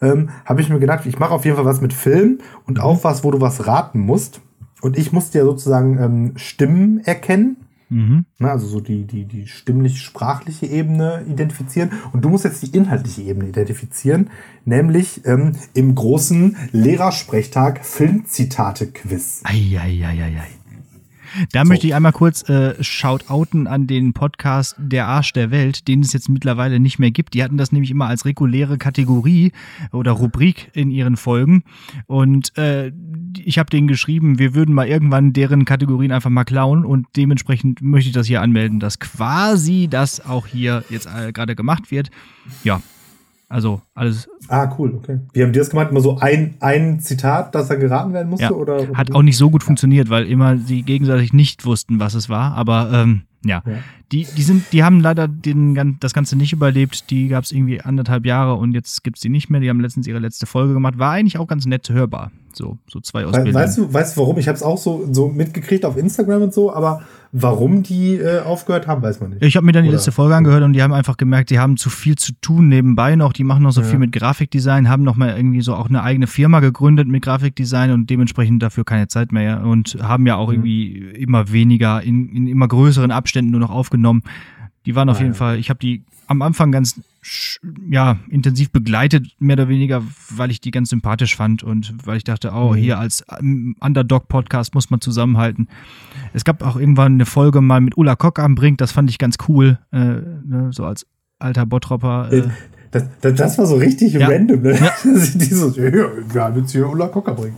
ähm, 0.00 0.30
habe 0.44 0.60
ich 0.60 0.68
mir 0.68 0.78
gedacht, 0.78 1.06
ich 1.06 1.18
mache 1.18 1.32
auf 1.32 1.44
jeden 1.44 1.56
Fall 1.56 1.64
was 1.64 1.80
mit 1.80 1.92
Film 1.92 2.38
und 2.66 2.80
auch 2.80 3.04
was, 3.04 3.24
wo 3.24 3.30
du 3.30 3.40
was 3.40 3.66
raten 3.66 4.00
musst. 4.00 4.40
Und 4.80 4.96
ich 4.96 5.12
musste 5.12 5.38
ja 5.38 5.44
sozusagen 5.44 5.98
ähm, 5.98 6.32
Stimmen 6.36 7.00
erkennen. 7.00 7.56
Mhm. 7.88 8.26
Na, 8.38 8.52
also 8.52 8.66
so 8.66 8.80
die, 8.80 9.04
die, 9.04 9.24
die 9.24 9.46
stimmlich-sprachliche 9.46 10.66
Ebene 10.66 11.24
identifizieren. 11.28 11.90
Und 12.12 12.24
du 12.24 12.28
musst 12.28 12.44
jetzt 12.44 12.62
die 12.62 12.76
inhaltliche 12.76 13.22
Ebene 13.22 13.48
identifizieren, 13.48 14.30
nämlich 14.64 15.24
ähm, 15.24 15.52
im 15.74 15.94
großen 15.94 16.56
Lehrersprechtag 16.72 17.84
Filmzitate-Quiz. 17.84 19.42
Eieieiei. 19.44 20.57
Da 21.52 21.62
so. 21.62 21.68
möchte 21.68 21.86
ich 21.86 21.94
einmal 21.94 22.12
kurz 22.12 22.48
äh, 22.48 22.82
shoutouten 22.82 23.66
an 23.66 23.86
den 23.86 24.12
Podcast 24.12 24.76
Der 24.78 25.06
Arsch 25.06 25.32
der 25.32 25.50
Welt, 25.50 25.88
den 25.88 26.00
es 26.00 26.12
jetzt 26.12 26.28
mittlerweile 26.28 26.80
nicht 26.80 26.98
mehr 26.98 27.10
gibt. 27.10 27.34
Die 27.34 27.42
hatten 27.42 27.56
das 27.56 27.72
nämlich 27.72 27.90
immer 27.90 28.06
als 28.06 28.24
reguläre 28.24 28.78
Kategorie 28.78 29.52
oder 29.92 30.12
Rubrik 30.12 30.70
in 30.74 30.90
ihren 30.90 31.16
Folgen. 31.16 31.62
Und 32.06 32.56
äh, 32.56 32.92
ich 33.38 33.58
habe 33.58 33.70
denen 33.70 33.88
geschrieben, 33.88 34.38
wir 34.38 34.54
würden 34.54 34.74
mal 34.74 34.88
irgendwann 34.88 35.32
deren 35.32 35.64
Kategorien 35.64 36.12
einfach 36.12 36.30
mal 36.30 36.44
klauen 36.44 36.84
und 36.84 37.06
dementsprechend 37.16 37.82
möchte 37.82 38.08
ich 38.08 38.14
das 38.14 38.26
hier 38.26 38.42
anmelden, 38.42 38.80
dass 38.80 38.98
quasi 38.98 39.88
das 39.90 40.24
auch 40.24 40.46
hier 40.46 40.84
jetzt 40.90 41.06
äh, 41.06 41.32
gerade 41.32 41.54
gemacht 41.54 41.90
wird. 41.90 42.10
Ja, 42.64 42.80
also 43.48 43.80
alles. 43.98 44.28
Ah, 44.48 44.74
cool, 44.78 44.94
okay. 44.94 45.18
Wie 45.32 45.42
haben 45.42 45.52
die 45.52 45.58
das 45.58 45.70
gemacht? 45.70 45.90
Immer 45.90 46.00
so 46.00 46.18
ein, 46.18 46.54
ein 46.60 47.00
Zitat, 47.00 47.54
das 47.54 47.68
dann 47.68 47.80
geraten 47.80 48.12
werden 48.12 48.30
musste? 48.30 48.44
Ja. 48.44 48.52
Oder, 48.52 48.88
Hat 48.94 49.14
auch 49.14 49.22
nicht 49.22 49.36
so 49.36 49.50
gut 49.50 49.62
funktioniert, 49.62 50.08
weil 50.10 50.26
immer 50.26 50.56
sie 50.56 50.82
gegenseitig 50.82 51.32
nicht 51.32 51.64
wussten, 51.64 52.00
was 52.00 52.14
es 52.14 52.28
war. 52.28 52.54
Aber 52.54 52.90
ähm, 52.92 53.22
ja. 53.44 53.62
ja. 53.66 53.78
Die, 54.10 54.26
die, 54.36 54.42
sind, 54.42 54.72
die 54.72 54.82
haben 54.82 55.00
leider 55.00 55.28
den, 55.28 55.98
das 56.00 56.14
Ganze 56.14 56.36
nicht 56.36 56.52
überlebt. 56.52 57.10
Die 57.10 57.28
gab 57.28 57.44
es 57.44 57.52
irgendwie 57.52 57.80
anderthalb 57.80 58.24
Jahre 58.24 58.54
und 58.54 58.72
jetzt 58.72 59.04
gibt 59.04 59.18
es 59.18 59.22
die 59.22 59.28
nicht 59.28 59.50
mehr. 59.50 59.60
Die 59.60 59.68
haben 59.68 59.80
letztens 59.80 60.06
ihre 60.06 60.18
letzte 60.18 60.46
Folge 60.46 60.72
gemacht. 60.72 60.98
War 60.98 61.12
eigentlich 61.12 61.38
auch 61.38 61.46
ganz 61.46 61.66
nett 61.66 61.88
hörbar. 61.90 62.30
So, 62.52 62.78
so 62.90 63.00
zwei 63.00 63.24
Ausbildungen. 63.24 63.54
Weißt 63.54 63.78
du, 63.78 63.92
weißt 63.92 64.16
du 64.16 64.20
warum? 64.20 64.38
Ich 64.38 64.48
habe 64.48 64.56
es 64.56 64.62
auch 64.62 64.78
so, 64.78 65.06
so 65.12 65.28
mitgekriegt 65.28 65.84
auf 65.84 65.96
Instagram 65.96 66.42
und 66.42 66.54
so, 66.54 66.72
aber 66.72 67.02
warum 67.30 67.82
die 67.82 68.14
äh, 68.16 68.40
aufgehört 68.40 68.86
haben, 68.86 69.02
weiß 69.02 69.20
man 69.20 69.30
nicht. 69.30 69.44
Ich 69.44 69.56
habe 69.56 69.64
mir 69.64 69.72
dann 69.72 69.84
die 69.84 69.90
Oder? 69.90 69.98
letzte 69.98 70.12
Folge 70.12 70.34
angehört 70.34 70.64
und 70.64 70.72
die 70.72 70.82
haben 70.82 70.92
einfach 70.92 71.16
gemerkt, 71.16 71.50
die 71.50 71.58
haben 71.58 71.76
zu 71.76 71.90
viel 71.90 72.16
zu 72.16 72.32
tun 72.40 72.68
nebenbei 72.68 73.14
noch. 73.14 73.32
Die 73.32 73.44
machen 73.44 73.62
noch 73.62 73.72
so 73.72 73.82
ja. 73.82 73.86
Viel 73.90 73.98
mit 73.98 74.12
Grafikdesign, 74.12 74.88
haben 74.88 75.02
noch 75.02 75.16
mal 75.16 75.36
irgendwie 75.36 75.60
so 75.60 75.74
auch 75.74 75.88
eine 75.88 76.02
eigene 76.02 76.26
Firma 76.26 76.60
gegründet 76.60 77.08
mit 77.08 77.22
Grafikdesign 77.22 77.90
und 77.92 78.10
dementsprechend 78.10 78.62
dafür 78.62 78.84
keine 78.84 79.08
Zeit 79.08 79.32
mehr 79.32 79.62
und 79.62 79.98
haben 80.02 80.26
ja 80.26 80.36
auch 80.36 80.48
mhm. 80.48 80.54
irgendwie 80.54 80.96
immer 80.96 81.50
weniger 81.52 82.02
in, 82.02 82.28
in 82.30 82.46
immer 82.46 82.68
größeren 82.68 83.10
Abständen 83.10 83.50
nur 83.50 83.60
noch 83.60 83.70
aufgenommen. 83.70 84.22
Die 84.86 84.94
waren 84.94 85.08
auf 85.08 85.20
jeden. 85.20 85.34
Fall, 85.34 85.58
ich 85.58 85.68
habe 85.68 85.78
die 85.78 86.02
am 86.28 86.42
Anfang 86.42 86.72
ganz 86.72 87.00
ja, 87.88 88.18
intensiv 88.28 88.70
begleitet, 88.70 89.26
mehr 89.38 89.54
oder 89.54 89.68
weniger, 89.68 90.02
weil 90.30 90.50
ich 90.50 90.60
die 90.60 90.70
ganz 90.70 90.90
sympathisch 90.90 91.36
fand 91.36 91.62
und 91.62 91.94
weil 92.04 92.18
ich 92.18 92.24
dachte, 92.24 92.52
oh, 92.54 92.72
mhm. 92.72 92.76
hier 92.76 92.98
als 92.98 93.24
ähm, 93.38 93.76
Underdog-Podcast 93.80 94.74
muss 94.74 94.90
man 94.90 95.00
zusammenhalten. 95.00 95.68
Es 96.32 96.44
gab 96.44 96.62
auch 96.62 96.76
irgendwann 96.76 97.14
eine 97.14 97.26
Folge 97.26 97.60
mal 97.60 97.80
mit 97.80 97.96
Ulla 97.96 98.14
Kock 98.14 98.38
am 98.38 98.54
Brink, 98.54 98.78
das 98.78 98.92
fand 98.92 99.10
ich 99.10 99.18
ganz 99.18 99.36
cool, 99.48 99.78
äh, 99.90 99.98
ne, 99.98 100.68
so 100.70 100.84
als 100.84 101.06
alter 101.38 101.66
Bottropper. 101.66 102.32
Äh. 102.32 102.48
Das, 102.90 103.04
das, 103.20 103.34
das, 103.34 103.58
war 103.58 103.66
so 103.66 103.76
richtig 103.76 104.14
ja. 104.14 104.28
random, 104.28 104.62
ne? 104.62 104.78
Ja. 104.78 104.92
die 105.04 105.54
so, 105.54 105.76
wir 105.76 106.42
haben 106.42 106.60
jetzt 106.60 106.72
hier 106.72 106.88
Ulla 106.88 107.08
Kock 107.08 107.28
am 107.28 107.36
Brink. 107.36 107.54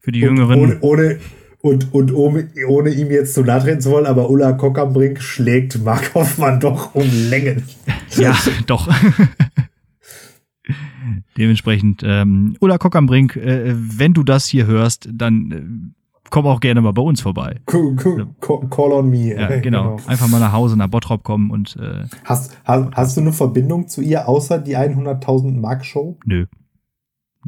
Für 0.00 0.12
die 0.12 0.20
Jüngeren. 0.20 0.58
Ohne, 0.58 0.78
ohne, 0.80 1.18
und, 1.60 1.92
und 1.92 2.14
ohne, 2.14 2.48
ohne 2.68 2.90
ihm 2.90 3.10
jetzt 3.10 3.34
zu 3.34 3.42
nahe 3.42 3.60
treten 3.60 3.80
zu 3.80 3.90
wollen, 3.90 4.06
aber 4.06 4.30
Ulla 4.30 4.52
Kockernbrink 4.52 5.20
schlägt 5.20 5.82
Mark 5.82 6.14
Hoffmann 6.14 6.60
doch 6.60 6.94
um 6.94 7.08
Längen. 7.28 7.64
Ja, 8.16 8.36
doch. 8.66 8.88
Dementsprechend, 11.36 12.02
ähm, 12.04 12.56
Ulla 12.58 12.78
Kockernbrink, 12.78 13.36
äh, 13.36 13.74
wenn 13.76 14.14
du 14.14 14.22
das 14.22 14.46
hier 14.46 14.66
hörst, 14.66 15.08
dann 15.12 15.52
äh, 15.52 15.62
komm 16.30 16.46
auch 16.46 16.60
gerne 16.60 16.80
mal 16.80 16.92
bei 16.92 17.02
uns 17.02 17.20
vorbei. 17.20 17.60
Call, 17.66 17.96
call 18.70 18.92
on 18.92 19.10
me. 19.10 19.34
Ja, 19.34 19.48
genau. 19.60 19.96
genau. 19.96 20.00
Einfach 20.06 20.28
mal 20.28 20.40
nach 20.40 20.52
Hause 20.52 20.76
nach 20.76 20.88
Bottrop 20.88 21.22
kommen 21.22 21.50
und. 21.50 21.76
Äh, 21.76 22.04
hast, 22.24 22.56
hast, 22.64 22.90
hast 22.92 23.16
du 23.16 23.20
eine 23.20 23.32
Verbindung 23.32 23.88
zu 23.88 24.00
ihr 24.00 24.28
außer 24.28 24.58
die 24.58 24.76
100.000 24.76 25.58
Mark 25.58 25.84
Show? 25.84 26.18
Nö. 26.24 26.46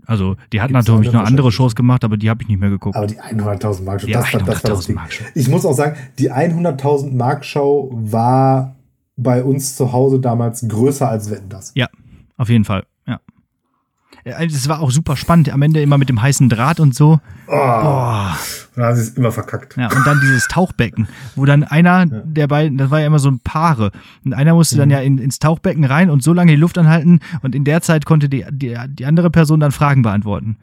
Also, 0.07 0.37
die 0.53 0.61
hat 0.61 0.71
natürlich 0.71 1.13
noch 1.13 1.25
andere 1.25 1.53
Shows 1.53 1.75
gemacht, 1.75 2.05
aber 2.05 2.17
die 2.17 2.31
habe 2.31 2.43
ich 2.43 2.49
nicht 2.49 2.61
mehr 2.61 2.71
geguckt. 2.71 2.97
Aber 2.97 3.07
die 3.07 3.21
100.000 3.21 3.83
Mark 3.83 4.01
Show, 4.01 4.09
das, 4.09 4.27
100 4.27 4.49
das 4.49 4.65
war 4.65 4.71
das 4.71 4.87
Ding. 4.87 4.99
Ich 5.35 5.49
muss 5.49 5.67
auch 5.67 5.73
sagen, 5.73 5.97
die 6.19 6.33
100.000 6.33 7.15
Mark 7.15 7.45
Show 7.45 7.91
war 7.93 8.77
bei 9.17 9.45
uns 9.45 9.77
zu 9.77 9.93
Hause 9.93 10.21
damals 10.21 10.67
größer 10.67 11.09
als 11.09 11.31
Wetten 11.31 11.49
das. 11.49 11.73
Ja, 11.75 11.89
auf 12.37 12.49
jeden 12.49 12.65
Fall. 12.65 12.85
Es 14.39 14.69
war 14.69 14.81
auch 14.81 14.91
super 14.91 15.17
spannend, 15.17 15.53
am 15.53 15.63
Ende 15.63 15.81
immer 15.81 15.99
mit 15.99 16.09
dem 16.09 16.21
heißen 16.21 16.49
Draht 16.49 16.81
und 16.81 16.95
so. 16.95 17.21
Oh. 17.47 17.53
oh. 17.53 17.57
Und 17.57 18.77
dann 18.77 18.85
haben 18.85 18.97
sie 18.97 19.03
es 19.03 19.11
immer 19.11 19.33
verkackt. 19.33 19.77
Ja, 19.77 19.87
und 19.87 20.07
dann 20.07 20.21
dieses 20.21 20.47
Tauchbecken, 20.49 21.09
wo 21.37 21.45
dann 21.45 21.65
einer 21.65 22.07
ja. 22.07 22.23
der 22.25 22.47
beiden, 22.47 22.79
das 22.79 22.91
war 22.91 23.01
ja 23.01 23.07
immer 23.07 23.19
so 23.19 23.31
ein 23.31 23.41
Paare, 23.41 23.91
und 24.25 24.33
einer 24.33 24.55
musste 24.55 24.77
mhm. 24.77 24.81
dann 24.81 24.91
ja 24.91 25.01
in, 25.01 25.19
ins 25.19 25.39
Tauchbecken 25.39 25.85
rein 25.85 26.11
und 26.11 26.23
so 26.23 26.33
lange 26.33 26.53
die 26.53 26.59
Luft 26.59 26.79
anhalten 26.79 27.21
und 27.43 27.55
in 27.55 27.65
der 27.65 27.83
Zeit 27.83 28.07
konnte 28.07 28.29
die, 28.29 28.45
die, 28.51 28.77
die 28.89 29.07
andere 29.07 29.31
Person 29.31 29.61
dann 29.61 29.73
Fragen 29.73 30.03
beantworten. 30.03 30.57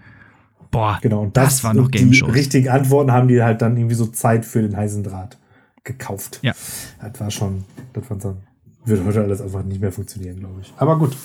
Boah, 0.72 1.00
genau, 1.02 1.24
und 1.24 1.38
das, 1.38 1.56
das 1.56 1.64
war 1.64 1.74
noch 1.74 1.90
Game 1.90 2.14
Show. 2.14 2.26
Die 2.28 2.32
richtigen 2.32 2.70
Antworten 2.70 3.12
haben 3.12 3.28
die 3.28 3.42
halt 3.42 3.62
dann 3.62 3.78
irgendwie 3.78 3.96
so 3.96 4.08
Zeit 4.08 4.46
für 4.46 4.62
den 4.62 4.76
heißen 4.76 5.04
Draht 5.04 5.38
gekauft. 5.84 6.40
Ja. 6.42 6.54
Das 7.02 7.20
war 7.20 7.32
schon, 7.32 7.64
das 7.94 8.10
war 8.10 8.20
so, 8.20 8.38
würde 8.86 9.06
heute 9.06 9.22
alles 9.24 9.42
einfach 9.42 9.64
nicht 9.64 9.82
mehr 9.82 9.92
funktionieren, 9.92 10.40
glaube 10.40 10.62
ich. 10.62 10.74
Aber 10.78 10.98
gut, 10.98 11.16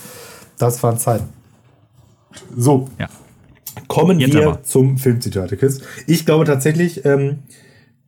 das 0.59 0.82
waren 0.82 0.99
Zeiten. 0.99 1.28
So. 2.57 2.89
Ja. 2.99 3.09
Kommen 3.89 4.20
Jetzt 4.20 4.35
wir 4.35 4.49
aber. 4.49 4.62
zum 4.62 4.99
Filmzitate-Quiz. 4.99 5.80
Ich 6.07 6.26
glaube 6.26 6.45
tatsächlich, 6.45 7.05
ähm, 7.05 7.41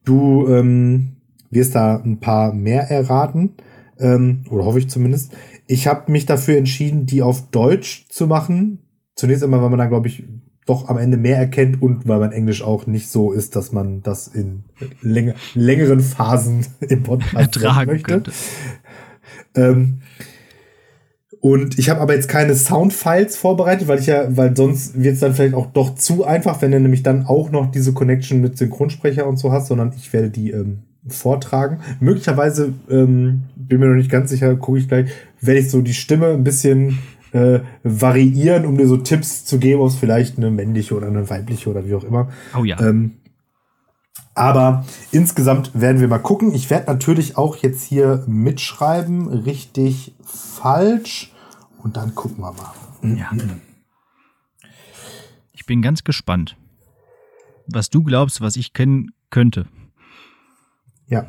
du 0.05 0.47
ähm, 0.49 1.17
wirst 1.51 1.75
da 1.75 1.97
ein 1.97 2.21
paar 2.21 2.53
mehr 2.53 2.91
erraten. 2.91 3.55
Ähm, 3.99 4.45
oder 4.51 4.65
hoffe 4.65 4.79
ich 4.79 4.91
zumindest. 4.91 5.33
Ich 5.67 5.87
habe 5.87 6.11
mich 6.13 6.27
dafür 6.27 6.59
entschieden, 6.59 7.07
die 7.07 7.23
auf 7.23 7.51
Deutsch 7.51 8.07
zu 8.09 8.27
machen. 8.27 8.81
Zunächst 9.15 9.43
einmal, 9.45 9.63
weil 9.63 9.71
man 9.71 9.79
dann, 9.79 9.89
glaube 9.89 10.09
ich, 10.09 10.25
doch 10.67 10.89
am 10.89 10.99
Ende 10.99 11.17
mehr 11.17 11.37
erkennt 11.37 11.81
und 11.83 12.09
weil 12.09 12.19
mein 12.19 12.33
Englisch 12.33 12.63
auch 12.63 12.87
nicht 12.87 13.09
so 13.09 13.33
ist, 13.33 13.55
dass 13.55 13.73
man 13.73 14.03
das 14.03 14.29
in 14.29 14.65
läng 15.03 15.35
längeren 15.55 16.01
Phasen 16.01 16.67
im 16.81 17.03
Podcast 17.03 17.35
ertragen 17.35 17.91
möchte. 17.91 18.23
Ähm, 19.55 20.01
und 21.45 21.79
ich 21.79 21.91
habe 21.91 22.01
aber 22.01 22.15
jetzt 22.15 22.31
keine 22.31 22.55
Soundfiles 22.55 23.37
vorbereitet, 23.37 23.87
weil 23.87 23.99
ich 23.99 24.07
ja, 24.07 24.35
weil 24.35 24.57
sonst 24.57 25.03
wird 25.03 25.13
es 25.13 25.21
dann 25.21 25.35
vielleicht 25.35 25.53
auch 25.53 25.67
doch 25.67 25.95
zu 25.95 26.25
einfach, 26.25 26.63
wenn 26.63 26.73
du 26.73 26.81
nämlich 26.81 27.03
dann 27.03 27.27
auch 27.27 27.51
noch 27.51 27.71
diese 27.71 27.93
Connection 27.93 28.41
mit 28.41 28.57
Synchronsprecher 28.57 29.27
und 29.27 29.37
so 29.37 29.53
hast, 29.53 29.67
sondern 29.67 29.93
ich 29.95 30.11
werde 30.15 30.31
die 30.31 30.53
ähm, 30.53 30.79
vortragen. 31.07 31.81
Möglicherweise, 32.01 32.73
ähm, 32.89 33.43
bin 33.57 33.79
mir 33.79 33.89
noch 33.89 33.95
nicht 33.95 34.11
ganz 34.11 34.31
sicher, 34.31 34.57
gucke 34.57 34.79
ich 34.79 34.89
gleich, 34.89 35.11
werde 35.43 35.61
ich 35.61 35.71
so 35.71 35.83
die 35.83 35.93
Stimme 35.93 36.29
ein 36.29 36.45
bisschen 36.45 37.01
äh, 37.33 37.61
variieren, 37.83 38.65
um 38.65 38.79
dir 38.79 38.89
so 38.89 38.97
Tipps 38.97 39.45
zu 39.45 39.59
geben, 39.59 39.83
ob 39.83 39.89
es 39.89 39.97
vielleicht 39.97 40.39
eine 40.39 40.51
männliche 40.51 40.95
oder 40.95 41.09
eine 41.09 41.29
weibliche 41.29 41.69
oder 41.69 41.87
wie 41.87 41.95
auch 41.95 42.05
immer. 42.05 42.31
Oh 42.59 42.65
ja. 42.65 42.81
Ähm, 42.81 43.17
aber 44.35 44.87
insgesamt 45.13 45.79
werden 45.79 46.01
wir 46.01 46.09
mal 46.09 46.21
gucken. 46.21 46.55
Ich 46.55 46.71
werde 46.71 46.91
natürlich 46.91 47.37
auch 47.37 47.59
jetzt 47.59 47.85
hier 47.85 48.25
mitschreiben, 48.27 49.29
richtig, 49.29 50.15
falsch. 50.25 51.34
Und 51.85 51.99
dann 51.99 52.15
gucken 52.15 52.43
wir 52.43 52.53
mal. 52.53 52.73
Ja. 53.17 53.31
Ich 55.53 55.67
bin 55.67 55.83
ganz 55.83 56.03
gespannt, 56.03 56.57
was 57.67 57.91
du 57.91 58.03
glaubst, 58.03 58.41
was 58.41 58.57
ich 58.57 58.73
kennen 58.73 59.13
könnte. 59.29 59.67
Ja. 61.07 61.27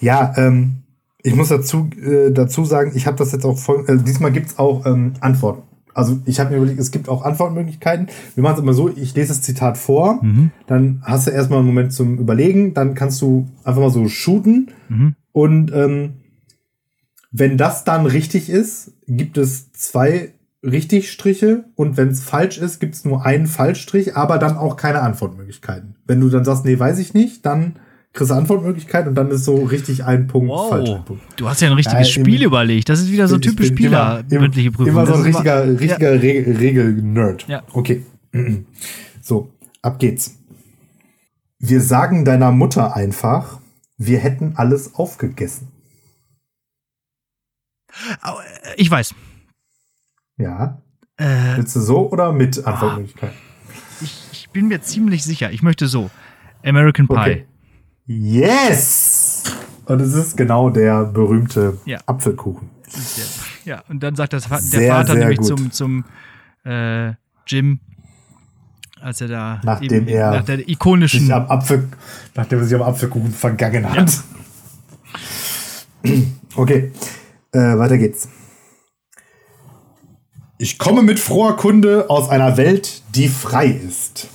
Ja, 0.00 0.32
ähm, 0.38 0.84
ich 1.22 1.36
muss 1.36 1.48
dazu, 1.48 1.90
äh, 2.00 2.32
dazu 2.32 2.64
sagen, 2.64 2.92
ich 2.94 3.06
habe 3.06 3.18
das 3.18 3.32
jetzt 3.32 3.44
auch 3.44 3.58
voll, 3.58 3.84
äh, 3.86 3.98
diesmal 3.98 4.32
gibt 4.32 4.46
es 4.46 4.58
auch 4.58 4.86
ähm, 4.86 5.12
Antworten. 5.20 5.62
also 5.92 6.18
ich 6.24 6.40
habe 6.40 6.50
mir 6.50 6.56
überlegt, 6.56 6.80
es 6.80 6.90
gibt 6.90 7.10
auch 7.10 7.22
Antwortmöglichkeiten. 7.22 8.08
Wir 8.34 8.42
machen 8.42 8.54
es 8.54 8.62
immer 8.62 8.72
so, 8.72 8.88
ich 8.88 9.14
lese 9.14 9.28
das 9.28 9.42
Zitat 9.42 9.76
vor, 9.76 10.22
mhm. 10.22 10.50
dann 10.66 11.02
hast 11.04 11.26
du 11.26 11.30
erstmal 11.30 11.58
einen 11.58 11.68
Moment 11.68 11.92
zum 11.92 12.18
Überlegen, 12.18 12.72
dann 12.72 12.94
kannst 12.94 13.20
du 13.20 13.48
einfach 13.64 13.82
mal 13.82 13.90
so 13.90 14.08
shooten 14.08 14.70
mhm. 14.88 15.14
und 15.32 15.72
ähm, 15.72 16.23
wenn 17.36 17.56
das 17.58 17.82
dann 17.82 18.06
richtig 18.06 18.48
ist, 18.48 18.92
gibt 19.08 19.38
es 19.38 19.72
zwei 19.72 20.34
Richtigstriche 20.62 21.64
und 21.74 21.96
wenn 21.96 22.08
es 22.08 22.22
falsch 22.22 22.58
ist, 22.58 22.78
gibt 22.78 22.94
es 22.94 23.04
nur 23.04 23.26
einen 23.26 23.48
Fallstrich, 23.48 24.16
aber 24.16 24.38
dann 24.38 24.56
auch 24.56 24.76
keine 24.76 25.02
Antwortmöglichkeiten. 25.02 25.96
Wenn 26.06 26.20
du 26.20 26.28
dann 26.28 26.44
sagst, 26.44 26.64
nee, 26.64 26.78
weiß 26.78 27.00
ich 27.00 27.12
nicht, 27.12 27.44
dann 27.44 27.74
kriegst 28.12 28.30
du 28.30 28.36
Antwortmöglichkeit 28.36 29.08
und 29.08 29.16
dann 29.16 29.32
ist 29.32 29.44
so 29.44 29.64
richtig 29.64 30.04
ein 30.04 30.28
Punkt 30.28 30.48
wow. 30.48 30.70
falsch. 30.70 30.90
Ein 30.90 31.04
Punkt. 31.04 31.22
Du 31.34 31.48
hast 31.48 31.60
ja 31.60 31.66
ein 31.66 31.74
richtiges 31.74 32.14
ja, 32.14 32.22
Spiel 32.22 32.40
im, 32.40 32.46
überlegt. 32.46 32.88
Das 32.88 33.00
ist 33.00 33.10
wieder 33.10 33.26
so 33.26 33.36
typisch 33.36 33.66
Spieler, 33.66 34.22
mündliche 34.30 34.70
Prüfung. 34.70 34.92
Immer 34.92 35.04
so 35.04 35.14
ein 35.14 35.22
richtiger, 35.22 35.64
immer, 35.64 35.80
richtiger 35.80 36.14
ja. 36.14 36.20
Regel-Nerd. 36.20 37.48
Ja. 37.48 37.62
Okay. 37.72 38.02
So, 39.26 39.48
ab 39.80 39.98
geht's. 39.98 40.36
Wir 41.58 41.80
sagen 41.80 42.26
deiner 42.26 42.52
Mutter 42.52 42.94
einfach, 42.94 43.58
wir 43.96 44.18
hätten 44.18 44.52
alles 44.56 44.96
aufgegessen. 44.96 45.68
Ich 48.76 48.90
weiß. 48.90 49.14
Ja. 50.36 50.82
Äh, 51.16 51.56
Willst 51.56 51.76
du 51.76 51.80
so 51.80 52.10
oder 52.10 52.32
mit 52.32 52.64
Antwortmöglichkeit? 52.66 53.32
Ich, 54.00 54.24
ich, 54.32 54.50
bin 54.50 54.68
mir 54.68 54.82
ziemlich 54.82 55.22
sicher. 55.22 55.52
Ich 55.52 55.62
möchte 55.62 55.86
so. 55.86 56.10
American 56.64 57.06
Pie. 57.06 57.14
Okay. 57.14 57.46
Yes! 58.06 59.44
Und 59.86 60.00
es 60.00 60.14
ist 60.14 60.36
genau 60.36 60.70
der 60.70 61.04
berühmte 61.04 61.78
ja. 61.84 61.98
Apfelkuchen. 62.06 62.70
Ja, 63.64 63.82
und 63.88 64.02
dann 64.02 64.14
sagt 64.14 64.32
das, 64.32 64.48
der 64.48 64.58
sehr, 64.60 64.92
Vater 64.92 65.14
nämlich 65.14 65.38
gut. 65.38 65.46
zum, 65.46 65.72
zum 65.72 66.04
äh, 66.64 67.12
Jim, 67.46 67.80
als 69.00 69.20
er 69.20 69.28
da 69.28 69.60
nachdem 69.64 70.06
er 70.06 70.30
nach 70.30 70.44
der 70.44 70.68
ikonischen 70.68 71.20
sich 71.20 71.34
am 71.34 71.46
Apfel, 71.50 71.88
nachdem 72.34 72.60
er 72.60 72.64
sich 72.64 72.74
am 72.74 72.82
Apfelkuchen 72.82 73.32
vergangen 73.32 73.90
hat. 73.90 74.22
Ja. 76.04 76.14
Okay, 76.56 76.92
äh, 77.54 77.78
weiter 77.78 77.98
geht's. 77.98 78.28
Ich 80.58 80.78
komme 80.78 81.02
mit 81.02 81.18
froher 81.18 81.56
Kunde 81.56 82.10
aus 82.10 82.28
einer 82.28 82.56
Welt, 82.56 83.02
die 83.14 83.28
frei 83.28 83.66
ist. 83.66 84.28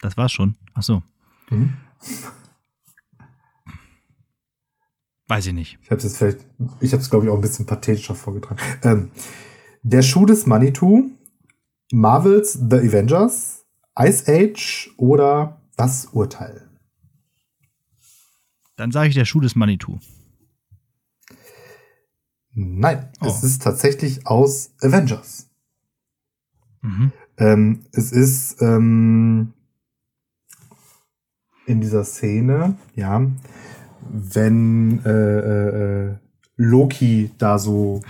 Das 0.00 0.16
war's 0.16 0.32
schon. 0.32 0.56
Ach 0.74 0.82
so. 0.82 1.02
Mhm. 1.50 1.74
Weiß 5.26 5.46
ich 5.46 5.54
nicht. 5.54 5.78
Ich 5.82 5.90
habe 5.90 6.02
es 6.02 6.16
vielleicht, 6.18 6.40
ich 6.80 6.92
habe 6.92 7.02
es 7.02 7.08
glaube 7.08 7.24
ich 7.24 7.30
auch 7.30 7.36
ein 7.36 7.40
bisschen 7.40 7.64
pathetischer 7.64 8.14
vorgetragen. 8.14 8.60
Ähm, 8.82 9.10
der 9.82 10.02
Schuh 10.02 10.26
des 10.26 10.46
Manitou, 10.46 11.10
Marvels 11.92 12.52
The 12.52 12.76
Avengers, 12.76 13.64
Ice 13.98 14.24
Age 14.28 14.90
oder 14.98 15.62
das 15.76 16.06
Urteil. 16.06 16.68
Dann 18.76 18.92
sage 18.92 19.08
ich 19.08 19.14
der 19.14 19.24
Schuh 19.24 19.40
des 19.40 19.54
Manitou. 19.54 19.98
Nein, 22.54 23.08
oh. 23.20 23.26
es 23.26 23.42
ist 23.42 23.62
tatsächlich 23.62 24.26
aus 24.26 24.70
Avengers. 24.80 25.48
Mhm. 26.82 27.12
Ähm, 27.36 27.80
es 27.92 28.12
ist 28.12 28.62
ähm, 28.62 29.52
in 31.66 31.80
dieser 31.80 32.04
Szene, 32.04 32.76
ja, 32.94 33.26
wenn 34.10 35.04
äh, 35.04 35.10
äh, 35.10 36.08
äh, 36.10 36.14
Loki 36.56 37.30
da 37.38 37.58
so 37.58 38.02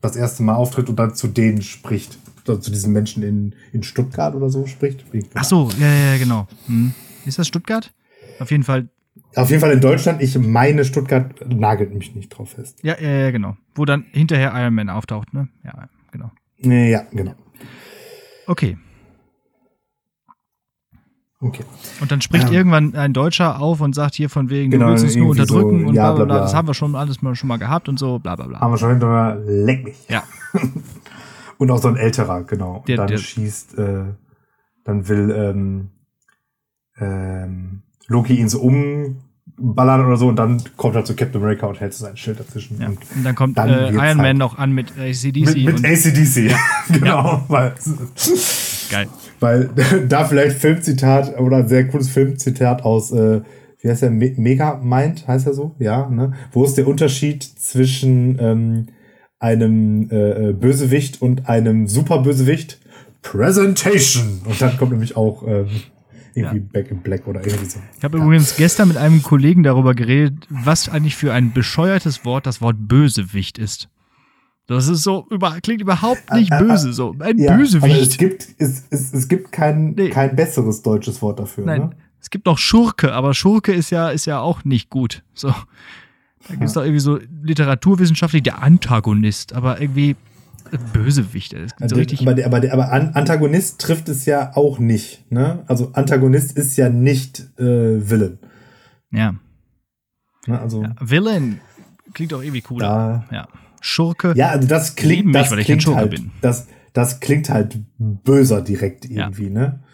das 0.00 0.16
erste 0.16 0.42
Mal 0.42 0.54
auftritt 0.54 0.88
und 0.88 0.96
dann 0.96 1.14
zu 1.14 1.28
denen 1.28 1.60
spricht. 1.60 2.18
Also 2.48 2.62
zu 2.62 2.70
diesen 2.70 2.92
Menschen 2.92 3.22
in, 3.22 3.54
in 3.72 3.82
Stuttgart 3.82 4.34
oder 4.34 4.48
so 4.48 4.66
spricht. 4.66 5.04
Ach 5.34 5.44
so, 5.44 5.70
ja, 5.78 5.92
ja, 5.92 6.16
genau. 6.18 6.48
Hm. 6.66 6.94
Ist 7.26 7.38
das 7.38 7.46
Stuttgart? 7.46 7.92
Auf 8.38 8.50
jeden 8.50 8.64
Fall. 8.64 8.88
Auf 9.36 9.50
jeden 9.50 9.60
Fall 9.60 9.72
in 9.72 9.80
Deutschland. 9.80 10.22
Ich 10.22 10.36
meine, 10.38 10.84
Stuttgart 10.84 11.34
nagelt 11.48 11.94
mich 11.94 12.14
nicht 12.14 12.30
drauf 12.30 12.50
fest. 12.50 12.80
Ja, 12.82 12.96
ja, 13.00 13.10
ja, 13.10 13.30
genau. 13.30 13.56
Wo 13.74 13.84
dann 13.84 14.06
hinterher 14.10 14.52
Iron 14.54 14.74
Man 14.74 14.90
auftaucht, 14.90 15.32
ne? 15.32 15.48
Ja, 15.64 15.88
genau. 16.10 16.30
Ja, 16.58 17.02
genau. 17.12 17.34
Okay. 18.46 18.76
Okay. 21.42 21.64
Und 22.00 22.10
dann 22.10 22.20
spricht 22.20 22.48
ähm, 22.48 22.52
irgendwann 22.52 22.94
ein 22.94 23.14
Deutscher 23.14 23.60
auf 23.60 23.80
und 23.80 23.94
sagt 23.94 24.14
hier 24.14 24.28
von 24.28 24.50
wegen, 24.50 24.70
genau, 24.70 24.86
du 24.86 24.90
willst 24.92 25.04
uns 25.04 25.16
nur 25.16 25.30
unterdrücken 25.30 25.82
so, 25.82 25.88
und 25.88 25.94
ja, 25.94 26.12
bla, 26.12 26.24
bla, 26.24 26.34
bla, 26.34 26.42
Das 26.42 26.54
haben 26.54 26.68
wir 26.68 26.74
schon 26.74 26.94
alles 26.94 27.22
mal, 27.22 27.34
schon 27.34 27.48
mal 27.48 27.56
gehabt 27.56 27.88
und 27.88 27.98
so, 27.98 28.18
bla 28.18 28.36
bla 28.36 28.46
bla. 28.46 28.60
Haben 28.60 28.72
wir 28.72 28.78
schon 28.78 28.90
hinterher, 28.90 29.40
leck 29.46 29.84
mich. 29.84 30.06
Ja. 30.08 30.24
und 31.58 31.70
auch 31.70 31.78
so 31.78 31.88
ein 31.88 31.96
älterer, 31.96 32.44
genau. 32.44 32.84
Der, 32.86 32.98
dann 32.98 33.06
der, 33.06 33.16
schießt, 33.16 33.78
äh, 33.78 34.04
dann 34.84 35.08
will 35.08 35.30
ähm, 35.30 35.90
ähm, 36.98 37.82
Loki 38.10 38.34
ihn 38.34 38.48
so 38.48 38.60
umballern 38.60 40.04
oder 40.04 40.16
so 40.16 40.28
und 40.28 40.36
dann 40.36 40.60
kommt 40.76 40.96
er 40.96 41.04
zu 41.04 41.14
Captain 41.14 41.40
America 41.40 41.66
und 41.66 41.80
hält 41.80 41.94
sein 41.94 42.16
Schild 42.16 42.40
dazwischen. 42.40 42.80
Ja. 42.80 42.88
Und, 42.88 42.98
und, 43.14 43.24
dann 43.24 43.34
kommt 43.36 43.56
dann 43.56 43.70
äh, 43.70 43.88
Iron 43.90 44.00
halt 44.00 44.16
Man 44.16 44.36
noch 44.36 44.58
an 44.58 44.72
mit 44.72 44.92
ACDC. 44.98 45.56
Mit, 45.56 45.82
mit 45.82 45.84
ACDC, 45.84 46.52
genau. 46.92 47.44
Weil, 47.46 47.74
Geil. 48.90 49.08
Weil 49.38 49.70
da 50.08 50.24
vielleicht 50.24 50.58
Filmzitat 50.58 51.38
oder 51.38 51.58
ein 51.58 51.68
sehr 51.68 51.86
cooles 51.86 52.08
Filmzitat 52.08 52.82
aus, 52.82 53.12
äh, 53.12 53.42
wie 53.80 53.88
heißt 53.88 54.02
der, 54.02 54.10
Me 54.10 54.34
Megamind, 54.36 55.28
heißt 55.28 55.46
er 55.46 55.54
so? 55.54 55.76
Ja, 55.78 56.08
ne? 56.10 56.32
Wo 56.52 56.64
ist 56.64 56.74
der 56.74 56.88
Unterschied 56.88 57.44
zwischen 57.44 58.38
ähm, 58.40 58.86
einem 59.38 60.10
äh, 60.10 60.48
äh 60.48 60.52
Bösewicht 60.52 61.22
und 61.22 61.48
einem 61.48 61.86
Superbösewicht? 61.86 62.80
Presentation! 63.22 64.40
Und 64.44 64.60
dann 64.60 64.76
kommt 64.76 64.90
nämlich 64.90 65.16
auch 65.16 65.46
ähm, 65.46 65.68
irgendwie 66.34 66.58
ja. 66.58 66.64
Back 66.72 66.90
in 66.90 66.98
Black 66.98 67.26
oder 67.26 67.44
irgendwie 67.44 67.66
so. 67.66 67.80
Ich 67.96 68.04
habe 68.04 68.18
ja. 68.18 68.24
übrigens 68.24 68.56
gestern 68.56 68.88
mit 68.88 68.96
einem 68.96 69.22
Kollegen 69.22 69.62
darüber 69.62 69.94
geredet, 69.94 70.46
was 70.48 70.88
eigentlich 70.88 71.16
für 71.16 71.32
ein 71.32 71.52
bescheuertes 71.52 72.24
Wort 72.24 72.46
das 72.46 72.60
Wort 72.60 72.76
Bösewicht 72.78 73.58
ist. 73.58 73.88
Das 74.66 74.86
ist 74.86 75.02
so, 75.02 75.26
über, 75.30 75.58
klingt 75.60 75.80
überhaupt 75.80 76.32
nicht 76.32 76.50
böse, 76.56 76.92
so. 76.92 77.16
Ein 77.18 77.38
ja, 77.38 77.56
Bösewicht. 77.56 78.02
es 78.02 78.16
gibt, 78.18 78.48
es, 78.58 78.84
es, 78.90 79.12
es 79.12 79.26
gibt 79.26 79.50
kein, 79.50 79.94
nee. 79.94 80.10
kein 80.10 80.36
besseres 80.36 80.82
deutsches 80.82 81.20
Wort 81.22 81.40
dafür. 81.40 81.66
Nein, 81.66 81.80
ne? 81.80 81.90
es 82.20 82.30
gibt 82.30 82.46
noch 82.46 82.56
Schurke, 82.56 83.12
aber 83.12 83.34
Schurke 83.34 83.72
ist 83.72 83.90
ja, 83.90 84.10
ist 84.10 84.26
ja 84.26 84.38
auch 84.38 84.64
nicht 84.64 84.88
gut. 84.88 85.24
So. 85.34 85.48
Da 85.48 86.54
gibt 86.54 86.64
es 86.64 86.72
doch 86.72 86.82
irgendwie 86.82 87.00
so 87.00 87.18
literaturwissenschaftlich 87.42 88.44
der 88.44 88.62
Antagonist, 88.62 89.52
aber 89.54 89.80
irgendwie 89.80 90.16
Bösewicht. 90.92 91.54
So 91.86 91.96
aber, 91.96 92.34
der, 92.34 92.46
aber, 92.46 92.60
der, 92.60 92.72
aber 92.72 92.92
Antagonist 92.92 93.80
trifft 93.80 94.08
es 94.08 94.26
ja 94.26 94.56
auch 94.56 94.78
nicht. 94.78 95.30
Ne? 95.30 95.64
Also 95.66 95.90
Antagonist 95.92 96.56
ist 96.56 96.76
ja 96.76 96.88
nicht 96.88 97.40
äh, 97.58 98.08
Villain. 98.08 98.38
Ja. 99.10 99.34
Ne, 100.46 100.60
also, 100.60 100.82
ja, 100.82 100.94
Villain 101.00 101.60
klingt 102.14 102.32
auch 102.34 102.42
irgendwie 102.42 102.62
cooler. 102.62 103.26
Da, 103.30 103.36
ja. 103.36 103.48
Schurke. 103.80 104.34
Ja, 104.36 104.50
also 104.50 104.68
das 104.68 104.96
klingt, 104.96 105.26
mich, 105.26 105.34
das 105.34 105.50
klingt 105.64 105.86
halt, 105.86 106.10
bin. 106.10 106.30
Das, 106.40 106.66
das 106.92 107.20
klingt 107.20 107.50
halt 107.50 107.78
böser 107.98 108.62
direkt 108.62 109.04
irgendwie, 109.08 109.46
ja. 109.46 109.50
ne? 109.50 109.84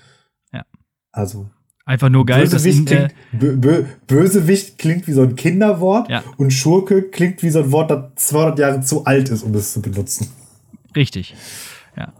Ja. 0.52 0.64
Also. 1.12 1.50
Einfach 1.84 2.08
nur 2.08 2.26
geil. 2.26 2.42
Bösewicht, 2.42 2.90
äh, 2.90 3.08
klingt, 3.38 3.60
bö, 3.60 3.84
Bösewicht 4.08 4.78
klingt 4.78 5.06
wie 5.06 5.12
so 5.12 5.22
ein 5.22 5.36
Kinderwort 5.36 6.10
ja. 6.10 6.24
und 6.36 6.50
Schurke 6.50 7.02
klingt 7.02 7.42
wie 7.44 7.50
so 7.50 7.60
ein 7.60 7.70
Wort, 7.70 7.90
das 7.90 8.26
200 8.28 8.58
Jahre 8.58 8.80
zu 8.80 9.04
alt 9.04 9.28
ist, 9.28 9.44
um 9.44 9.54
es 9.54 9.72
zu 9.72 9.80
benutzen. 9.80 10.28
Richtig. 10.96 11.34
Ja. 11.96 12.12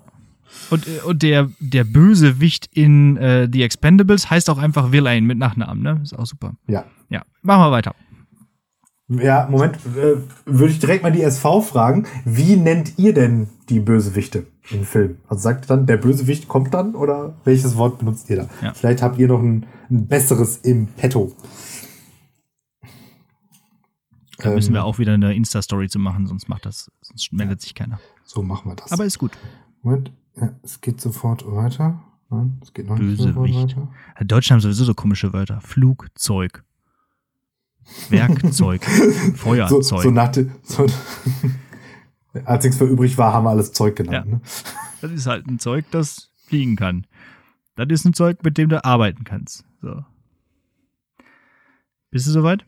Und, 0.70 0.86
äh, 0.86 1.00
und 1.04 1.22
der, 1.22 1.50
der 1.58 1.84
Bösewicht 1.84 2.68
in 2.72 3.16
äh, 3.16 3.48
The 3.50 3.62
Expendables 3.62 4.30
heißt 4.30 4.50
auch 4.50 4.58
einfach 4.58 4.92
Villain 4.92 5.24
mit 5.24 5.38
Nachnamen, 5.38 5.82
ne? 5.82 6.00
Ist 6.02 6.16
auch 6.16 6.26
super. 6.26 6.54
Ja. 6.66 6.84
Ja. 7.08 7.22
Machen 7.42 7.62
wir 7.62 7.70
weiter. 7.70 7.94
Ja, 9.08 9.46
Moment, 9.48 9.76
äh, 9.96 10.16
würde 10.46 10.72
ich 10.72 10.80
direkt 10.80 11.04
mal 11.04 11.12
die 11.12 11.22
SV 11.22 11.60
fragen. 11.60 12.06
Wie 12.24 12.56
nennt 12.56 12.98
ihr 12.98 13.14
denn 13.14 13.48
die 13.68 13.78
Bösewichte 13.78 14.46
im 14.70 14.84
Film? 14.84 15.18
Also 15.28 15.42
sagt 15.42 15.64
ihr 15.64 15.68
dann, 15.68 15.86
der 15.86 15.96
Bösewicht 15.96 16.48
kommt 16.48 16.74
dann 16.74 16.96
oder 16.96 17.36
welches 17.44 17.76
Wort 17.76 17.98
benutzt 17.98 18.28
ihr 18.30 18.36
da? 18.36 18.48
Ja. 18.62 18.74
Vielleicht 18.74 19.02
habt 19.02 19.18
ihr 19.18 19.28
noch 19.28 19.40
ein, 19.40 19.66
ein 19.90 20.08
besseres 20.08 20.56
im 20.58 20.88
Petto. 20.88 21.32
Da 24.38 24.50
müssen 24.50 24.74
wir 24.74 24.80
ähm, 24.80 24.86
auch 24.86 24.98
wieder 24.98 25.14
eine 25.14 25.34
Insta-Story 25.34 25.88
zu 25.88 25.98
machen, 26.00 26.26
sonst 26.26 26.48
macht 26.48 26.66
das, 26.66 26.90
sonst 27.00 27.32
meldet 27.32 27.60
sich 27.60 27.74
keiner. 27.74 28.00
So 28.26 28.42
machen 28.42 28.70
wir 28.70 28.76
das. 28.76 28.92
Aber 28.92 29.04
ist 29.04 29.18
gut. 29.18 29.38
Moment, 29.82 30.12
ja, 30.34 30.52
es 30.62 30.80
geht 30.80 31.00
sofort 31.00 31.46
weiter. 31.46 32.02
Nein, 32.28 32.58
es 32.60 32.74
geht 32.74 32.88
noch 32.88 32.96
Bösewicht. 32.96 33.54
nicht 33.54 33.76
weiter. 33.76 33.88
Deutschland 34.24 34.58
haben 34.58 34.62
sowieso 34.62 34.84
so 34.84 34.94
komische 34.94 35.32
Wörter. 35.32 35.60
Flugzeug. 35.60 36.64
Werkzeug, 38.10 38.84
Feuerzeug. 39.36 39.84
So, 39.84 40.00
so 40.00 40.10
nach 40.10 40.34
so, 40.34 40.86
als 42.44 42.64
nichts 42.64 42.80
mehr 42.80 42.90
übrig 42.90 43.16
war, 43.16 43.32
haben 43.32 43.44
wir 43.44 43.50
alles 43.50 43.72
Zeug 43.72 43.94
genannt. 43.94 44.26
Ja. 44.26 44.34
Ne? 44.34 44.40
Das 45.02 45.12
ist 45.12 45.26
halt 45.26 45.46
ein 45.46 45.58
Zeug, 45.58 45.84
das 45.90 46.30
fliegen 46.46 46.74
kann. 46.74 47.06
Das 47.76 47.86
ist 47.90 48.06
ein 48.06 48.14
Zeug, 48.14 48.42
mit 48.42 48.56
dem 48.56 48.70
du 48.70 48.82
arbeiten 48.82 49.24
kannst. 49.24 49.62
So. 49.82 50.02
Bist 52.10 52.26
du 52.26 52.30
soweit? 52.30 52.64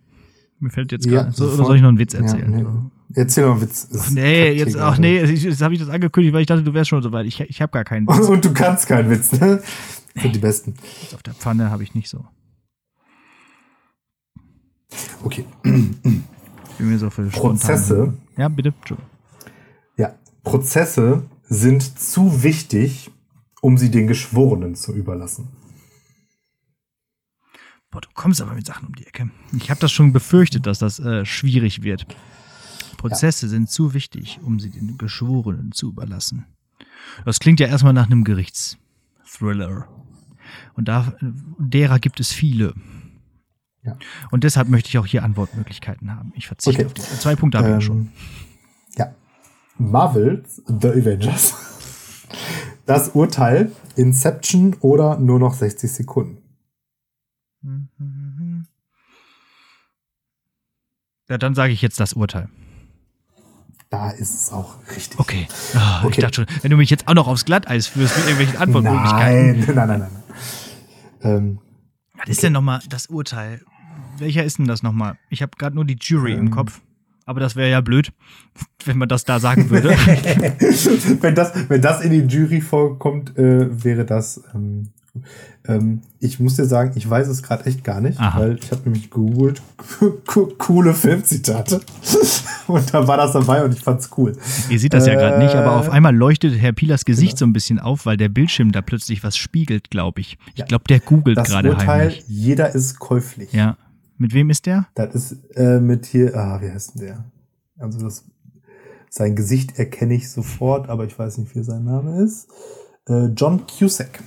Mir 0.60 0.70
fällt 0.70 0.92
jetzt 0.92 1.08
gerade. 1.08 1.28
Ja, 1.28 1.32
so, 1.32 1.46
oder 1.46 1.64
soll 1.64 1.76
ich 1.76 1.82
noch 1.82 1.88
einen 1.88 1.98
Witz 1.98 2.14
erzählen? 2.14 2.52
Ja, 2.52 2.58
nee. 2.58 2.66
Erzähl 3.14 3.46
noch 3.46 3.52
einen 3.52 3.62
Witz. 3.62 3.88
Ach, 3.96 4.10
nee, 4.10 4.50
jetzt, 4.52 4.76
ach 4.76 4.98
nee, 4.98 5.22
jetzt 5.22 5.62
habe 5.62 5.74
ich 5.74 5.80
das 5.80 5.88
angekündigt, 5.88 6.34
weil 6.34 6.40
ich 6.42 6.46
dachte, 6.46 6.62
du 6.62 6.74
wärst 6.74 6.90
schon 6.90 7.02
so 7.02 7.12
weit. 7.12 7.26
Ich, 7.26 7.40
ich 7.40 7.62
habe 7.62 7.72
gar 7.72 7.84
keinen 7.84 8.06
Witz. 8.06 8.28
Und 8.28 8.44
du 8.44 8.52
kannst 8.52 8.86
keinen 8.86 9.10
Witz, 9.10 9.32
ne? 9.32 9.62
Das 10.14 10.22
sind 10.22 10.34
die 10.34 10.40
besten. 10.40 10.74
Auf 11.14 11.22
der 11.22 11.34
Pfanne 11.34 11.70
habe 11.70 11.82
ich 11.82 11.94
nicht 11.94 12.08
so. 12.08 12.24
Okay. 15.22 15.44
Ich 15.62 15.72
bin 15.72 16.24
mir 16.78 16.98
so 16.98 17.10
für 17.10 17.24
Prozesse. 17.24 18.14
Ja, 18.36 18.48
bitte. 18.48 18.72
Ja, 19.96 20.14
Prozesse 20.42 21.22
sind 21.48 21.98
zu 21.98 22.42
wichtig, 22.42 23.10
um 23.60 23.78
sie 23.78 23.90
den 23.90 24.06
Geschworenen 24.06 24.74
zu 24.74 24.94
überlassen. 24.94 25.48
Boah, 27.90 28.00
du 28.00 28.08
kommst 28.12 28.40
aber 28.42 28.54
mit 28.54 28.66
Sachen 28.66 28.86
um 28.88 28.94
die 28.94 29.06
Ecke. 29.06 29.30
Ich 29.56 29.70
habe 29.70 29.80
das 29.80 29.90
schon 29.92 30.12
befürchtet, 30.12 30.66
dass 30.66 30.78
das 30.78 30.98
äh, 30.98 31.24
schwierig 31.24 31.82
wird. 31.82 32.06
Prozesse 32.98 33.46
ja. 33.46 33.50
sind 33.50 33.70
zu 33.70 33.94
wichtig, 33.94 34.40
um 34.42 34.60
sie 34.60 34.70
den 34.70 34.98
Geschworenen 34.98 35.72
zu 35.72 35.88
überlassen. 35.88 36.46
Das 37.24 37.38
klingt 37.38 37.60
ja 37.60 37.66
erstmal 37.66 37.94
nach 37.94 38.06
einem 38.06 38.24
Gerichtsthriller. 38.24 39.88
Und 40.74 40.88
da, 40.88 41.14
derer 41.58 41.98
gibt 41.98 42.20
es 42.20 42.32
viele. 42.32 42.74
Ja. 43.82 43.96
Und 44.30 44.44
deshalb 44.44 44.68
möchte 44.68 44.88
ich 44.88 44.98
auch 44.98 45.06
hier 45.06 45.22
Antwortmöglichkeiten 45.22 46.14
haben. 46.14 46.32
Ich 46.34 46.46
verzichte 46.46 46.84
okay. 46.84 46.86
auf 46.86 46.94
die 46.94 47.18
zwei 47.18 47.36
Punkte 47.36 47.58
habe 47.58 47.68
ich 47.68 47.74
ähm, 47.74 47.80
schon. 47.80 48.12
Ja. 48.96 49.14
Marvel's 49.78 50.62
The 50.66 50.88
Avengers. 50.88 51.54
Das 52.84 53.10
Urteil 53.10 53.72
Inception 53.96 54.76
oder 54.80 55.18
nur 55.18 55.38
noch 55.38 55.54
60 55.54 55.90
Sekunden. 55.90 56.37
Ja, 61.28 61.38
dann 61.38 61.54
sage 61.54 61.72
ich 61.72 61.82
jetzt 61.82 62.00
das 62.00 62.14
Urteil. 62.14 62.48
Da 63.90 64.10
ist 64.10 64.34
es 64.34 64.52
auch 64.52 64.76
richtig. 64.94 65.18
Okay. 65.18 65.46
Oh, 65.74 66.06
okay. 66.06 66.08
Ich 66.10 66.18
dachte 66.18 66.34
schon, 66.34 66.46
wenn 66.62 66.70
du 66.70 66.76
mich 66.76 66.90
jetzt 66.90 67.08
auch 67.08 67.14
noch 67.14 67.26
aufs 67.26 67.46
Glatteis 67.46 67.86
führst 67.86 68.16
mit 68.16 68.26
irgendwelchen 68.26 68.56
Antwortmöglichkeiten. 68.58 69.60
Nein, 69.60 69.74
nein, 69.74 69.88
nein, 69.88 69.98
nein. 70.00 70.10
Ähm, 71.22 71.58
Was 72.12 72.22
okay. 72.22 72.30
ist 72.30 72.42
denn 72.42 72.52
nochmal 72.52 72.80
das 72.88 73.06
Urteil? 73.06 73.62
Welcher 74.18 74.44
ist 74.44 74.58
denn 74.58 74.66
das 74.66 74.82
nochmal? 74.82 75.16
Ich 75.30 75.40
habe 75.40 75.52
gerade 75.56 75.74
nur 75.74 75.86
die 75.86 75.96
Jury 75.98 76.32
ähm, 76.32 76.38
im 76.38 76.50
Kopf. 76.50 76.82
Aber 77.24 77.40
das 77.40 77.56
wäre 77.56 77.70
ja 77.70 77.80
blöd, 77.80 78.12
wenn 78.84 78.98
man 78.98 79.08
das 79.08 79.24
da 79.24 79.40
sagen 79.40 79.70
würde. 79.70 79.90
wenn, 81.20 81.34
das, 81.34 81.52
wenn 81.68 81.80
das 81.80 82.02
in 82.02 82.10
die 82.10 82.34
Jury 82.34 82.60
vorkommt, 82.60 83.36
äh, 83.38 83.84
wäre 83.84 84.04
das 84.04 84.42
ähm, 84.54 84.90
ähm, 85.66 86.02
ich 86.18 86.40
muss 86.40 86.56
dir 86.56 86.64
sagen, 86.64 86.92
ich 86.94 87.08
weiß 87.08 87.28
es 87.28 87.42
gerade 87.42 87.66
echt 87.66 87.84
gar 87.84 88.00
nicht, 88.00 88.18
Aha. 88.18 88.40
weil 88.40 88.58
ich 88.58 88.70
habe 88.70 88.82
nämlich 88.84 89.10
gegoogelt, 89.10 89.62
coole 90.58 90.94
Filmzitate. 90.94 91.80
und 92.66 92.94
da 92.94 93.06
war 93.06 93.16
das 93.16 93.32
dabei 93.32 93.64
und 93.64 93.72
ich 93.72 93.80
fand's 93.80 94.10
cool. 94.16 94.36
Ihr 94.70 94.78
seht 94.78 94.94
das 94.94 95.06
ja 95.06 95.14
gerade 95.14 95.38
nicht, 95.42 95.54
aber 95.54 95.76
auf 95.76 95.88
äh, 95.88 95.92
einmal 95.92 96.16
leuchtet 96.16 96.58
Herr 96.58 96.72
Pielers 96.72 97.04
Gesicht 97.04 97.32
genau. 97.32 97.38
so 97.38 97.44
ein 97.46 97.52
bisschen 97.52 97.78
auf, 97.78 98.06
weil 98.06 98.16
der 98.16 98.28
Bildschirm 98.28 98.72
da 98.72 98.82
plötzlich 98.82 99.22
was 99.22 99.36
spiegelt, 99.36 99.90
glaube 99.90 100.20
ich. 100.20 100.38
Ich 100.54 100.64
glaube, 100.64 100.84
der 100.88 101.00
googelt 101.00 101.42
gerade 101.44 101.76
heimlich. 101.76 102.24
Jeder 102.28 102.74
ist 102.74 102.98
käuflich. 102.98 103.52
Ja. 103.52 103.76
Mit 104.16 104.34
wem 104.34 104.50
ist 104.50 104.66
der? 104.66 104.88
Das 104.94 105.14
ist 105.14 105.36
äh, 105.54 105.78
mit 105.78 106.06
hier, 106.06 106.36
ah, 106.36 106.60
wie 106.60 106.70
heißt 106.70 106.94
denn 106.94 107.06
der? 107.06 107.24
Also 107.78 108.00
das, 108.00 108.24
sein 109.10 109.36
Gesicht 109.36 109.78
erkenne 109.78 110.14
ich 110.14 110.28
sofort, 110.30 110.88
aber 110.88 111.04
ich 111.04 111.16
weiß 111.16 111.38
nicht, 111.38 111.54
wie 111.54 111.62
sein 111.62 111.84
Name 111.84 112.22
ist. 112.22 112.48
Äh, 113.08 113.26
John 113.36 113.62
Cusack. 113.66 114.22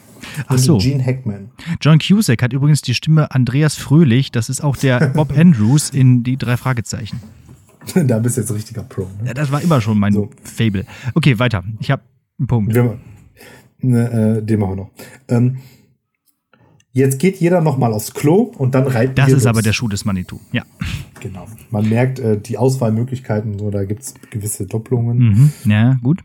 Ach 0.47 0.57
so. 0.57 0.77
Gene 0.77 1.03
Hackman. 1.05 1.51
John 1.81 1.99
Cusack 1.99 2.41
hat 2.41 2.53
übrigens 2.53 2.81
die 2.81 2.93
Stimme 2.93 3.31
Andreas 3.31 3.75
Fröhlich. 3.75 4.31
Das 4.31 4.49
ist 4.49 4.63
auch 4.63 4.75
der 4.77 5.07
Bob 5.09 5.31
Andrews 5.37 5.89
in 5.89 6.23
die 6.23 6.37
drei 6.37 6.57
Fragezeichen. 6.57 7.19
da 8.05 8.19
bist 8.19 8.37
du 8.37 8.41
jetzt 8.41 8.53
richtiger 8.53 8.83
Pro. 8.83 9.03
Ne? 9.21 9.27
Ja, 9.27 9.33
das 9.33 9.51
war 9.51 9.61
immer 9.61 9.81
schon 9.81 9.99
mein 9.99 10.13
so. 10.13 10.29
Fable. 10.43 10.85
Okay, 11.13 11.39
weiter. 11.39 11.63
Ich 11.79 11.91
habe 11.91 12.03
einen 12.39 12.47
Punkt. 12.47 12.73
Wir, 12.73 12.97
ne, 13.79 14.37
äh, 14.39 14.45
den 14.45 14.59
machen 14.59 14.71
wir 14.71 14.75
noch. 14.75 14.91
Ähm, 15.27 15.57
jetzt 16.91 17.19
geht 17.19 17.37
jeder 17.37 17.61
noch 17.61 17.77
mal 17.77 17.93
aufs 17.93 18.13
Klo 18.13 18.51
und 18.57 18.75
dann 18.75 18.87
reitet 18.87 19.17
Das 19.17 19.31
ist 19.31 19.45
aber 19.45 19.61
der 19.61 19.73
Schuh 19.73 19.87
des 19.87 20.05
Manitou. 20.05 20.39
Ja. 20.51 20.63
Genau. 21.21 21.45
Man 21.69 21.87
merkt 21.89 22.19
äh, 22.19 22.39
die 22.39 22.57
Auswahlmöglichkeiten, 22.57 23.59
so, 23.59 23.69
da 23.69 23.83
gibt 23.85 24.01
es 24.01 24.13
gewisse 24.31 24.65
Doppelungen. 24.65 25.17
Mhm. 25.17 25.71
Ja, 25.71 25.97
gut. 26.01 26.23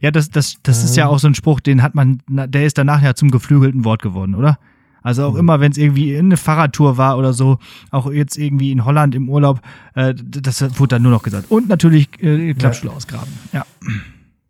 Ja, 0.00 0.10
das, 0.10 0.30
das, 0.30 0.56
das 0.62 0.84
ist 0.84 0.96
ja 0.96 1.06
auch 1.06 1.18
so 1.18 1.26
ein 1.28 1.34
Spruch, 1.34 1.60
den 1.60 1.82
hat 1.82 1.94
man, 1.94 2.22
der 2.28 2.64
ist 2.64 2.78
danach 2.78 3.02
ja 3.02 3.14
zum 3.14 3.30
geflügelten 3.30 3.84
Wort 3.84 4.02
geworden, 4.02 4.34
oder? 4.34 4.58
Also 5.02 5.24
auch 5.24 5.32
mhm. 5.32 5.40
immer, 5.40 5.60
wenn 5.60 5.72
es 5.72 5.78
irgendwie 5.78 6.16
eine 6.16 6.36
Fahrradtour 6.36 6.96
war 6.96 7.18
oder 7.18 7.32
so, 7.32 7.58
auch 7.90 8.10
jetzt 8.10 8.36
irgendwie 8.36 8.72
in 8.72 8.84
Holland 8.84 9.14
im 9.14 9.28
Urlaub, 9.28 9.60
äh, 9.94 10.14
das 10.14 10.60
wurde 10.78 10.96
dann 10.96 11.02
nur 11.02 11.12
noch 11.12 11.22
gesagt. 11.22 11.50
Und 11.50 11.68
natürlich 11.68 12.08
äh, 12.22 12.54
Klappstuhl 12.54 12.90
ja. 12.90 12.96
ausgraben. 12.96 13.32
Ja. 13.52 13.66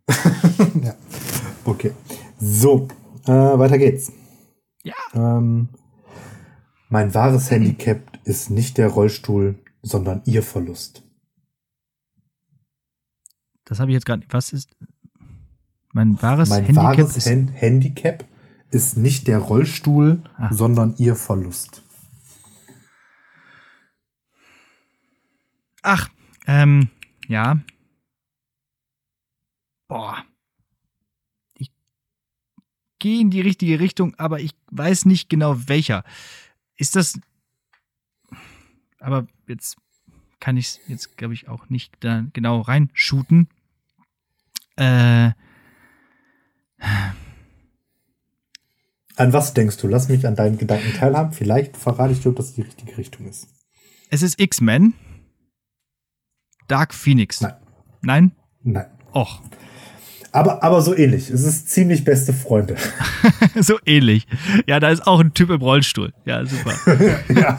ja. 0.83 0.95
Okay. 1.65 1.91
So, 2.39 2.87
äh, 3.25 3.31
weiter 3.31 3.77
geht's. 3.77 4.11
Ja. 4.83 4.95
Ähm, 5.13 5.69
mein 6.89 7.13
wahres 7.13 7.51
Handicap 7.51 8.01
ist 8.23 8.49
nicht 8.49 8.77
der 8.77 8.87
Rollstuhl, 8.87 9.59
sondern 9.81 10.21
ihr 10.25 10.41
Verlust. 10.41 11.03
Das 13.65 13.79
habe 13.79 13.91
ich 13.91 13.95
jetzt 13.95 14.05
gerade. 14.05 14.23
Was 14.29 14.51
ist 14.51 14.75
mein 15.91 16.21
wahres 16.21 16.49
mein 16.49 16.65
Handicap 16.65 16.97
wahres 16.97 17.17
ist 17.17 17.27
Hand 17.27 17.51
Handicap 17.53 18.25
ist 18.71 18.97
nicht 18.97 19.27
der 19.27 19.39
Rollstuhl, 19.39 20.23
ah. 20.37 20.53
sondern 20.53 20.95
ihr 20.97 21.15
Verlust. 21.15 21.83
Ach, 25.81 26.09
ähm, 26.45 26.89
ja. 27.27 27.59
Boah. 29.87 30.23
Ich 31.55 31.71
gehe 32.99 33.21
in 33.21 33.31
die 33.31 33.41
richtige 33.41 33.79
Richtung, 33.79 34.13
aber 34.15 34.39
ich 34.39 34.53
weiß 34.71 35.05
nicht 35.05 35.29
genau 35.29 35.67
welcher. 35.67 36.03
Ist 36.75 36.95
das. 36.95 37.19
Aber 38.99 39.25
jetzt 39.47 39.77
kann 40.39 40.57
ich 40.57 40.67
es 40.67 40.79
jetzt, 40.87 41.17
glaube 41.17 41.33
ich, 41.33 41.47
auch 41.47 41.69
nicht 41.69 41.95
da 42.01 42.25
genau 42.33 42.61
reinshooten. 42.61 43.47
Äh 44.75 45.31
an 49.15 49.33
was 49.33 49.53
denkst 49.53 49.77
du? 49.77 49.87
Lass 49.87 50.07
mich 50.09 50.25
an 50.25 50.35
deinen 50.35 50.57
Gedanken 50.57 50.93
teilhaben. 50.93 51.33
Vielleicht 51.33 51.75
verrate 51.77 52.13
ich 52.13 52.21
dir, 52.21 52.29
ob 52.29 52.37
das 52.37 52.53
die 52.53 52.61
richtige 52.61 52.97
Richtung 52.97 53.27
ist. 53.27 53.47
Es 54.09 54.21
ist 54.21 54.39
X-Men. 54.39 54.93
Dark 56.67 56.93
Phoenix. 56.93 57.41
Nein. 57.41 57.53
Nein? 58.01 58.31
Nein. 58.63 58.85
Och. 59.13 59.41
Aber, 60.31 60.63
aber 60.63 60.81
so 60.81 60.95
ähnlich. 60.95 61.29
Es 61.29 61.43
ist 61.43 61.69
ziemlich 61.69 62.03
beste 62.03 62.33
Freunde. 62.33 62.75
so 63.59 63.77
ähnlich. 63.85 64.27
Ja, 64.67 64.79
da 64.79 64.89
ist 64.89 65.05
auch 65.05 65.19
ein 65.19 65.33
Typ 65.33 65.49
im 65.49 65.61
Rollstuhl. 65.61 66.13
Ja, 66.25 66.45
super. 66.45 66.75
ja. 67.33 67.57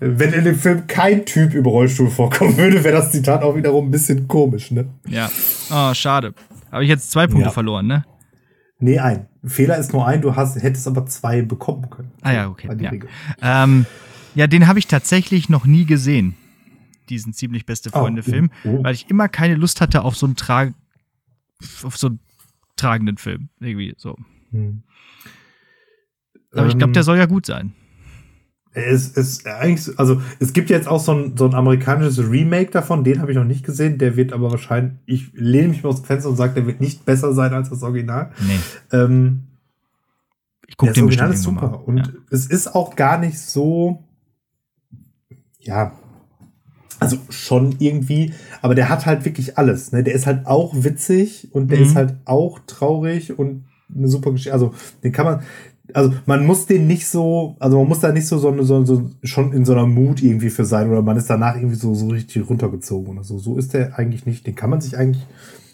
Wenn 0.00 0.32
in 0.32 0.44
dem 0.44 0.58
Film 0.58 0.86
kein 0.86 1.24
Typ 1.24 1.54
im 1.54 1.64
Rollstuhl 1.64 2.10
vorkommen 2.10 2.56
würde, 2.56 2.82
wäre 2.82 2.96
das 2.96 3.12
Zitat 3.12 3.42
auch 3.42 3.56
wiederum 3.56 3.88
ein 3.88 3.90
bisschen 3.90 4.26
komisch, 4.26 4.70
ne? 4.70 4.86
Ja. 5.08 5.30
Oh, 5.70 5.94
schade. 5.94 6.34
Habe 6.72 6.84
ich 6.84 6.88
jetzt 6.88 7.10
zwei 7.10 7.26
Punkte 7.26 7.48
ja. 7.48 7.52
verloren, 7.52 7.86
ne? 7.86 8.04
Nee, 8.78 8.98
ein. 8.98 9.28
Fehler 9.44 9.76
ist 9.76 9.92
nur 9.92 10.06
ein, 10.06 10.22
du 10.22 10.34
hast, 10.34 10.60
hättest 10.60 10.88
aber 10.88 11.06
zwei 11.06 11.42
bekommen 11.42 11.90
können. 11.90 12.10
Ah 12.22 12.32
ja, 12.32 12.48
okay. 12.48 12.68
Ja. 12.80 12.92
Ähm, 13.64 13.86
ja, 14.34 14.46
den 14.46 14.66
habe 14.66 14.78
ich 14.78 14.86
tatsächlich 14.86 15.48
noch 15.48 15.66
nie 15.66 15.84
gesehen. 15.84 16.34
Diesen 17.08 17.34
ziemlich 17.34 17.66
beste 17.66 17.90
oh, 17.92 17.98
Freunde-Film, 17.98 18.50
oh, 18.64 18.78
oh. 18.78 18.84
weil 18.84 18.94
ich 18.94 19.10
immer 19.10 19.28
keine 19.28 19.54
Lust 19.54 19.80
hatte 19.80 20.02
auf 20.02 20.16
so 20.16 20.26
einen 20.26 20.36
Tra 20.36 20.70
auf 21.84 21.96
so 21.96 22.08
einen 22.08 22.20
tragenden 22.76 23.18
Film. 23.18 23.50
Irgendwie 23.60 23.94
so. 23.98 24.16
Hm. 24.50 24.82
Aber 26.52 26.62
ähm, 26.62 26.68
ich 26.68 26.78
glaube, 26.78 26.92
der 26.92 27.02
soll 27.02 27.18
ja 27.18 27.26
gut 27.26 27.46
sein. 27.46 27.74
Es 28.74 29.08
ist 29.08 29.46
eigentlich, 29.46 29.98
also 29.98 30.22
es 30.38 30.54
gibt 30.54 30.70
jetzt 30.70 30.88
auch 30.88 31.00
so 31.00 31.12
ein, 31.12 31.36
so 31.36 31.46
ein 31.46 31.54
amerikanisches 31.54 32.18
Remake 32.18 32.70
davon, 32.70 33.04
den 33.04 33.20
habe 33.20 33.30
ich 33.30 33.36
noch 33.36 33.44
nicht 33.44 33.64
gesehen. 33.64 33.98
Der 33.98 34.16
wird 34.16 34.32
aber 34.32 34.50
wahrscheinlich, 34.50 34.94
ich 35.04 35.30
lehne 35.34 35.68
mich 35.68 35.82
mal 35.82 35.90
aus 35.90 36.00
dem 36.00 36.06
Fenster 36.06 36.30
und 36.30 36.36
sage, 36.36 36.54
der 36.54 36.66
wird 36.66 36.80
nicht 36.80 37.04
besser 37.04 37.34
sein 37.34 37.52
als 37.52 37.68
das 37.68 37.82
Original. 37.82 38.30
Nee. 38.40 38.58
Ähm, 38.96 39.42
ich 40.66 40.78
gucke 40.78 40.94
den 40.94 41.04
Original 41.04 41.32
ist 41.32 41.42
super. 41.42 41.68
Mal. 41.68 41.74
Und 41.84 41.98
ja. 41.98 42.12
es 42.30 42.46
ist 42.46 42.74
auch 42.74 42.96
gar 42.96 43.18
nicht 43.18 43.38
so, 43.38 44.04
ja, 45.60 45.92
also 46.98 47.18
schon 47.28 47.76
irgendwie, 47.78 48.32
aber 48.62 48.74
der 48.74 48.88
hat 48.88 49.04
halt 49.04 49.26
wirklich 49.26 49.58
alles. 49.58 49.92
Ne? 49.92 50.02
Der 50.02 50.14
ist 50.14 50.26
halt 50.26 50.46
auch 50.46 50.72
witzig 50.74 51.48
und 51.52 51.70
der 51.70 51.78
mhm. 51.78 51.84
ist 51.84 51.94
halt 51.94 52.14
auch 52.24 52.60
traurig 52.66 53.38
und 53.38 53.66
eine 53.94 54.08
super 54.08 54.30
Geschichte. 54.30 54.54
Also 54.54 54.72
den 55.02 55.12
kann 55.12 55.26
man, 55.26 55.42
also 55.94 56.14
man 56.26 56.46
muss 56.46 56.66
den 56.66 56.86
nicht 56.86 57.06
so, 57.06 57.56
also 57.58 57.78
man 57.78 57.88
muss 57.88 58.00
da 58.00 58.12
nicht 58.12 58.26
so, 58.26 58.38
so, 58.38 58.62
so, 58.62 58.84
so 58.84 59.10
schon 59.24 59.52
in 59.52 59.64
so 59.64 59.72
einer 59.72 59.86
Mut 59.86 60.22
irgendwie 60.22 60.50
für 60.50 60.64
sein 60.64 60.90
oder 60.90 61.02
man 61.02 61.16
ist 61.16 61.28
danach 61.28 61.56
irgendwie 61.56 61.76
so, 61.76 61.94
so 61.94 62.08
richtig 62.08 62.48
runtergezogen 62.48 63.14
oder 63.14 63.24
so. 63.24 63.38
So 63.38 63.58
ist 63.58 63.74
der 63.74 63.98
eigentlich 63.98 64.26
nicht. 64.26 64.46
Den 64.46 64.54
kann 64.54 64.70
man 64.70 64.80
sich 64.80 64.96
eigentlich 64.96 65.24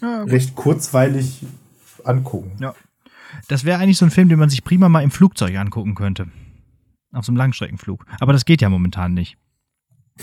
ja, 0.01 0.23
recht 0.23 0.55
kurzweilig 0.55 1.45
angucken. 2.03 2.51
Ja. 2.59 2.73
Das 3.47 3.63
wäre 3.63 3.79
eigentlich 3.79 3.97
so 3.97 4.05
ein 4.05 4.11
Film, 4.11 4.29
den 4.29 4.39
man 4.39 4.49
sich 4.49 4.63
prima 4.63 4.89
mal 4.89 5.03
im 5.03 5.11
Flugzeug 5.11 5.55
angucken 5.55 5.95
könnte. 5.95 6.27
Auf 7.11 7.25
so 7.25 7.31
einem 7.31 7.37
Langstreckenflug. 7.37 8.05
Aber 8.19 8.33
das 8.33 8.45
geht 8.45 8.61
ja 8.61 8.69
momentan 8.69 9.13
nicht. 9.13 9.37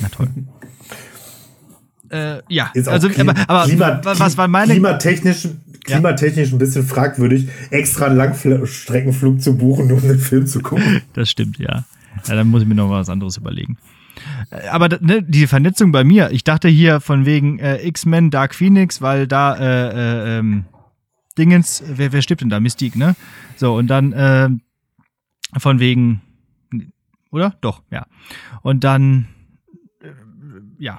Na 0.01 0.09
toll. 0.09 0.29
äh, 2.11 2.43
ja, 2.49 2.71
also, 2.87 3.09
Klima, 3.09 3.33
aber, 3.33 3.49
aber 3.49 3.65
Klima, 3.65 4.01
was 4.03 4.37
war 4.37 4.49
meine. 4.49 4.73
Klimatechnisch, 4.73 5.49
klimatechnisch 5.87 6.53
ein 6.53 6.59
bisschen 6.59 6.85
fragwürdig, 6.87 7.49
extra 7.71 8.07
einen 8.07 8.17
Langstreckenflug 8.17 9.41
zu 9.41 9.57
buchen, 9.57 9.91
um 9.93 10.01
den 10.01 10.19
Film 10.19 10.47
zu 10.47 10.61
gucken. 10.61 11.03
Das 11.15 11.31
stimmt, 11.31 11.59
ja. 11.59 11.85
Ja, 12.27 12.35
dann 12.35 12.49
muss 12.49 12.63
ich 12.63 12.69
mir 12.69 12.75
noch 12.75 12.91
was 12.91 13.09
anderes 13.09 13.37
überlegen. 13.37 13.79
Äh, 14.51 14.69
Aber 14.69 14.89
ne, 15.01 15.23
die 15.23 15.47
Vernetzung 15.47 15.93
bei 15.93 16.05
mir, 16.05 16.31
ich 16.31 16.45
dachte 16.45 16.69
hier 16.69 17.01
von 17.01 17.27
wegen 17.27 17.59
äh, 17.59 17.87
X-Men 17.87 18.31
Dark 18.31 18.55
Phoenix, 18.55 19.01
weil 19.01 19.27
da 19.27 19.55
äh, 19.55 20.37
äh, 20.37 20.39
ähm, 20.39 20.65
Dingens, 21.39 21.83
wer, 21.87 22.13
wer 22.13 22.23
stirbt 22.23 22.41
denn 22.41 22.49
da? 22.49 22.61
Mystique, 22.61 22.97
ne? 22.97 23.15
So, 23.57 23.77
und 23.77 23.89
dann 23.89 24.13
äh, 24.13 24.49
von 25.59 25.81
wegen, 25.81 26.23
oder? 27.31 27.55
Doch, 27.61 27.83
ja. 27.91 28.07
Und 28.63 28.85
dann, 28.85 29.27
äh, 30.03 30.09
ja. 30.79 30.99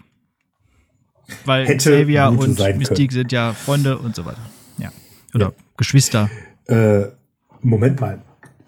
Weil 1.46 1.76
Xavier 1.76 2.30
und 2.30 2.58
Mystique 2.78 3.12
sind 3.12 3.32
ja 3.32 3.54
Freunde 3.54 3.98
und 3.98 4.16
so 4.16 4.26
weiter. 4.26 4.42
Ja. 5.38 5.48
Oder 5.48 5.56
Geschwister. 5.78 6.30
Äh, 6.66 7.06
Moment 7.62 8.00
mal. 8.02 8.22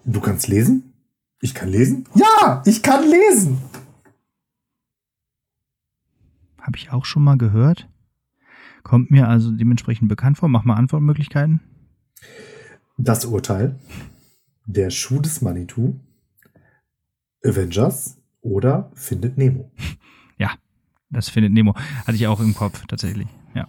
Du 0.04 0.20
kannst 0.20 0.48
lesen? 0.48 0.92
Ich 1.40 1.54
kann 1.54 1.68
lesen? 1.68 2.06
Ja, 2.14 2.62
ich 2.66 2.82
kann 2.82 3.04
lesen. 3.08 3.58
Habe 6.60 6.76
ich 6.76 6.90
auch 6.92 7.04
schon 7.04 7.24
mal 7.24 7.38
gehört. 7.38 7.88
Kommt 8.82 9.10
mir 9.10 9.28
also 9.28 9.50
dementsprechend 9.50 10.08
bekannt 10.08 10.38
vor. 10.38 10.48
Mach 10.48 10.64
mal 10.64 10.74
Antwortmöglichkeiten. 10.76 11.60
Das 12.98 13.24
Urteil, 13.24 13.78
der 14.66 14.90
Schuh 14.90 15.20
des 15.20 15.40
Manitou, 15.40 15.98
Avengers 17.44 18.18
oder 18.42 18.90
Findet 18.94 19.36
Nemo. 19.38 19.70
Ja, 20.38 20.52
das 21.10 21.28
findet 21.28 21.52
Nemo. 21.52 21.74
Hatte 22.06 22.14
ich 22.14 22.26
auch 22.26 22.40
im 22.40 22.54
Kopf, 22.54 22.86
tatsächlich. 22.86 23.28
Ja, 23.54 23.68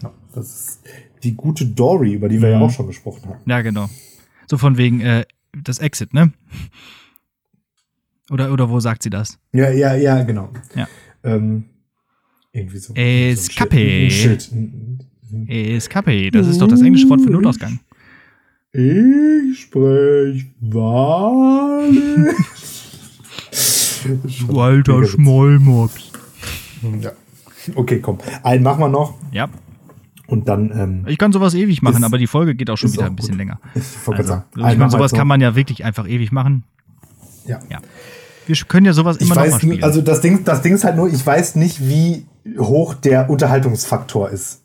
Genau. 0.00 0.12
Das 0.34 0.46
ist 0.60 0.80
die 1.22 1.34
gute 1.34 1.66
Dory, 1.66 2.14
über 2.14 2.28
die 2.28 2.40
wir 2.40 2.48
ja 2.50 2.56
Mhm. 2.58 2.62
auch 2.64 2.70
schon 2.70 2.86
gesprochen 2.86 3.28
haben. 3.28 3.40
ja 3.46 3.60
genau. 3.62 3.88
So 4.48 4.58
von 4.58 4.76
wegen 4.78 5.00
äh, 5.00 5.24
das 5.62 5.78
Exit, 5.78 6.14
ne? 6.14 6.32
Oder, 8.30 8.52
oder 8.52 8.70
wo 8.70 8.78
sagt 8.80 9.02
sie 9.02 9.10
das? 9.10 9.38
Ja, 9.52 9.70
ja, 9.70 9.94
ja, 9.94 10.22
genau. 10.22 10.50
Ja. 10.76 10.86
Ähm, 11.24 11.64
irgendwie 12.52 12.78
so. 12.78 12.94
Escape. 12.94 14.08
So. 14.10 15.36
Escape, 15.46 16.30
das 16.30 16.46
ist 16.48 16.60
doch 16.60 16.68
das 16.68 16.80
englische 16.82 17.08
Wort 17.08 17.20
für 17.20 17.30
Notausgang. 17.30 17.80
Ich 18.72 19.60
sprech 19.62 20.46
wahrlich. 20.60 22.34
Du 24.48 24.58
alter. 24.60 25.04
Schmollmops. 25.04 26.10
Ja. 27.02 27.12
Okay, 27.74 28.00
komm. 28.00 28.16
Einen 28.42 28.62
machen 28.62 28.80
wir 28.80 28.88
noch 28.88 29.18
Ja, 29.30 29.50
und 30.30 30.48
dann. 30.48 30.70
Ähm, 30.70 31.04
ich 31.08 31.18
kann 31.18 31.32
sowas 31.32 31.54
ewig 31.54 31.82
machen, 31.82 31.98
Ist- 31.98 32.04
aber 32.04 32.18
die 32.18 32.26
Folge 32.26 32.54
geht 32.54 32.70
auch 32.70 32.76
schon 32.76 32.88
ist 32.88 32.94
wieder 32.94 33.04
auch 33.06 33.10
ein 33.10 33.16
bisschen 33.16 33.32
gut. 33.32 33.38
länger. 33.38 33.60
ich 33.74 33.82
wollte 34.06 34.18
Also, 34.22 34.22
ich 34.22 34.28
sagen. 34.28 34.44
einen 34.54 34.62
meine, 34.62 34.78
machen 34.78 34.86
wir 34.86 34.90
sowas 34.98 35.10
jetzt 35.10 35.18
kann 35.18 35.26
noch. 35.26 35.34
man 35.34 35.40
ja 35.40 35.54
wirklich 35.56 35.84
einfach 35.84 36.08
ewig 36.08 36.32
machen. 36.32 36.64
Ja. 37.46 37.58
Ja. 37.68 37.78
Wir 38.46 38.56
können 38.66 38.86
ja 38.86 38.92
sowas 38.92 39.16
Ich 39.16 39.22
immer 39.26 39.34
noch 39.36 39.42
mal 39.42 39.48
weiß, 39.52 39.56
spielen. 39.58 39.76
nie- 39.76 39.82
also 39.82 40.00
das 40.02 40.20
Ding, 40.20 40.44
das 40.44 40.62
Ding 40.62 40.74
ist 40.74 40.84
halt 40.84 40.96
nur, 40.96 41.08
ich 41.12 41.24
weiß 41.24 41.56
nicht, 41.56 41.86
wie 41.88 42.26
hoch 42.58 42.94
der 42.94 43.28
Unterhaltungsfaktor 43.30 44.30
ist. 44.30 44.62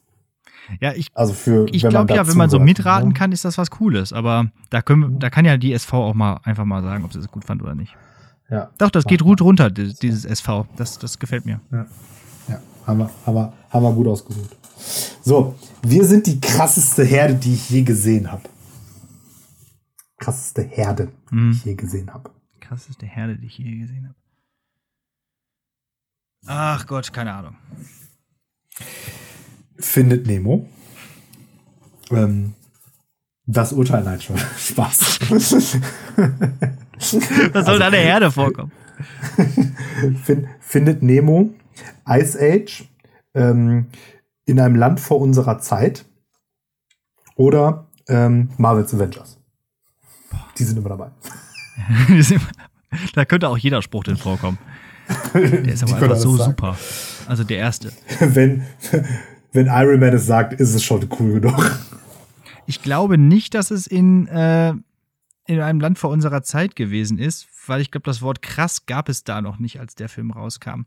ja, 0.82 0.94
ich 0.94 1.08
Also 1.14 1.34
für 1.34 1.68
Ich 1.72 1.82
glaube 1.88 2.14
ja, 2.16 2.28
wenn 2.28 2.38
man 2.38 2.50
so 2.50 2.60
mitraten 2.60 3.10
ne? 3.10 3.14
kann, 3.14 3.32
ist 3.32 3.46
das 3.46 3.58
was 3.58 3.70
Cooles. 3.70 4.14
Aber 4.14 4.48
da, 4.72 4.82
können, 4.82 5.20
da 5.20 5.30
kann 5.30 5.46
ja 5.46 5.58
die 5.58 5.74
SV 5.74 6.04
auch 6.10 6.14
mal 6.16 6.40
einfach 6.44 6.66
mal 6.66 6.82
sagen, 6.82 7.04
ob 7.06 7.14
sie 7.14 7.20
es 7.20 7.28
gut 7.28 7.46
fand 7.46 7.62
oder 7.62 7.76
nicht. 7.76 7.96
Ja. 8.50 8.70
Doch, 8.78 8.90
das 8.90 9.06
geht 9.06 9.22
gut 9.22 9.42
runter, 9.42 9.70
di- 9.70 9.94
dieses 10.02 10.26
SV. 10.26 10.66
Das, 10.78 10.98
das 11.00 11.18
gefällt 11.20 11.46
mir. 11.46 11.60
Ja, 11.72 11.86
ja 12.48 12.60
haben, 12.88 13.00
wir, 13.00 13.10
haben, 13.26 13.36
wir, 13.36 13.54
haben 13.70 13.84
wir 13.84 13.92
gut 13.94 14.08
ausgesucht. 14.08 14.56
So, 15.22 15.56
wir 15.82 16.06
sind 16.06 16.28
die 16.28 16.40
krasseste 16.40 17.04
Herde, 17.04 17.36
die 17.36 17.54
ich 17.54 17.70
je 17.70 17.82
gesehen 17.84 18.32
habe. 18.32 18.44
Krasseste 20.18 20.62
Herde, 20.64 21.12
die 21.32 21.36
Mhm. 21.36 21.52
ich 21.52 21.66
je 21.66 21.76
gesehen 21.76 22.14
habe. 22.14 22.32
Krasseste 22.60 23.06
Herde, 23.06 23.38
die 23.38 23.48
ich 23.48 23.58
je 23.58 23.78
gesehen 23.78 24.06
habe. 24.08 24.16
Ach 26.48 26.86
Gott, 26.88 27.12
keine 27.12 27.34
Ahnung. 27.34 27.56
Findet 29.78 30.28
Nemo. 30.28 30.68
Ähm, 32.12 32.54
das 33.46 33.74
Urteil, 33.74 34.04
nein, 34.04 34.22
schon. 34.22 34.38
Spaß. 34.58 35.20
Was 36.98 37.66
soll 37.66 37.80
da 37.80 37.88
eine 37.88 37.98
Herde 37.98 38.32
vorkommen? 38.32 38.72
fin 40.24 40.48
findet 40.62 41.04
Nemo, 41.04 41.54
Ice 42.08 42.38
Age, 42.40 42.86
ähm, 43.34 43.88
in 44.46 44.60
einem 44.60 44.76
Land 44.76 45.00
vor 45.00 45.20
unserer 45.20 45.60
Zeit 45.60 46.06
oder 47.36 47.88
ähm, 48.08 48.50
Marvel's 48.58 48.94
Avengers. 48.94 49.40
Die 50.58 50.64
sind 50.64 50.78
immer 50.78 50.90
dabei. 50.90 51.12
da 53.14 53.26
könnte 53.26 53.50
auch 53.50 53.58
jeder 53.58 53.82
Spruch 53.82 54.04
drin 54.04 54.18
vorkommen. 54.18 54.58
Der 55.34 55.66
ist 55.66 55.84
aber 55.92 55.96
einfach 55.96 56.16
so 56.16 56.38
super. 56.38 56.78
Also 57.28 57.44
der 57.44 57.58
erste. 57.58 57.92
wenn, 58.20 58.66
wenn 59.52 59.68
Iron 59.68 60.00
Man 60.00 60.14
es 60.14 60.26
sagt, 60.26 60.54
ist 60.54 60.74
es 60.74 60.84
schon 60.84 61.08
cool 61.20 61.40
genug. 61.40 61.80
Ich 62.68 62.82
glaube 62.82 63.18
nicht, 63.18 63.54
dass 63.54 63.72
es 63.72 63.88
in, 63.88 64.28
äh, 64.28 64.74
in 65.48 65.60
einem 65.60 65.80
Land 65.80 66.00
vor 66.00 66.10
unserer 66.10 66.42
Zeit 66.44 66.76
gewesen 66.76 67.20
ist, 67.20 67.48
weil 67.68 67.82
ich 67.82 67.92
glaube, 67.92 68.06
das 68.06 68.22
Wort 68.22 68.42
krass 68.42 68.86
gab 68.86 69.10
es 69.10 69.24
da 69.24 69.42
noch 69.42 69.60
nicht, 69.60 69.80
als 69.80 69.96
der 69.96 70.10
Film 70.10 70.32
rauskam. 70.32 70.86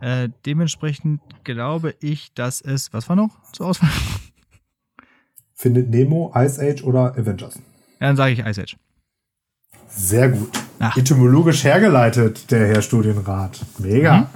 Äh, 0.00 0.28
dementsprechend 0.46 1.20
glaube 1.44 1.94
ich, 2.00 2.32
dass 2.34 2.60
es, 2.60 2.92
was 2.92 3.08
war 3.08 3.16
noch 3.16 3.30
zur 3.52 3.66
Auswahl? 3.66 3.90
Findet 5.54 5.90
Nemo, 5.90 6.32
Ice 6.36 6.60
Age 6.60 6.84
oder 6.84 7.16
Avengers? 7.16 7.56
Ja, 8.00 8.06
dann 8.06 8.16
sage 8.16 8.32
ich 8.32 8.38
Ice 8.40 8.62
Age. 8.62 8.76
Sehr 9.88 10.28
gut. 10.28 10.50
Ach. 10.78 10.96
Etymologisch 10.96 11.64
hergeleitet, 11.64 12.50
der 12.50 12.68
Herr 12.68 12.82
Studienrat. 12.82 13.58
Mega. 13.78 14.18
Mhm. 14.20 14.26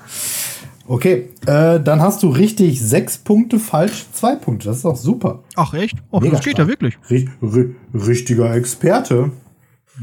Okay, 0.89 1.31
äh, 1.47 1.79
dann 1.79 2.01
hast 2.03 2.25
du 2.25 2.29
richtig 2.31 2.81
sechs 2.81 3.17
Punkte, 3.19 3.61
falsch 3.61 4.05
zwei 4.13 4.35
Punkte. 4.35 4.67
Das 4.69 4.79
ist 4.79 4.85
doch 4.85 4.97
super. 4.97 5.45
Ach 5.55 5.73
echt? 5.75 5.97
Oh, 6.11 6.19
Mega 6.19 6.33
das 6.37 6.45
geht 6.45 6.55
stark. 6.55 6.67
ja 6.67 6.73
wirklich. 6.73 6.99
Ri 7.09 7.31
ri 7.41 7.77
richtiger 7.95 8.53
Experte. 8.55 9.31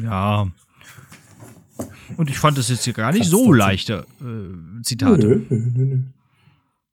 Ja. 0.01 0.47
Und 2.17 2.29
ich 2.29 2.37
fand 2.37 2.57
es 2.57 2.69
jetzt 2.69 2.83
hier 2.83 2.93
gar 2.93 3.11
nicht 3.11 3.19
Fast 3.19 3.31
so 3.31 3.45
14. 3.45 3.53
leichte 3.55 4.05
äh, 4.21 4.81
Zitate. 4.83 5.27
Nö, 5.27 5.45
nö, 5.49 5.85
nö. 5.85 5.99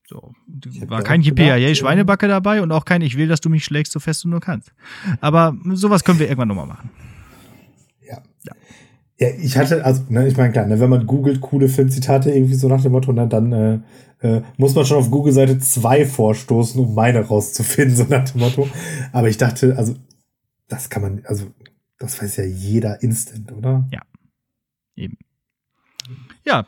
So. 0.08 0.32
War 0.86 1.02
kein 1.02 1.20
ja. 1.20 1.74
Schweinerbacke 1.74 2.28
dabei 2.28 2.62
und 2.62 2.70
auch 2.70 2.84
kein 2.84 3.02
Ich 3.02 3.16
will, 3.16 3.26
dass 3.26 3.40
du 3.40 3.48
mich 3.48 3.64
schlägst, 3.64 3.92
so 3.92 3.98
fest 3.98 4.22
du 4.24 4.28
nur 4.28 4.40
kannst. 4.40 4.72
Aber 5.20 5.56
sowas 5.72 6.04
können 6.04 6.20
wir 6.20 6.26
irgendwann 6.26 6.48
nochmal 6.48 6.66
machen. 6.66 6.90
Ja. 8.06 8.22
Ja. 8.44 8.52
Ja, 9.18 9.28
ich 9.40 9.56
hatte, 9.56 9.84
also, 9.84 10.02
ne, 10.10 10.28
ich 10.28 10.36
meine, 10.36 10.52
klar, 10.52 10.66
ne, 10.66 10.78
wenn 10.78 10.90
man 10.90 11.06
googelt, 11.06 11.40
coole 11.40 11.68
Filmzitate, 11.68 12.30
irgendwie 12.30 12.54
so 12.54 12.68
nach 12.68 12.82
dem 12.82 12.92
Motto, 12.92 13.12
ne, 13.12 13.26
dann 13.26 13.52
äh, 13.52 13.80
äh, 14.20 14.42
muss 14.58 14.74
man 14.74 14.84
schon 14.84 14.98
auf 14.98 15.10
Google-Seite 15.10 15.58
2 15.58 16.04
vorstoßen, 16.04 16.80
um 16.80 16.94
meine 16.94 17.20
rauszufinden, 17.20 17.96
so 17.96 18.04
nach 18.04 18.28
dem 18.28 18.42
Motto. 18.42 18.68
Aber 19.12 19.28
ich 19.28 19.38
dachte, 19.38 19.76
also, 19.76 19.94
das 20.68 20.90
kann 20.90 21.02
man, 21.02 21.22
also, 21.24 21.46
das 21.98 22.22
weiß 22.22 22.36
ja 22.36 22.44
jeder 22.44 23.02
instant, 23.02 23.50
oder? 23.52 23.88
Eben. 23.90 24.02
Ja, 26.46 26.64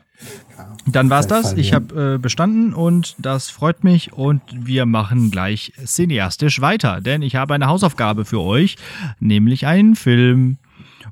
dann 0.85 1.09
war's 1.09 1.27
das. 1.27 1.53
Ich 1.53 1.73
habe 1.73 2.15
äh, 2.15 2.17
bestanden 2.17 2.73
und 2.73 3.15
das 3.17 3.49
freut 3.49 3.85
mich 3.85 4.11
und 4.11 4.41
wir 4.51 4.85
machen 4.85 5.31
gleich 5.31 5.71
cineastisch 5.85 6.59
weiter, 6.59 6.99
denn 6.99 7.21
ich 7.21 7.35
habe 7.35 7.53
eine 7.53 7.67
Hausaufgabe 7.67 8.25
für 8.25 8.41
euch, 8.41 8.75
nämlich 9.19 9.65
einen 9.65 9.95
Film. 9.95 10.57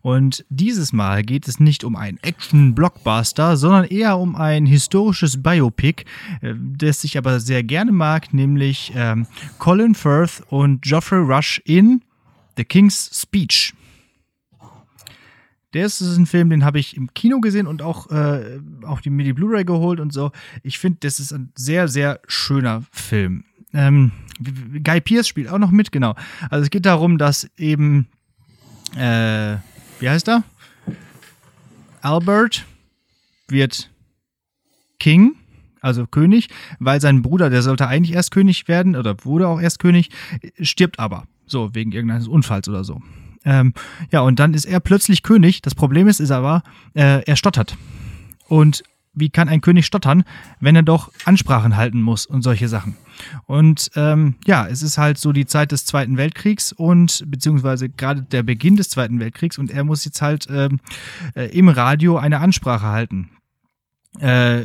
Und 0.02 0.46
dieses 0.50 0.94
Mal 0.94 1.24
geht 1.24 1.48
es 1.48 1.60
nicht 1.60 1.84
um 1.84 1.96
einen 1.96 2.18
Action-Blockbuster, 2.22 3.58
sondern 3.58 3.86
eher 3.86 4.18
um 4.18 4.36
ein 4.36 4.66
historisches 4.66 5.42
Biopic, 5.42 6.04
äh, 6.42 6.54
das 6.56 7.04
ich 7.06 7.18
aber 7.18 7.40
sehr 7.40 7.64
gerne 7.64 7.94
mag, 7.94 8.34
nämlich 8.34 8.92
ähm, 8.96 9.28
Colin 9.60 9.96
Firth 9.96 10.44
und 10.50 10.82
Geoffrey 10.82 11.20
Rush 11.20 11.62
in 11.66 12.02
The 12.58 12.66
King's 12.66 13.10
Speech. 13.14 13.74
Der 15.74 15.86
ist, 15.86 16.00
ist 16.00 16.18
ein 16.18 16.26
Film, 16.26 16.50
den 16.50 16.64
habe 16.64 16.80
ich 16.80 16.96
im 16.96 17.14
Kino 17.14 17.40
gesehen 17.42 17.68
und 17.68 17.82
auch, 17.82 18.10
äh, 18.10 18.60
auch 18.86 19.02
die, 19.02 19.10
mir 19.10 19.24
die 19.24 19.34
Blu-ray 19.34 19.66
geholt 19.66 20.00
und 20.00 20.14
so. 20.14 20.32
Ich 20.64 20.80
finde, 20.80 21.00
das 21.02 21.20
ist 21.20 21.34
ein 21.34 21.52
sehr, 21.56 21.88
sehr 21.88 22.22
schöner 22.28 22.84
Film. 22.92 23.44
Ähm, 23.74 24.12
Guy 24.84 25.02
Pierce 25.02 25.28
spielt 25.28 25.50
auch 25.50 25.58
noch 25.58 25.72
mit, 25.72 25.92
genau. 25.92 26.16
Also 26.50 26.64
es 26.64 26.70
geht 26.70 26.86
darum, 26.86 27.18
dass 27.18 27.50
eben, 27.58 28.08
äh, 28.96 29.58
wie 30.00 30.10
heißt 30.10 30.30
er? 30.30 30.44
Albert 32.02 32.66
wird 33.50 33.92
King, 35.00 35.36
also 35.82 36.08
König, 36.08 36.48
weil 36.80 37.02
sein 37.02 37.22
Bruder, 37.22 37.50
der 37.50 37.62
sollte 37.62 37.88
eigentlich 37.88 38.16
erst 38.16 38.32
König 38.32 38.68
werden 38.68 38.96
oder 38.96 39.16
wurde 39.26 39.48
auch 39.48 39.60
erst 39.60 39.80
König, 39.80 40.10
stirbt 40.62 41.00
aber. 41.00 41.28
So, 41.46 41.74
wegen 41.74 41.92
irgendeines 41.92 42.28
Unfalls 42.28 42.68
oder 42.68 42.84
so. 42.84 43.02
Ähm, 43.48 43.74
ja, 44.12 44.20
und 44.20 44.40
dann 44.40 44.54
ist 44.54 44.66
er 44.66 44.82
plötzlich 44.82 45.24
König. 45.24 45.62
Das 45.62 45.74
Problem 45.74 46.08
ist, 46.08 46.20
ist 46.20 46.32
aber, 46.32 46.64
äh, 46.94 47.24
er 47.24 47.36
stottert. 47.38 47.78
Und 48.50 48.84
wie 49.14 49.30
kann 49.30 49.50
ein 49.50 49.62
König 49.62 49.86
stottern, 49.86 50.26
wenn 50.60 50.76
er 50.76 50.84
doch 50.84 51.12
Ansprachen 51.26 51.76
halten 51.76 52.02
muss 52.02 52.26
und 52.26 52.44
solche 52.44 52.68
Sachen. 52.68 52.96
Und 53.48 53.90
ähm, 53.96 54.36
ja, 54.46 54.68
es 54.68 54.84
ist 54.84 54.98
halt 55.00 55.18
so 55.18 55.32
die 55.32 55.48
Zeit 55.48 55.72
des 55.72 55.86
Zweiten 55.86 56.18
Weltkriegs 56.18 56.72
und 56.72 57.24
beziehungsweise 57.26 57.90
gerade 57.90 58.22
der 58.22 58.44
Beginn 58.44 58.76
des 58.76 58.90
Zweiten 58.90 59.20
Weltkriegs 59.20 59.58
und 59.58 59.72
er 59.72 59.84
muss 59.86 60.06
jetzt 60.06 60.22
halt 60.22 60.48
ähm, 60.52 60.80
äh, 61.36 61.46
im 61.58 61.70
Radio 61.70 62.18
eine 62.18 62.42
Ansprache 62.42 62.86
halten, 62.86 63.32
äh, 64.22 64.62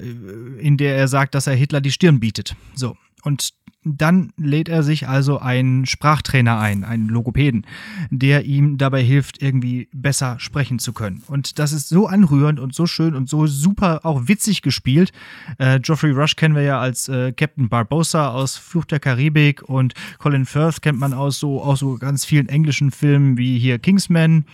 in 0.59 0.77
der 0.77 0.97
er 0.97 1.09
sagt, 1.09 1.35
dass 1.35 1.47
er 1.47 1.55
Hitler 1.55 1.81
die 1.81 1.93
Stirn 1.93 2.21
bietet. 2.21 2.55
So. 2.75 2.97
Und 3.23 3.55
dann 3.85 4.33
lädt 4.37 4.69
er 4.69 4.83
sich 4.83 5.09
also 5.09 5.39
einen 5.39 5.87
Sprachtrainer 5.87 6.59
ein, 6.59 6.85
einen 6.85 7.09
Logopäden, 7.09 7.67
der 8.11 8.45
ihm 8.45 8.79
dabei 8.79 9.03
hilft, 9.03 9.43
irgendwie 9.43 9.89
besser 9.93 10.39
sprechen 10.39 10.79
zu 10.79 10.93
können. 10.93 11.23
Und 11.27 11.59
das 11.59 11.73
ist 11.73 11.89
so 11.89 12.07
anrührend 12.07 12.61
und 12.61 12.75
so 12.75 12.87
schön 12.87 13.15
und 13.15 13.29
so 13.29 13.47
super 13.47 14.01
auch 14.05 14.29
witzig 14.29 14.63
gespielt. 14.63 15.13
Äh, 15.59 15.81
Geoffrey 15.81 16.13
Rush 16.13 16.37
kennen 16.37 16.55
wir 16.55 16.63
ja 16.63 16.81
als 16.81 17.09
äh, 17.09 17.33
Captain 17.33 17.69
Barbossa 17.69 18.31
aus 18.31 18.57
Fluch 18.57 18.85
der 18.85 19.01
Karibik 19.01 19.63
und 19.63 19.95
Colin 20.19 20.47
Firth 20.47 20.83
kennt 20.83 20.99
man 20.99 21.13
aus 21.13 21.41
so, 21.41 21.63
aus 21.63 21.81
so 21.81 21.99
ganz 21.99 22.25
vielen 22.25 22.49
englischen 22.49 22.93
Filmen 22.93 23.37
wie 23.37 23.59
hier 23.59 23.79
Kingsman 23.79 24.45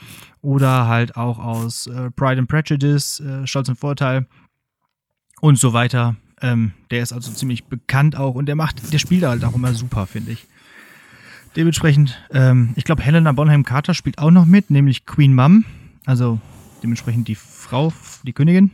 oder 0.41 0.87
halt 0.87 1.17
auch 1.17 1.39
aus 1.39 1.87
äh, 1.87 2.11
Pride 2.13 2.39
and 2.39 2.49
Prejudice, 2.49 3.21
äh, 3.21 3.47
Stolz 3.47 3.69
und 3.69 3.79
Vorteil 3.79 4.27
und 5.41 5.59
so 5.59 5.73
weiter. 5.73 6.17
Ähm, 6.41 6.73
der 6.91 7.03
ist 7.03 7.13
also 7.13 7.33
ziemlich 7.33 7.65
bekannt 7.65 8.17
auch 8.17 8.35
und 8.35 8.47
der 8.47 8.55
macht, 8.55 8.93
der 8.93 8.99
spielt 8.99 9.25
halt 9.25 9.45
auch 9.45 9.55
immer 9.55 9.75
super, 9.75 10.07
finde 10.07 10.33
ich. 10.33 10.47
Dementsprechend, 11.57 12.21
ähm, 12.31 12.73
ich 12.77 12.85
glaube, 12.85 13.03
Helena 13.03 13.33
Bonham 13.33 13.65
Carter 13.65 13.95
spielt 13.95 14.19
auch 14.19 14.31
noch 14.31 14.47
mit, 14.47 14.71
nämlich 14.71 15.07
Queen 15.07 15.35
Mum, 15.35 15.65
also 16.07 16.39
dementsprechend 16.83 17.27
die 17.29 17.35
Frau, 17.35 17.93
die 18.23 18.33
Königin. 18.33 18.71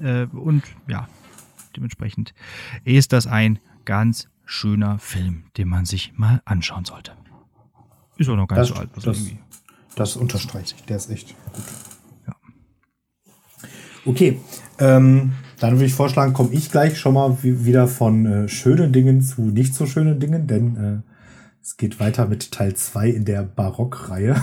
Äh, 0.00 0.26
und 0.26 0.62
ja, 0.88 1.08
dementsprechend 1.76 2.32
ist 2.84 3.12
das 3.12 3.26
ein 3.26 3.58
ganz 3.84 4.28
schöner 4.44 4.98
Film, 4.98 5.44
den 5.56 5.68
man 5.68 5.84
sich 5.84 6.12
mal 6.16 6.40
anschauen 6.44 6.84
sollte. 6.84 7.12
Ist 8.16 8.28
auch 8.30 8.36
noch 8.36 8.48
ganz 8.48 8.68
das, 8.68 8.68
so 8.68 8.74
alt. 8.74 8.90
Also 8.94 9.10
das, 9.10 9.32
das 9.94 10.16
unterstreiche 10.16 10.74
ich, 10.76 10.84
der 10.84 10.96
ist 10.96 11.10
echt 11.10 11.34
gut. 11.52 11.64
Okay, 14.06 14.40
ähm, 14.78 15.32
dann 15.58 15.74
würde 15.74 15.86
ich 15.86 15.94
vorschlagen, 15.94 16.32
komme 16.32 16.50
ich 16.52 16.70
gleich 16.70 16.98
schon 16.98 17.14
mal 17.14 17.36
wieder 17.42 17.88
von 17.88 18.26
äh, 18.26 18.48
schönen 18.48 18.92
Dingen 18.92 19.22
zu 19.22 19.42
nicht 19.42 19.74
so 19.74 19.86
schönen 19.86 20.20
Dingen, 20.20 20.46
denn 20.46 20.76
äh, 20.76 21.12
es 21.62 21.76
geht 21.76 21.98
weiter 21.98 22.26
mit 22.26 22.52
Teil 22.52 22.74
2 22.74 23.08
in 23.08 23.24
der 23.24 23.42
Barockreihe. 23.42 24.36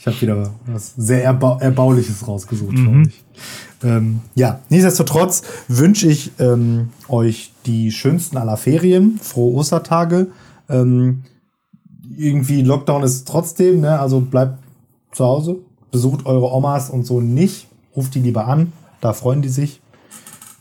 ich 0.00 0.06
habe 0.06 0.20
wieder 0.20 0.54
was 0.66 0.94
sehr 0.96 1.22
erbau 1.24 1.58
Erbauliches 1.60 2.26
rausgesucht, 2.26 2.72
mhm. 2.72 2.84
glaube 2.84 3.02
ich. 3.08 3.24
Ähm, 3.84 4.20
ja, 4.34 4.60
nichtsdestotrotz 4.70 5.42
wünsche 5.68 6.08
ich 6.08 6.32
ähm, 6.40 6.88
euch 7.08 7.52
die 7.66 7.92
schönsten 7.92 8.36
aller 8.36 8.56
Ferien, 8.56 9.20
frohe 9.22 9.54
Ostertage. 9.54 10.28
Ähm, 10.68 11.22
irgendwie 12.16 12.62
Lockdown 12.62 13.04
ist 13.04 13.28
trotzdem, 13.28 13.80
ne? 13.80 14.00
also 14.00 14.20
bleibt 14.20 14.58
zu 15.12 15.24
Hause, 15.24 15.56
besucht 15.92 16.26
eure 16.26 16.52
Omas 16.52 16.90
und 16.90 17.06
so 17.06 17.20
nicht, 17.20 17.67
ruft 17.98 18.14
die 18.14 18.20
lieber 18.20 18.46
an, 18.46 18.72
da 19.00 19.12
freuen 19.12 19.42
die 19.42 19.48
sich. 19.48 19.80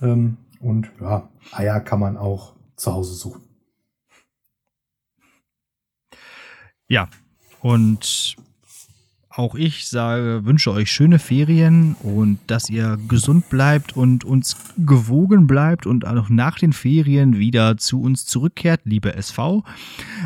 Ähm, 0.01 0.37
und 0.59 0.89
ja, 0.99 1.29
Eier 1.51 1.79
kann 1.81 1.99
man 1.99 2.17
auch 2.17 2.53
zu 2.75 2.91
Hause 2.91 3.13
suchen. 3.13 3.43
Ja, 6.87 7.09
und 7.61 8.37
auch 9.37 9.55
ich 9.55 9.87
sage, 9.87 10.41
wünsche 10.45 10.71
euch 10.71 10.91
schöne 10.91 11.19
Ferien 11.19 11.95
und 12.01 12.39
dass 12.47 12.69
ihr 12.69 12.97
gesund 13.07 13.49
bleibt 13.49 13.95
und 13.95 14.23
uns 14.23 14.57
gewogen 14.77 15.45
bleibt 15.45 15.85
und 15.85 16.07
auch 16.07 16.29
nach 16.29 16.57
den 16.57 16.73
Ferien 16.73 17.37
wieder 17.37 17.77
zu 17.77 18.01
uns 18.01 18.25
zurückkehrt, 18.25 18.81
liebe 18.85 19.15
SV. 19.15 19.63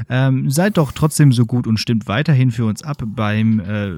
Ähm, 0.10 0.50
seid 0.50 0.78
doch 0.78 0.94
trotzdem 0.94 1.32
so 1.34 1.46
gut 1.46 1.68
und 1.68 1.78
stimmt 1.78 2.08
weiterhin 2.08 2.52
für 2.52 2.66
uns 2.66 2.84
ab 2.84 3.04
beim 3.06 3.60
äh, 3.60 3.92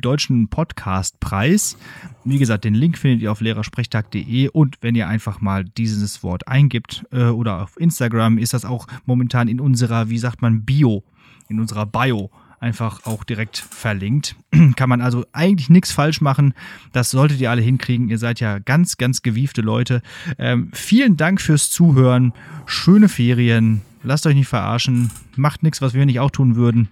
deutschen 0.00 0.48
Podcastpreis. 0.48 1.76
Wie 2.24 2.38
gesagt, 2.38 2.64
den 2.64 2.74
Link 2.74 2.96
findet 2.96 3.22
ihr 3.22 3.32
auf 3.32 3.40
lehrersprechtag.de 3.40 4.48
und 4.48 4.76
wenn 4.82 4.94
ihr 4.94 5.08
einfach 5.08 5.40
mal 5.40 5.64
dieses 5.64 6.22
Wort 6.22 6.46
eingibt 6.46 7.04
äh, 7.10 7.24
oder 7.24 7.62
auf 7.62 7.78
Instagram 7.80 8.38
ist 8.38 8.54
das 8.54 8.64
auch 8.64 8.86
momentan 9.04 9.48
in 9.48 9.58
unserer, 9.58 10.08
wie 10.10 10.18
sagt 10.18 10.42
man, 10.42 10.64
Bio, 10.64 11.02
in 11.48 11.58
unserer 11.58 11.86
Bio 11.86 12.30
einfach 12.64 13.04
auch 13.04 13.24
direkt 13.24 13.58
verlinkt. 13.58 14.36
Kann 14.76 14.88
man 14.88 15.00
also 15.00 15.26
eigentlich 15.32 15.68
nichts 15.68 15.92
falsch 15.92 16.20
machen. 16.20 16.54
Das 16.92 17.10
solltet 17.10 17.40
ihr 17.40 17.50
alle 17.50 17.62
hinkriegen. 17.62 18.08
Ihr 18.08 18.18
seid 18.18 18.40
ja 18.40 18.58
ganz, 18.58 18.96
ganz 18.96 19.22
gewiefte 19.22 19.60
Leute. 19.60 20.02
Ähm, 20.38 20.70
vielen 20.72 21.16
Dank 21.16 21.40
fürs 21.40 21.70
Zuhören. 21.70 22.32
Schöne 22.66 23.08
Ferien. 23.08 23.82
Lasst 24.02 24.26
euch 24.26 24.34
nicht 24.34 24.48
verarschen. 24.48 25.10
Macht 25.36 25.62
nichts, 25.62 25.82
was 25.82 25.94
wir 25.94 26.06
nicht 26.06 26.20
auch 26.20 26.30
tun 26.30 26.56
würden. 26.56 26.88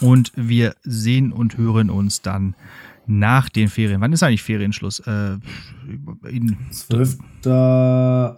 Und 0.00 0.32
wir 0.34 0.74
sehen 0.82 1.30
und 1.30 1.58
hören 1.58 1.90
uns 1.90 2.22
dann 2.22 2.54
nach 3.06 3.48
den 3.50 3.68
Ferien. 3.68 4.00
Wann 4.00 4.12
ist 4.12 4.22
eigentlich 4.22 4.42
Ferienschluss? 4.42 5.00
Äh, 5.00 5.36
in 6.28 6.56
12. 6.70 7.18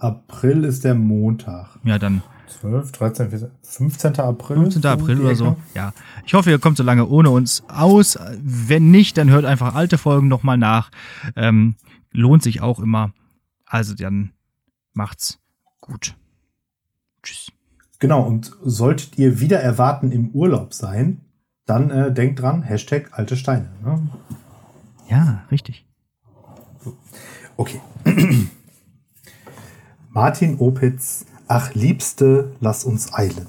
April 0.00 0.64
ist 0.64 0.84
der 0.84 0.94
Montag. 0.94 1.78
Ja, 1.84 1.98
dann 1.98 2.22
12, 2.46 2.92
13, 2.92 3.30
14, 3.30 3.50
15. 3.62 4.16
April. 4.20 4.56
15. 4.58 4.84
April 4.86 5.20
oder 5.20 5.34
so. 5.34 5.56
Ja. 5.74 5.92
Ich 6.26 6.34
hoffe, 6.34 6.50
ihr 6.50 6.58
kommt 6.58 6.76
so 6.76 6.82
lange 6.82 7.06
ohne 7.06 7.30
uns 7.30 7.62
aus. 7.68 8.18
Wenn 8.40 8.90
nicht, 8.90 9.16
dann 9.16 9.30
hört 9.30 9.44
einfach 9.44 9.74
alte 9.74 9.98
Folgen 9.98 10.28
nochmal 10.28 10.58
nach. 10.58 10.90
Ähm, 11.36 11.76
lohnt 12.12 12.42
sich 12.42 12.60
auch 12.60 12.78
immer. 12.78 13.12
Also 13.64 13.94
dann 13.94 14.32
macht's 14.92 15.38
gut. 15.80 16.14
Tschüss. 17.22 17.50
Genau, 17.98 18.22
und 18.22 18.52
solltet 18.62 19.18
ihr 19.18 19.40
wieder 19.40 19.60
erwarten 19.60 20.10
im 20.10 20.30
Urlaub 20.30 20.74
sein, 20.74 21.20
dann 21.66 21.90
äh, 21.90 22.12
denkt 22.12 22.40
dran, 22.40 22.62
Hashtag 22.62 23.10
alte 23.12 23.36
Steine. 23.36 23.70
Ne? 23.84 24.08
Ja, 25.08 25.44
richtig. 25.50 25.86
Okay. 27.56 27.80
Martin 30.10 30.58
Opitz 30.58 31.26
Ach 31.54 31.74
Liebste, 31.74 32.50
lass 32.60 32.82
uns 32.82 33.12
eilen. 33.12 33.46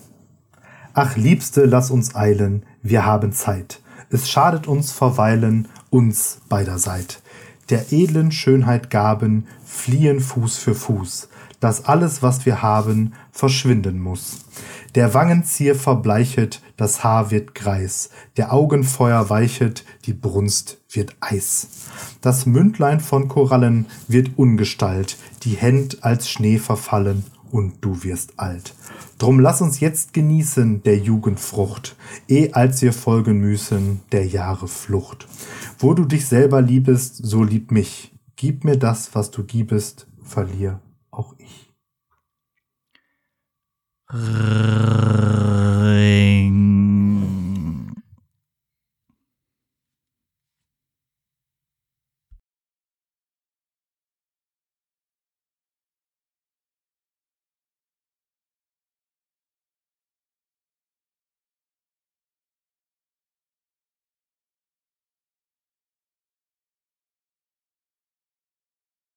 Ach 0.93 1.16
Liebste, 1.16 1.64
lass 1.64 1.89
uns 1.89 2.16
eilen, 2.16 2.66
wir 2.82 3.06
haben 3.06 3.32
Zeit. 3.32 3.80
Es 4.10 4.30
schadet 4.30 4.68
uns 4.68 4.91
verweilen, 4.91 5.70
uns 5.89 6.41
beiderseit. 6.49 7.22
Der 7.70 7.93
edlen 7.93 8.34
Schönheit 8.34 8.89
Gaben 8.89 9.47
fliehen 9.64 10.20
Fuß 10.20 10.58
für 10.58 10.76
Fuß, 10.76 11.30
dass 11.62 11.86
alles, 11.86 12.22
was 12.22 12.45
wir 12.45 12.62
haben, 12.62 13.14
verschwinden 13.32 14.01
muss. 14.01 14.39
Der 14.95 15.14
Wangenzier 15.14 15.74
verbleichet, 15.74 16.62
das 16.76 17.06
Haar 17.06 17.32
wird 17.32 17.56
greis, 17.56 18.10
der 18.36 18.51
Augenfeuer 18.51 19.30
weichet, 19.30 19.86
die 20.04 20.14
Brunst 20.14 20.78
wird 20.91 21.16
Eis. 21.22 21.70
Das 22.20 22.45
Mündlein 22.45 22.99
von 22.99 23.30
Korallen 23.30 23.86
wird 24.10 24.32
Ungestalt, 24.36 25.16
die 25.43 25.56
Händ 25.56 26.04
als 26.04 26.30
Schnee 26.30 26.58
verfallen 26.58 27.24
und 27.54 27.86
du 27.86 28.04
wirst 28.04 28.39
alt. 28.39 28.74
Drum 29.20 29.39
lass 29.39 29.62
uns 29.62 29.80
jetzt 29.80 30.14
genießen 30.14 30.82
der 30.82 30.97
Jugend 30.97 31.39
Frucht, 31.39 31.95
eh 32.28 32.51
als 32.51 32.82
wir 32.82 32.93
folgen 32.93 33.39
müssen 33.39 34.01
der 34.12 34.26
Jahre 34.26 34.68
Flucht. 34.68 35.28
Wo 35.78 35.93
du 35.93 36.04
dich 36.06 36.26
selber 36.26 36.64
liebest, 36.64 37.18
so 37.24 37.43
lieb 37.43 37.72
mich. 37.72 38.12
Gib 38.36 38.64
mir 38.64 38.78
das, 38.78 39.14
was 39.14 39.30
du 39.30 39.43
gibest, 39.43 40.08
verlier 40.24 40.82
auch 41.12 41.36
ich. 41.38 41.72